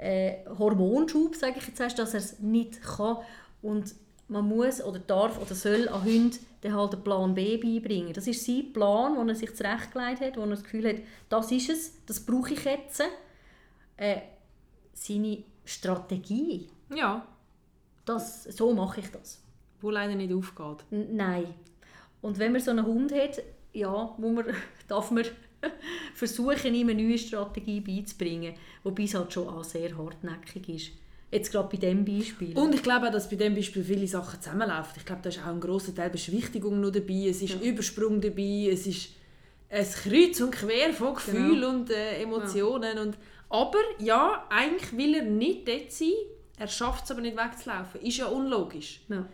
äh, 0.00 0.44
Hormonschub, 0.58 1.36
sage 1.36 1.56
ich 1.58 1.66
jetzt 1.66 1.80
erst, 1.80 1.98
dass 1.98 2.14
er 2.14 2.20
es 2.20 2.38
nicht 2.40 2.80
kann. 2.82 3.18
Und 3.62 3.94
man 4.28 4.46
muss 4.48 4.82
oder 4.82 4.98
darf 4.98 5.40
oder 5.40 5.54
soll 5.54 5.88
an 5.88 6.04
Hunde 6.04 6.38
dann 6.62 6.74
halt 6.74 6.94
einen 6.94 7.02
Plan 7.04 7.34
B 7.34 7.56
beibringen. 7.56 8.12
Das 8.12 8.26
ist 8.26 8.44
sein 8.44 8.72
Plan, 8.72 9.16
den 9.16 9.28
er 9.28 9.34
sich 9.34 9.54
zurechtgelegt 9.54 10.20
hat, 10.20 10.36
wo 10.36 10.42
er 10.42 10.46
das 10.48 10.62
Gefühl 10.62 10.88
hat, 10.88 10.96
das 11.28 11.50
ist 11.52 11.70
es, 11.70 11.92
das 12.06 12.20
brauche 12.20 12.52
ich 12.54 12.64
jetzt. 12.64 13.02
Äh, 13.96 14.20
seine 14.94 15.42
Strategie, 15.64 16.68
Ja, 16.94 17.26
das, 18.04 18.44
so 18.44 18.74
mache 18.74 19.00
ich 19.00 19.10
das. 19.10 19.40
wo 19.80 19.90
leider 19.90 20.14
nicht 20.14 20.32
aufgeht. 20.32 20.84
N 20.90 21.16
nein. 21.16 21.54
Und 22.22 22.38
wenn 22.38 22.52
man 22.52 22.60
so 22.60 22.70
einen 22.70 22.84
Hund 22.84 23.12
hat, 23.12 23.42
ja, 23.72 24.14
muss 24.18 24.32
man, 24.34 24.44
darf 24.88 25.10
man 25.10 25.24
versuchen, 26.14 26.74
ihm 26.74 26.88
eine 26.88 27.02
neue 27.02 27.18
Strategie 27.18 27.80
beizubringen, 27.80 28.54
wobei 28.82 29.04
es 29.04 29.14
halt 29.14 29.32
schon 29.32 29.48
auch 29.48 29.64
sehr 29.64 29.96
hartnäckig 29.96 30.68
ist. 30.68 30.90
Jetzt 31.32 31.52
gerade 31.52 31.68
bei 31.68 31.76
diesem 31.76 32.04
Beispiel. 32.04 32.56
Und 32.58 32.74
ich 32.74 32.82
glaube 32.82 33.06
auch, 33.08 33.12
dass 33.12 33.30
bei 33.30 33.36
diesem 33.36 33.54
Beispiel 33.54 33.84
viele 33.84 34.06
Sachen 34.08 34.40
zusammenlaufen. 34.40 34.94
Ich 34.96 35.04
glaube, 35.04 35.22
da 35.22 35.28
ist 35.28 35.38
auch 35.38 35.46
ein 35.46 35.60
grosser 35.60 35.94
Teil 35.94 36.10
Beschwichtigung 36.10 36.80
noch 36.80 36.90
dabei, 36.90 37.28
es 37.28 37.40
ist 37.40 37.62
Übersprung 37.62 38.20
dabei, 38.20 38.68
es 38.72 38.86
ist 38.86 39.10
ein 39.68 39.86
Kreuz 39.86 40.40
und 40.40 40.50
Quer 40.50 40.92
von 40.92 41.14
Gefühlen 41.14 41.60
Genau. 41.60 41.70
und 41.70 41.90
äh, 41.90 42.20
Emotionen. 42.22 42.98
Und, 42.98 43.16
aber 43.48 43.78
ja, 44.00 44.44
eigentlich 44.50 44.96
will 44.96 45.14
er 45.14 45.24
nicht 45.24 45.68
dort 45.68 45.92
sein, 45.92 46.08
er 46.58 46.66
schafft 46.66 47.04
es 47.04 47.10
aber 47.12 47.20
nicht 47.20 47.36
wegzulaufen. 47.36 48.00
Ist 48.00 48.16
ja 48.16 48.26
unlogisch. 48.26 49.00
Ja. 49.08 49.26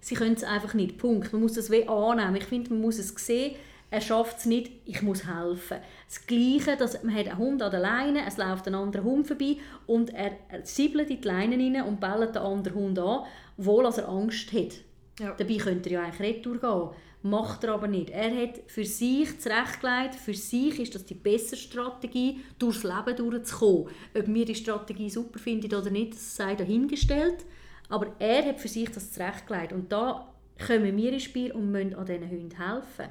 Sie 0.00 0.14
können 0.14 0.34
es 0.34 0.44
einfach 0.44 0.74
nicht. 0.74 0.98
Punkt. 0.98 1.32
Man 1.32 1.42
muss 1.42 1.54
das 1.54 1.70
wie 1.70 1.86
annehmen. 1.86 2.36
Ich 2.36 2.44
finde, 2.44 2.70
man 2.70 2.80
muss 2.80 2.98
es 2.98 3.08
sehen. 3.10 3.56
Er 3.90 4.02
schafft 4.02 4.38
es 4.38 4.46
nicht, 4.46 4.70
ich 4.84 5.00
muss 5.00 5.26
helfen. 5.26 5.78
Das 6.06 6.26
Gleiche, 6.26 6.76
dass 6.76 7.02
man 7.02 7.14
hat 7.14 7.26
einen 7.26 7.38
Hund 7.38 7.62
an 7.62 7.70
der 7.70 7.80
Leine, 7.80 8.26
es 8.26 8.36
läuft 8.36 8.66
ein 8.66 8.74
anderer 8.74 9.02
Hund 9.02 9.26
vorbei 9.26 9.56
und 9.86 10.12
er, 10.12 10.32
siebelt 10.62 11.08
in 11.08 11.20
die 11.22 11.26
Leine 11.26 11.56
rein 11.56 11.88
und 11.88 12.00
bellt 12.00 12.34
den 12.34 12.42
anderen 12.42 12.74
Hund 12.74 12.98
an, 12.98 13.24
obwohl 13.56 13.86
er 13.86 14.08
Angst 14.08 14.52
hat. 14.52 14.74
Ja. 15.18 15.32
Dabei 15.32 15.56
könnte 15.56 15.88
er 15.88 15.92
ja 15.92 16.02
eigentlich 16.02 16.36
retour 16.36 16.58
gehen. 16.58 16.96
Macht 17.22 17.64
er 17.64 17.74
aber 17.74 17.88
nicht. 17.88 18.10
Er 18.10 18.30
hat 18.30 18.60
für 18.68 18.84
sich 18.84 19.40
zurechtgelegt, 19.40 20.14
für 20.14 20.34
sich 20.34 20.78
ist 20.78 20.94
das 20.94 21.04
die 21.04 21.14
bessere 21.14 21.56
Strategie, 21.56 22.40
durchs 22.58 22.84
Leben 22.84 23.16
durchzukommen. 23.16 23.88
Ob 24.14 24.26
wir 24.28 24.44
die 24.44 24.54
Strategie 24.54 25.10
super 25.10 25.38
finden 25.40 25.74
oder 25.74 25.90
nicht, 25.90 26.12
das 26.12 26.36
sei 26.36 26.54
dahingestellt. 26.54 27.44
Aber 27.88 28.14
er 28.20 28.44
hat 28.44 28.60
für 28.60 28.68
sich 28.68 28.90
das 28.90 29.12
zurechtgelegt. 29.12 29.72
Und 29.72 29.90
da 29.90 30.32
kommen 30.64 30.96
wir 30.96 31.12
ins 31.12 31.24
Spiel 31.24 31.50
und 31.52 31.72
müssen 31.72 31.94
an 31.94 32.06
diesen 32.06 32.30
Hunden 32.30 32.56
helfen. 32.56 33.08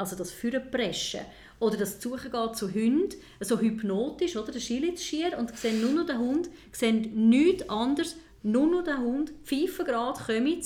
Also 0.00 0.16
das 0.16 0.30
Führenpreschen. 0.32 1.20
Oder 1.60 1.76
das 1.76 2.00
Suchen 2.00 2.32
geht 2.32 2.56
zu 2.56 2.72
Hunden, 2.72 3.14
so 3.40 3.58
hypnotisch, 3.60 4.36
oder? 4.36 4.50
Der 4.50 4.60
Schilitz 4.60 5.02
schier 5.02 5.36
und 5.38 5.56
sehen 5.56 5.80
nur 5.82 5.92
noch 5.92 6.06
den 6.06 6.18
Hund, 6.18 6.48
sehen 6.72 7.28
nichts 7.28 7.68
anderes, 7.68 8.16
nur 8.42 8.66
noch 8.66 8.82
den 8.82 8.98
Hund, 8.98 9.32
pfeifen 9.44 9.84
gerade, 9.84 10.18
kommen. 10.24 10.62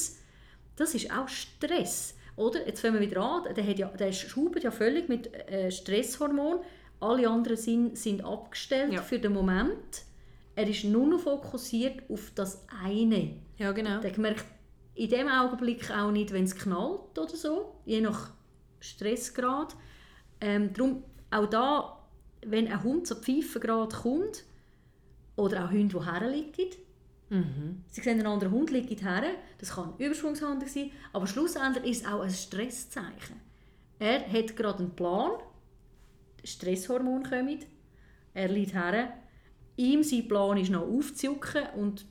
Das 0.76 0.94
ist 0.94 1.10
auch 1.12 1.28
Stress. 1.28 2.14
Oder? 2.36 2.66
Jetzt 2.66 2.80
fangen 2.80 2.94
wir 2.94 3.00
wieder 3.00 3.20
an. 3.20 3.54
Der, 3.54 3.66
hat 3.66 3.78
ja, 3.78 3.88
der 3.88 4.12
schubt 4.12 4.62
ja 4.62 4.70
völlig 4.70 5.08
mit 5.08 5.32
äh, 5.34 5.70
Stresshormon. 5.70 6.60
Alle 7.00 7.28
anderen 7.28 7.56
sind, 7.56 7.98
sind 7.98 8.24
abgestellt 8.24 8.92
Ja. 8.92 9.02
für 9.02 9.18
den 9.18 9.32
Moment. 9.32 10.02
er 10.56 10.68
ist 10.68 10.84
nur 10.84 11.06
noch 11.06 11.20
fokussiert 11.20 12.02
auf 12.08 12.30
das 12.36 12.64
eine. 12.84 13.34
Ja, 13.58 13.72
genau. 13.72 14.00
Der 14.00 14.16
merkt 14.18 14.44
in 14.94 15.10
dem 15.10 15.26
Augenblick 15.28 15.90
auch 15.90 16.12
nicht, 16.12 16.32
wenn 16.32 16.44
es 16.44 16.54
knallt 16.56 17.18
oder 17.18 17.36
so, 17.36 17.74
je 17.84 18.00
nach 18.00 18.30
Stressgrad. 18.84 19.76
Ähm, 20.40 20.72
darum 20.72 21.02
auch 21.30 21.46
da, 21.46 21.98
wenn 22.46 22.68
ein 22.68 22.82
Hund 22.82 23.06
zu 23.06 23.16
Pfeifengrad 23.16 23.94
kommt, 23.94 24.44
oder 25.36 25.64
auch 25.64 25.70
Hunde, 25.70 25.98
die 25.98 26.04
herliegen, 26.04 26.70
Mhm. 27.30 27.82
Sie 27.88 28.02
sehen 28.02 28.18
einen 28.18 28.26
anderen 28.26 28.52
Hund 28.52 28.70
liegt 28.70 29.02
her, 29.02 29.22
das 29.58 29.70
kann 29.70 29.94
ein 29.94 30.04
Überschwungshandel 30.04 30.68
sein, 30.68 30.90
aber 31.12 31.26
schlussendlich 31.26 31.90
ist 31.90 32.02
es 32.02 32.08
auch 32.08 32.20
ein 32.20 32.30
Stresszeichen. 32.30 33.40
Er 33.98 34.30
hat 34.30 34.56
gerade 34.56 34.80
einen 34.80 34.94
Plan, 34.94 35.32
Stresshormon 36.44 37.22
kommen, 37.22 37.60
er 38.34 38.48
liegt 38.48 38.74
her, 38.74 39.14
ihm 39.76 40.02
sein 40.02 40.28
Plan 40.28 40.58
ist 40.58 40.70
noch 40.70 40.86
aufzujucken 40.86 41.66
und 41.76 42.04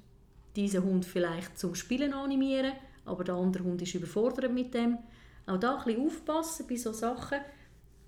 diesen 0.55 0.83
Hund 0.83 1.05
vielleicht 1.05 1.57
zum 1.57 1.75
Spielen 1.75 2.13
animieren, 2.13 2.73
aber 3.05 3.23
der 3.23 3.35
andere 3.35 3.63
Hund 3.63 3.81
ist 3.81 3.95
überfordert 3.95 4.51
mit 4.51 4.73
dem. 4.73 4.97
Auch 5.45 5.57
da 5.57 5.77
ein 5.77 5.85
bisschen 5.85 6.05
aufpassen 6.05 6.67
bei 6.67 6.75
solchen 6.75 6.99
Sachen. 6.99 7.39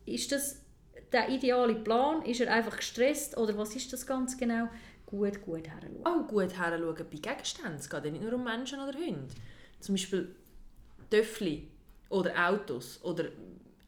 Ist 0.05 0.31
das 0.31 0.61
der 1.11 1.29
ideale 1.29 1.75
Plan? 1.75 2.21
Ist 2.23 2.41
er 2.41 2.53
einfach 2.53 2.77
gestresst 2.77 3.37
oder 3.37 3.57
was 3.57 3.75
ist 3.75 3.91
das 3.91 4.05
ganz 4.05 4.37
genau? 4.37 4.69
Gut, 5.05 5.41
gut 5.41 5.67
heranschauen. 5.67 6.05
Auch 6.05 6.27
gut 6.27 6.57
heranschauen 6.57 6.95
bei 6.95 7.17
Gegenständen. 7.17 7.75
Es 7.75 7.89
geht 7.89 8.05
ja 8.05 8.11
nicht 8.11 8.23
nur 8.23 8.33
um 8.33 8.43
Menschen 8.43 8.79
oder 8.79 8.97
Hunde. 8.97 9.33
Zum 9.79 9.95
Beispiel 9.95 10.35
Töffli 11.09 11.69
oder 12.09 12.49
Autos 12.49 13.03
oder 13.03 13.25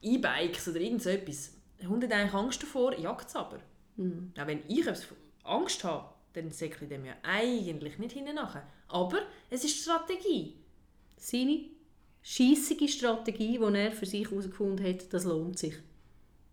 E-Bikes 0.01 0.67
oder 0.67 0.79
irgend 0.79 1.01
so 1.01 1.09
etwas. 1.09 1.53
Der 1.81 1.89
Hund 1.89 2.03
hat 2.03 2.11
eigentlich 2.11 2.33
Angst 2.33 2.61
davor, 2.61 2.97
jagt 2.97 3.29
es 3.29 3.35
aber. 3.35 3.59
Mhm. 3.95 4.31
Auch 4.39 4.47
wenn 4.47 4.61
ich 4.67 4.85
Angst 5.43 5.83
habe, 5.83 6.09
dann 6.33 6.51
säckle 6.51 6.85
ich 6.85 6.89
dem 6.89 7.05
ja 7.05 7.13
eigentlich 7.23 7.97
nicht 7.97 8.15
nachher. 8.33 8.67
Aber 8.87 9.21
es 9.49 9.63
ist 9.63 9.81
Strategie. 9.81 10.55
Seine 11.17 11.65
scheissige 12.27 12.89
Strategie, 12.89 13.57
die 13.57 13.75
er 13.75 13.91
für 13.91 14.05
sich 14.05 14.29
herausgefunden 14.29 14.85
hat, 14.85 15.13
das 15.13 15.23
lohnt 15.23 15.57
sich. 15.57 15.75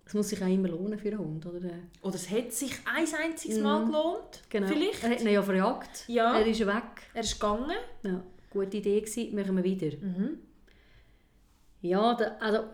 Es 0.06 0.14
muss 0.14 0.28
sich 0.28 0.40
auch 0.40 0.46
immer 0.46 0.68
lohnen 0.68 0.98
für 0.98 1.08
einen 1.08 1.18
Hund, 1.18 1.46
oder? 1.46 1.70
Oder 2.02 2.14
es 2.14 2.30
hat 2.30 2.52
sich 2.52 2.72
ein 2.84 3.06
einziges 3.12 3.58
Mal 3.58 3.84
gelohnt. 3.84 4.42
Genau. 4.50 4.68
Vielleicht. 4.68 5.02
Er 5.02 5.10
hat 5.10 5.20
ihn 5.20 5.28
ja 5.28 5.42
verjagt. 5.42 6.04
Ja. 6.06 6.38
Er 6.38 6.46
ist 6.46 6.60
weg. 6.60 6.82
Er 7.12 7.22
ist 7.22 7.40
gegangen. 7.40 7.76
Ja, 8.04 8.22
gute 8.50 8.76
Idee 8.76 9.00
gewesen, 9.00 9.34
machen 9.34 9.56
wir 9.56 9.64
wieder. 9.64 9.96
Mhm. 9.96 10.38
Ja, 11.80 12.14
da, 12.14 12.36
also 12.38 12.64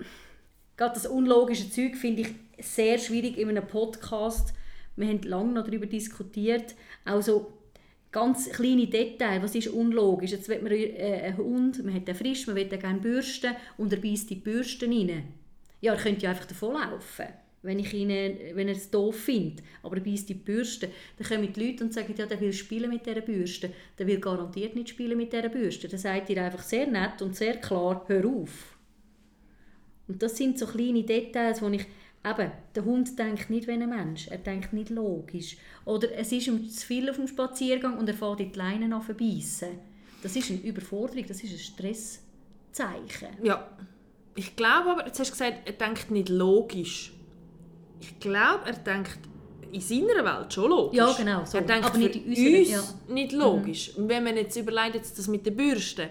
gerade 0.76 0.94
das 0.94 1.06
unlogische 1.06 1.70
Zeug 1.70 1.96
finde 1.96 2.22
ich 2.22 2.34
sehr 2.58 2.98
schwierig 2.98 3.38
in 3.38 3.48
einem 3.48 3.66
Podcast. 3.66 4.52
Wir 4.96 5.08
haben 5.08 5.22
lange 5.22 5.52
noch 5.52 5.64
darüber 5.64 5.86
diskutiert. 5.86 6.74
Auch 7.06 7.22
so 7.22 7.59
ganz 8.12 8.50
kleine 8.50 8.86
Details, 8.86 9.42
was 9.42 9.54
ist 9.54 9.68
unlogisch? 9.68 10.32
Jetzt 10.32 10.48
will 10.48 10.60
man 10.62 10.72
äh, 10.72 11.22
einen 11.24 11.36
Hund, 11.36 11.84
man 11.84 11.94
hat 11.94 12.08
den 12.08 12.14
frisch, 12.14 12.46
man 12.46 12.56
will 12.56 12.66
gerne 12.66 13.00
bürsten 13.00 13.54
und 13.76 13.92
er 13.92 14.00
beißt 14.00 14.30
die 14.30 14.36
Bürsten 14.36 14.92
rein. 14.92 15.24
Ja, 15.80 15.94
er 15.94 16.00
könnte 16.00 16.24
ja 16.24 16.30
einfach 16.30 16.46
davonlaufen, 16.46 17.26
wenn, 17.62 17.78
ich 17.78 17.94
ihn, 17.94 18.08
wenn 18.08 18.68
er 18.68 18.74
es 18.74 18.90
doof 18.90 19.16
findet. 19.16 19.64
Aber 19.82 19.96
er 19.96 20.02
beißt 20.02 20.28
die 20.28 20.34
Bürste. 20.34 20.90
Dann 21.16 21.26
kommen 21.26 21.52
die 21.52 21.66
Leute 21.66 21.84
und 21.84 21.94
sagen, 21.94 22.14
ja, 22.16 22.26
der 22.26 22.40
will 22.40 22.52
spielen 22.52 22.90
mit 22.90 23.06
dieser 23.06 23.22
Bürste. 23.22 23.70
Der 23.98 24.06
will 24.06 24.20
garantiert 24.20 24.74
nicht 24.74 24.90
spielen 24.90 25.16
mit 25.16 25.32
dieser 25.32 25.48
Bürste. 25.48 25.88
Dann 25.88 25.98
sagt 25.98 26.28
ihr 26.30 26.42
einfach 26.42 26.62
sehr 26.62 26.86
nett 26.86 27.22
und 27.22 27.36
sehr 27.36 27.56
klar, 27.56 28.04
hör 28.08 28.26
auf. 28.26 28.76
Und 30.08 30.22
das 30.22 30.36
sind 30.36 30.58
so 30.58 30.66
kleine 30.66 31.04
Details, 31.04 31.62
wo 31.62 31.68
ich 31.68 31.86
eben, 32.24 32.52
der 32.74 32.84
Hund 32.84 33.18
denkt 33.18 33.50
nicht 33.50 33.66
wie 33.66 33.72
ein 33.72 33.88
Mensch, 33.88 34.28
er 34.28 34.38
denkt 34.38 34.72
nicht 34.72 34.90
logisch. 34.90 35.56
Oder 35.84 36.12
es 36.16 36.32
ist 36.32 36.46
ihm 36.46 36.68
zu 36.68 36.86
viel 36.86 37.08
auf 37.08 37.16
dem 37.16 37.28
Spaziergang 37.28 37.98
und 37.98 38.08
er 38.08 38.14
fährt 38.14 38.40
in 38.40 38.52
die 38.52 38.58
Leinen 38.58 38.92
an 38.92 39.02
verbeissen. 39.02 39.78
Das 40.22 40.36
ist 40.36 40.50
eine 40.50 40.60
Überforderung, 40.60 41.24
das 41.26 41.42
ist 41.42 41.52
ein 41.52 41.58
Stresszeichen. 41.58 43.28
Ja. 43.42 43.68
Ich 44.36 44.54
glaube 44.54 44.90
aber, 44.90 45.06
jetzt 45.06 45.18
hast 45.18 45.28
du 45.28 45.32
gesagt, 45.32 45.58
er 45.64 45.72
denkt 45.72 46.10
nicht 46.10 46.28
logisch. 46.28 47.12
Ich 48.00 48.18
glaube, 48.20 48.66
er 48.66 48.74
denkt 48.74 49.18
in 49.72 49.80
seiner 49.80 50.24
Welt 50.24 50.52
schon 50.52 50.70
logisch. 50.70 50.98
Ja, 50.98 51.12
genau, 51.12 51.44
so. 51.44 51.58
Er 51.58 51.64
denkt 51.64 51.86
Aber 51.86 51.94
für 51.94 52.00
nicht 52.00 52.16
in 52.16 52.28
unserer, 52.28 52.58
uns 52.58 52.70
ja. 52.70 52.82
Mhm. 53.08 53.14
nicht 53.14 53.32
logisch. 53.32 53.96
Und 53.96 54.08
wenn 54.08 54.24
man 54.24 54.36
jetzt 54.36 54.56
überlegt, 54.56 54.94
jetzt 54.94 55.18
das 55.18 55.28
mit 55.28 55.46
den 55.46 55.56
Bürsten, 55.56 56.08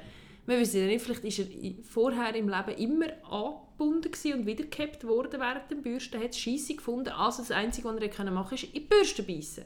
wir 0.50 0.60
wissen 0.60 0.82
ja 0.82 0.88
nicht, 0.88 1.04
vielleicht 1.04 1.24
ist 1.24 1.40
er 1.40 1.46
vorher 1.84 2.36
im 2.36 2.50
Leben 2.50 2.78
immer 2.78 3.08
angebunden 3.32 4.12
und 4.34 4.46
wieder 4.46 4.66
gehabt 4.66 5.04
worden 5.06 5.40
während 5.40 5.70
dem 5.70 5.82
Bürsten, 5.82 6.22
hat 6.22 6.32
es 6.32 6.40
scheisse 6.40 6.76
gefunden, 6.76 7.10
also 7.10 7.42
das 7.42 7.52
Einzige, 7.52 7.88
was 7.88 7.96
er 7.96 8.32
machen 8.32 8.50
konnte, 8.50 8.56
ist 8.56 8.64
in 8.64 8.74
die 8.74 8.80
Bürste 8.82 9.24
beißen. 9.24 9.64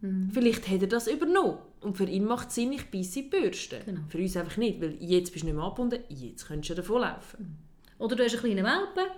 Mhm. 0.00 0.30
Vielleicht 0.32 0.68
hat 0.68 0.82
er 0.82 0.88
das 0.88 1.06
übernommen. 1.06 1.58
Und 1.80 1.96
für 1.96 2.04
ihn 2.04 2.24
macht 2.24 2.48
es 2.48 2.56
Sinn, 2.56 2.72
ich 2.72 2.90
beisse 2.90 3.20
in 3.20 3.30
die 3.30 3.36
Bürste. 3.36 3.80
Genau. 3.84 4.00
Für 4.08 4.18
uns 4.18 4.36
einfach 4.36 4.56
nicht, 4.56 4.80
weil 4.80 4.96
jetzt 5.00 5.32
bist 5.32 5.42
du 5.42 5.46
nicht 5.46 5.56
mehr 5.56 5.64
angebunden, 5.64 6.00
jetzt 6.08 6.48
könntest 6.48 6.70
du 6.70 6.74
davonlaufen. 6.74 7.58
Oder 7.98 8.16
du 8.16 8.24
hast 8.24 8.32
einen 8.34 8.54
kleinen 8.54 8.64
Welpen, 8.64 9.12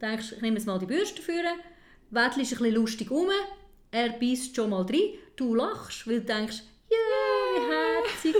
denkst, 0.00 0.32
ich 0.32 0.42
nehme 0.42 0.56
jetzt 0.56 0.66
mal 0.66 0.78
die 0.78 0.86
Bürste 0.86 1.22
für 1.22 1.42
wettelst 2.10 2.52
ein 2.52 2.58
bisschen 2.58 2.74
lustig 2.74 3.10
um, 3.10 3.28
er 3.90 4.10
beißt 4.10 4.54
schon 4.54 4.70
mal 4.70 4.82
rein, 4.82 5.14
du 5.36 5.54
lachst, 5.54 6.06
weil 6.06 6.20
du 6.20 6.26
denkst, 6.26 6.62
wie 6.88 6.94
herzig. 8.24 8.36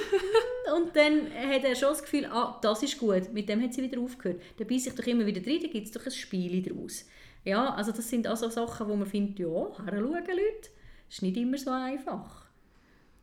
Und 0.75 0.97
dann 0.97 1.31
hat 1.31 1.65
er 1.65 1.75
schon 1.75 1.91
das 1.91 2.03
Gefühl, 2.03 2.27
ah, 2.27 2.59
das 2.63 2.83
ist 2.83 2.99
gut, 2.99 3.33
mit 3.33 3.49
dem 3.49 3.63
hat 3.63 3.75
sie 3.75 3.83
wieder 3.83 4.01
aufgehört. 4.01 4.41
Dann 4.57 4.67
beißt 4.67 4.85
sich 4.85 4.95
doch 4.95 5.07
immer 5.07 5.27
wieder 5.27 5.45
rein, 5.47 5.61
dann 5.61 5.71
gibt 5.71 5.87
es 5.87 5.93
doch 5.93 6.05
ein 6.05 6.13
Spiel 6.13 6.63
daraus. 6.63 7.07
Ja, 7.45 7.75
also 7.75 7.93
das 7.93 8.09
sind 8.09 8.27
also 8.27 8.49
Sachen, 8.49 8.89
wo 8.89 8.97
man 8.97 9.07
findet, 9.07 9.41
ja, 9.41 9.47
heranschauen 9.85 10.13
Leute, 10.13 10.71
ist 11.09 11.23
nicht 11.23 11.37
immer 11.37 11.59
so 11.59 11.71
einfach. 11.71 12.47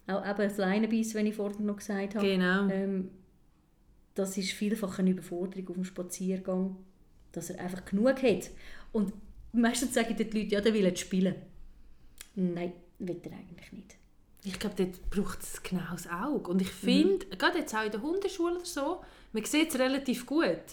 Auch 0.07 0.27
eben 0.27 0.37
das 0.37 0.57
Leinenbeissen, 0.57 1.15
wenn 1.15 1.27
ich 1.27 1.35
vorhin 1.35 1.65
noch 1.65 1.77
gesagt 1.77 2.15
habe. 2.15 2.27
Genau. 2.27 2.67
Ähm, 2.69 3.11
das 4.15 4.37
ist 4.37 4.51
vielfach 4.51 4.99
eine 4.99 5.11
Überforderung 5.11 5.69
auf 5.69 5.75
dem 5.75 5.85
Spaziergang, 5.85 6.75
dass 7.31 7.49
er 7.49 7.63
einfach 7.63 7.85
genug 7.85 8.21
hat. 8.21 8.49
Und 8.91 9.13
meistens 9.53 9.93
sagen 9.93 10.15
die 10.17 10.23
Leute, 10.23 10.55
ja, 10.55 10.61
der 10.61 10.73
will 10.73 10.83
jetzt 10.83 10.99
spielen. 10.99 11.35
Nein, 12.35 12.73
will 12.97 13.21
er 13.23 13.31
eigentlich 13.31 13.71
nicht. 13.71 13.98
Ich 14.43 14.57
glaube, 14.57 14.75
dort 14.77 15.09
braucht 15.09 15.41
es 15.41 15.61
genau 15.61 15.91
das 15.91 16.09
Auge. 16.09 16.49
Und 16.49 16.61
ich 16.61 16.71
finde, 16.71 17.25
gerade 17.37 17.59
jetzt 17.59 17.75
auch 17.75 17.83
in 17.83 17.91
der 17.91 18.01
Hundeschule 18.01 18.55
oder 18.55 18.65
so, 18.65 19.01
man 19.33 19.43
sieht 19.43 19.69
es 19.69 19.79
relativ 19.79 20.25
gut. 20.25 20.63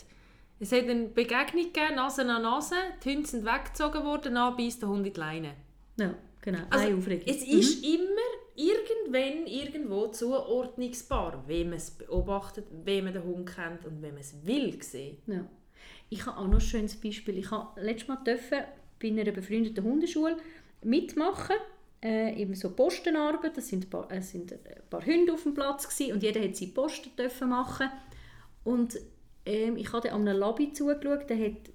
Es 0.58 0.72
hat 0.72 0.84
eine 0.84 1.08
Begegnung 1.08 1.64
gegeben, 1.64 1.96
Nase 1.96 2.22
an 2.22 2.42
Nase, 2.42 2.76
die 3.04 3.14
Hunde 3.14 3.28
sind 3.28 3.44
weggezogen 3.44 4.04
worden, 4.04 4.34
dann 4.34 4.56
beißt 4.56 4.80
der 4.80 4.88
Hund 4.88 5.06
in 5.06 5.12
die 5.12 5.20
Leine. 5.20 5.54
Ja, 5.98 6.14
genau. 6.40 6.60
Also, 6.70 6.86
Eine 6.86 6.96
Aufregung. 6.96 7.26
Es 7.26 7.42
ist 7.42 7.84
immer 7.84 8.22
irgendwann 8.54 9.46
irgendwo 9.46 10.06
zuordnungsbar, 10.06 11.44
wie 11.46 11.64
man 11.64 11.74
es 11.74 11.90
beobachtet, 11.90 12.66
wie 12.84 13.02
man 13.02 13.12
den 13.12 13.24
Hund 13.24 13.54
kennt 13.54 13.84
und 13.84 14.02
wie 14.02 14.08
man 14.08 14.18
es 14.18 14.34
will 14.46 14.82
sehen. 14.82 15.18
Ja. 15.26 15.46
Ich 16.08 16.24
habe 16.24 16.38
auch 16.38 16.46
noch 16.46 16.54
ein 16.54 16.60
schönes 16.60 16.96
Beispiel. 16.96 17.36
Ich 17.38 17.50
habe 17.50 17.78
letztes 17.80 18.08
Mal 18.08 18.16
dürfen 18.24 18.60
bei 19.00 19.08
einer 19.08 19.30
befreundeten 19.30 19.84
Hundeschule 19.84 20.36
mitmachen. 20.82 21.56
Äh, 22.06 22.40
eben 22.40 22.54
so 22.54 22.70
Postenarbeit. 22.70 23.56
Das 23.56 23.68
sind 23.68 23.90
paar, 23.90 24.06
es 24.10 24.30
sind 24.30 24.52
ein 24.52 24.58
paar 24.88 25.04
Hunde 25.04 25.32
auf 25.32 25.42
dem 25.42 25.54
Platz 25.54 25.88
gewesen, 25.88 26.12
und 26.14 26.22
jeder 26.22 26.40
hat 26.40 26.54
seine 26.54 26.72
Posten 26.72 27.10
dürfen 27.16 27.48
machen. 27.48 27.88
Und 28.62 28.96
ähm, 29.44 29.76
ich 29.76 29.92
habe 29.92 30.12
an 30.12 30.28
einem 30.28 30.38
Labi 30.38 30.72
zugeschaut, 30.72 31.28
der 31.28 31.38
hat 31.46 31.70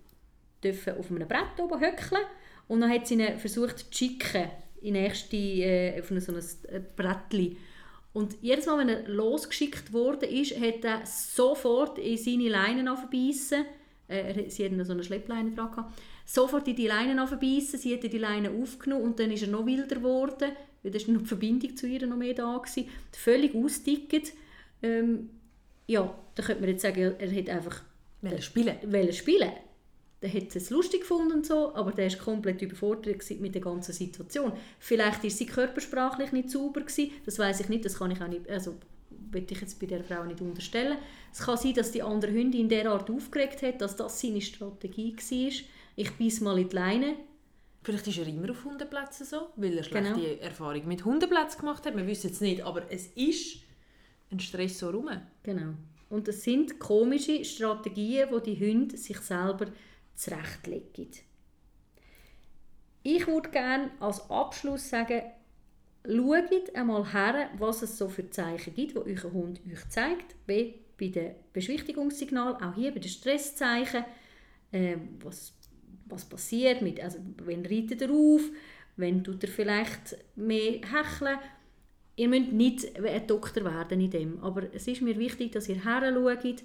dürfen 0.64 0.98
auf 0.98 1.10
einem 1.10 1.28
Brett 1.28 1.60
oben 1.60 1.80
höckeln 1.82 2.22
und 2.68 2.82
dann 2.82 2.92
hat 2.92 3.08
sie 3.08 3.16
ihn 3.16 3.40
versucht 3.40 3.80
zu 3.80 3.86
schicken 3.92 4.48
in 4.82 4.94
nächste, 4.94 5.36
äh, 5.38 6.00
auf 6.00 6.08
so 6.10 6.32
ein 6.32 6.44
äh, 6.70 6.82
Brettli. 6.96 7.58
Und 8.14 8.38
jedes 8.42 8.66
Mal, 8.68 8.78
wenn 8.80 8.90
er 8.90 9.08
losgeschickt 9.08 9.92
wurde, 9.94 10.26
ist, 10.26 10.60
hat 10.60 10.84
er 10.84 11.02
sofort 11.06 11.98
in 11.98 12.18
seine 12.18 12.50
Leinen 12.50 12.88
anverbeissen. 12.88 13.66
Äh, 14.08 14.34
er- 14.34 14.50
sie 14.50 14.66
hatten 14.66 14.84
so 14.86 14.94
eine 14.94 15.04
Schleppleine 15.04 15.52
dran. 15.52 15.72
Gehabt. 15.72 15.94
Sofort 16.26 16.68
in 16.68 16.76
die 16.76 16.88
Leinen 16.88 17.20
anverbeissen, 17.20 17.80
sie 17.80 17.94
hat 17.94 18.04
die 18.04 18.18
Leine 18.18 18.52
aufgenommen 18.52 19.04
und 19.04 19.20
dann 19.20 19.32
ist 19.32 19.44
er 19.44 19.50
noch 19.50 19.66
wilder 19.66 19.96
geworden, 19.96 20.52
weil 20.84 20.92
dann 20.92 21.08
war 21.08 21.14
noch 21.14 21.22
die 21.22 21.28
Verbindung 21.28 21.76
zu 21.76 21.88
ihr 21.88 22.06
noch 22.06 22.18
mehr 22.18 22.34
da. 22.34 22.58
Gewesen. 22.58 22.90
Völlig 23.12 23.56
ausgedickt. 23.56 24.34
Ähm, 24.82 25.30
ja, 25.88 26.14
da 26.36 26.44
könnte 26.44 26.62
man 26.62 26.70
jetzt 26.70 26.82
sagen, 26.82 27.16
er 27.18 27.36
hat 27.36 27.50
einfach 27.50 27.84
Weil 28.22 28.34
er 28.34 28.42
spielen. 28.42 28.78
wollen 28.88 29.14
spielen. 29.14 29.52
Der 30.22 30.32
hat 30.32 30.56
es 30.56 30.70
lustig 30.70 31.02
gefunden 31.02 31.34
und 31.34 31.46
so, 31.48 31.74
aber 31.74 31.92
der 31.92 32.12
war 32.12 32.18
komplett 32.20 32.62
überfordert 32.62 33.28
mit 33.40 33.56
der 33.56 33.62
ganzen 33.62 33.92
Situation. 33.92 34.54
Vielleicht 34.78 35.24
war 35.24 35.30
sie 35.32 35.48
körpersprachlich 35.48 36.32
nicht 36.32 36.52
sauber 36.52 36.82
gewesen, 36.82 37.12
das 37.26 37.40
weiß 37.40 37.62
ich 37.62 37.70
nicht, 37.70 37.86
das 37.86 37.98
kann 37.98 38.12
ich 38.12 38.22
auch 38.22 38.28
nicht, 38.28 38.48
also 38.48 38.76
will 39.32 39.46
ich 39.50 39.60
jetzt 39.60 39.80
bei 39.80 39.88
der 39.88 40.04
Frau 40.04 40.24
nicht 40.24 40.42
unterstellen. 40.42 40.98
Es 41.32 41.40
kann 41.40 41.58
sein, 41.58 41.74
dass 41.74 41.92
die 41.92 42.04
andere 42.04 42.32
Hündin 42.32 42.70
derart 42.70 43.10
aufgeregt 43.10 43.64
hat, 43.64 43.82
dass 43.82 43.96
das 43.96 44.22
seine 44.22 44.42
Strategie 44.42 45.16
war. 45.16 45.52
Ich 45.96 46.12
beiß 46.12 46.42
mal 46.42 46.58
in 46.60 46.70
die 46.70 46.76
Leine. 46.76 47.16
Vielleicht 47.84 48.08
ist 48.08 48.18
er 48.20 48.28
immer 48.28 48.52
auf 48.52 48.64
Hundeplätzen 48.64 49.26
so, 49.26 49.50
weil 49.56 49.78
er 49.78 49.84
schlechte 49.84 50.14
Genau. 50.14 50.42
Erfahrung 50.42 50.88
mit 50.88 51.04
Hundeplätzen 51.04 51.60
gemacht 51.60 51.86
hat. 51.86 51.96
Wir 51.96 52.06
wissen 52.06 52.32
es 52.32 52.42
nicht, 52.42 52.62
aber 52.62 52.84
es 52.92 53.08
ist 53.16 53.58
ein 54.32 54.40
Stress 54.40 54.80
so 54.80 54.90
rum. 54.90 55.10
Genau. 55.44 55.74
Und 56.10 56.28
das 56.28 56.44
sind 56.44 56.78
komische 56.78 57.44
Strategien, 57.44 58.30
die 58.46 58.56
die 58.56 58.72
Hunde 58.72 58.98
sich 58.98 59.18
selber 59.20 59.68
zurechtlegen. 60.16 61.10
Ich 63.04 63.26
würde 63.26 63.50
gerne 63.50 63.92
als 64.00 64.30
Abschluss 64.30 64.90
sagen, 64.90 65.22
schaut 66.06 66.76
einmal 66.76 67.12
her, 67.14 67.50
was 67.58 67.82
es 67.82 67.98
so 67.98 68.08
für 68.10 68.30
Zeichen 68.30 68.76
gibt, 68.76 68.96
die 68.96 69.00
euer 69.00 69.32
Hund 69.32 69.62
euch 69.72 69.90
zeigt, 69.90 70.36
wie 70.46 70.76
bei 71.00 71.08
den 71.08 71.36
Beschwichtigungssignalen, 71.54 72.58
auch 72.62 72.76
hier 72.76 72.92
bei 72.92 73.00
den 73.00 73.10
Stresszeichen, 73.10 74.06
äh, 74.72 74.98
was, 75.24 75.54
was 76.12 76.26
passiert, 76.26 76.82
mit, 76.82 77.02
also 77.02 77.20
wenn 77.46 77.66
reitet 77.66 78.02
er 78.02 78.12
auf, 78.12 78.42
wenn 78.98 79.24
tut 79.24 79.44
er 79.44 79.50
vielleicht 79.50 80.18
mehr 80.36 80.82
hecheln. 80.82 81.38
Ihr 82.16 82.28
müsst 82.28 82.52
nicht 82.52 83.00
ein 83.00 83.28
Doktor 83.28 83.64
werden 83.64 84.02
in 84.02 84.12
dem, 84.12 84.44
aber 84.44 84.74
es 84.74 84.88
ist 84.88 85.02
mir 85.02 85.18
wichtig, 85.18 85.54
dass 85.54 85.70
ihr 85.70 85.84
her 85.84 86.14
schaut 86.14 86.64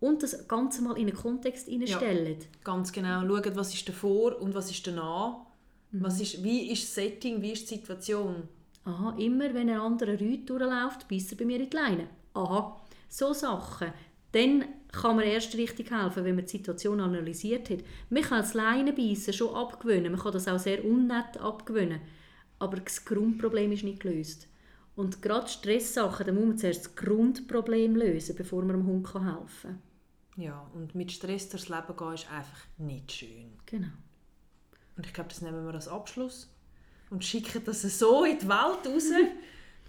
und 0.00 0.22
das 0.22 0.46
Ganze 0.48 0.82
mal 0.82 0.96
in 0.96 1.08
einen 1.08 1.16
Kontext 1.16 1.68
hineinstellt. 1.68 2.42
Ja, 2.42 2.48
ganz 2.64 2.92
genau. 2.92 3.26
Schaut, 3.26 3.56
was 3.56 3.74
ist 3.74 3.88
davor 3.88 4.40
und 4.40 4.54
was 4.54 4.70
ist 4.70 4.86
danach. 4.86 5.46
Mhm. 5.90 6.02
Was 6.02 6.20
ist, 6.20 6.42
wie 6.42 6.70
ist 6.70 6.84
das 6.84 6.94
Setting, 6.94 7.42
wie 7.42 7.52
ist 7.52 7.70
die 7.70 7.74
Situation? 7.74 8.48
Aha, 8.84 9.14
immer 9.18 9.52
wenn 9.52 9.68
ein 9.68 9.80
anderer 9.80 10.18
Rüt 10.18 10.48
durchläuft, 10.48 11.06
beißt 11.08 11.32
er 11.32 11.38
bei 11.38 11.44
mir 11.44 11.60
in 11.60 11.68
die 11.68 11.76
Leine. 11.76 12.06
Aha, 12.34 12.80
so 13.08 13.32
Sachen. 13.32 13.92
Dann 14.32 14.64
kann 14.92 15.16
man 15.16 15.24
erst 15.24 15.54
richtig 15.56 15.90
helfen, 15.90 16.24
wenn 16.24 16.34
man 16.34 16.44
die 16.44 16.50
Situation 16.50 17.00
analysiert 17.00 17.70
hat. 17.70 17.80
Man 18.08 18.22
kann 18.22 18.40
das 18.40 18.54
Leinenbeissen 18.54 19.32
schon 19.32 19.54
abgewöhnen, 19.54 20.12
man 20.12 20.20
kann 20.20 20.32
das 20.32 20.48
auch 20.48 20.58
sehr 20.58 20.84
unnett 20.84 21.36
abgewöhnen. 21.38 22.00
Aber 22.58 22.78
das 22.78 23.04
Grundproblem 23.04 23.72
ist 23.72 23.84
nicht 23.84 24.00
gelöst. 24.00 24.48
Und 24.96 25.22
gerade 25.22 25.48
Stresssachen, 25.48 26.26
da 26.26 26.32
muss 26.32 26.44
man 26.44 26.58
zuerst 26.58 26.84
das 26.84 26.96
Grundproblem 26.96 27.96
lösen, 27.96 28.36
bevor 28.36 28.62
man 28.62 28.76
dem 28.76 28.86
Hund 28.86 29.06
helfen 29.14 29.30
kann. 29.62 29.82
Ja, 30.36 30.68
und 30.74 30.94
mit 30.94 31.12
Stress 31.12 31.48
durchs 31.48 31.68
Leben 31.68 31.96
gehen 31.96 32.14
ist 32.14 32.30
einfach 32.30 32.66
nicht 32.78 33.12
schön. 33.12 33.52
Genau. 33.66 33.88
Und 34.96 35.06
ich 35.06 35.12
glaube, 35.12 35.30
das 35.30 35.40
nehmen 35.40 35.64
wir 35.64 35.74
als 35.74 35.88
Abschluss 35.88 36.50
und 37.10 37.24
schicken 37.24 37.62
das 37.64 37.82
so 37.82 38.24
in 38.24 38.38
die 38.38 38.48
Welt 38.48 38.86
raus. 38.86 39.10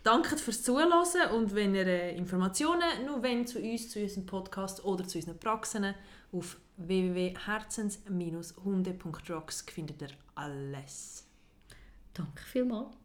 Danke 0.04 0.36
fürs 0.38 0.64
Zuhören 0.64 0.92
und 1.32 1.54
wenn 1.54 1.76
ihr 1.76 1.86
äh, 1.86 2.18
Informationen 2.18 3.06
noch 3.06 3.22
wollt, 3.22 3.50
zu 3.50 3.60
uns, 3.60 3.92
zu 3.92 4.02
unserem 4.02 4.26
Podcast 4.26 4.84
oder 4.84 5.08
zu 5.08 5.20
unseren 5.20 5.38
Praxen 5.38 5.94
auf 6.32 6.58
www.herzens-hunde.rocks 6.78 9.62
findet 9.62 10.02
ihr 10.02 10.10
alles. 10.34 11.28
Danke 12.14 12.42
vielmals. 12.44 12.96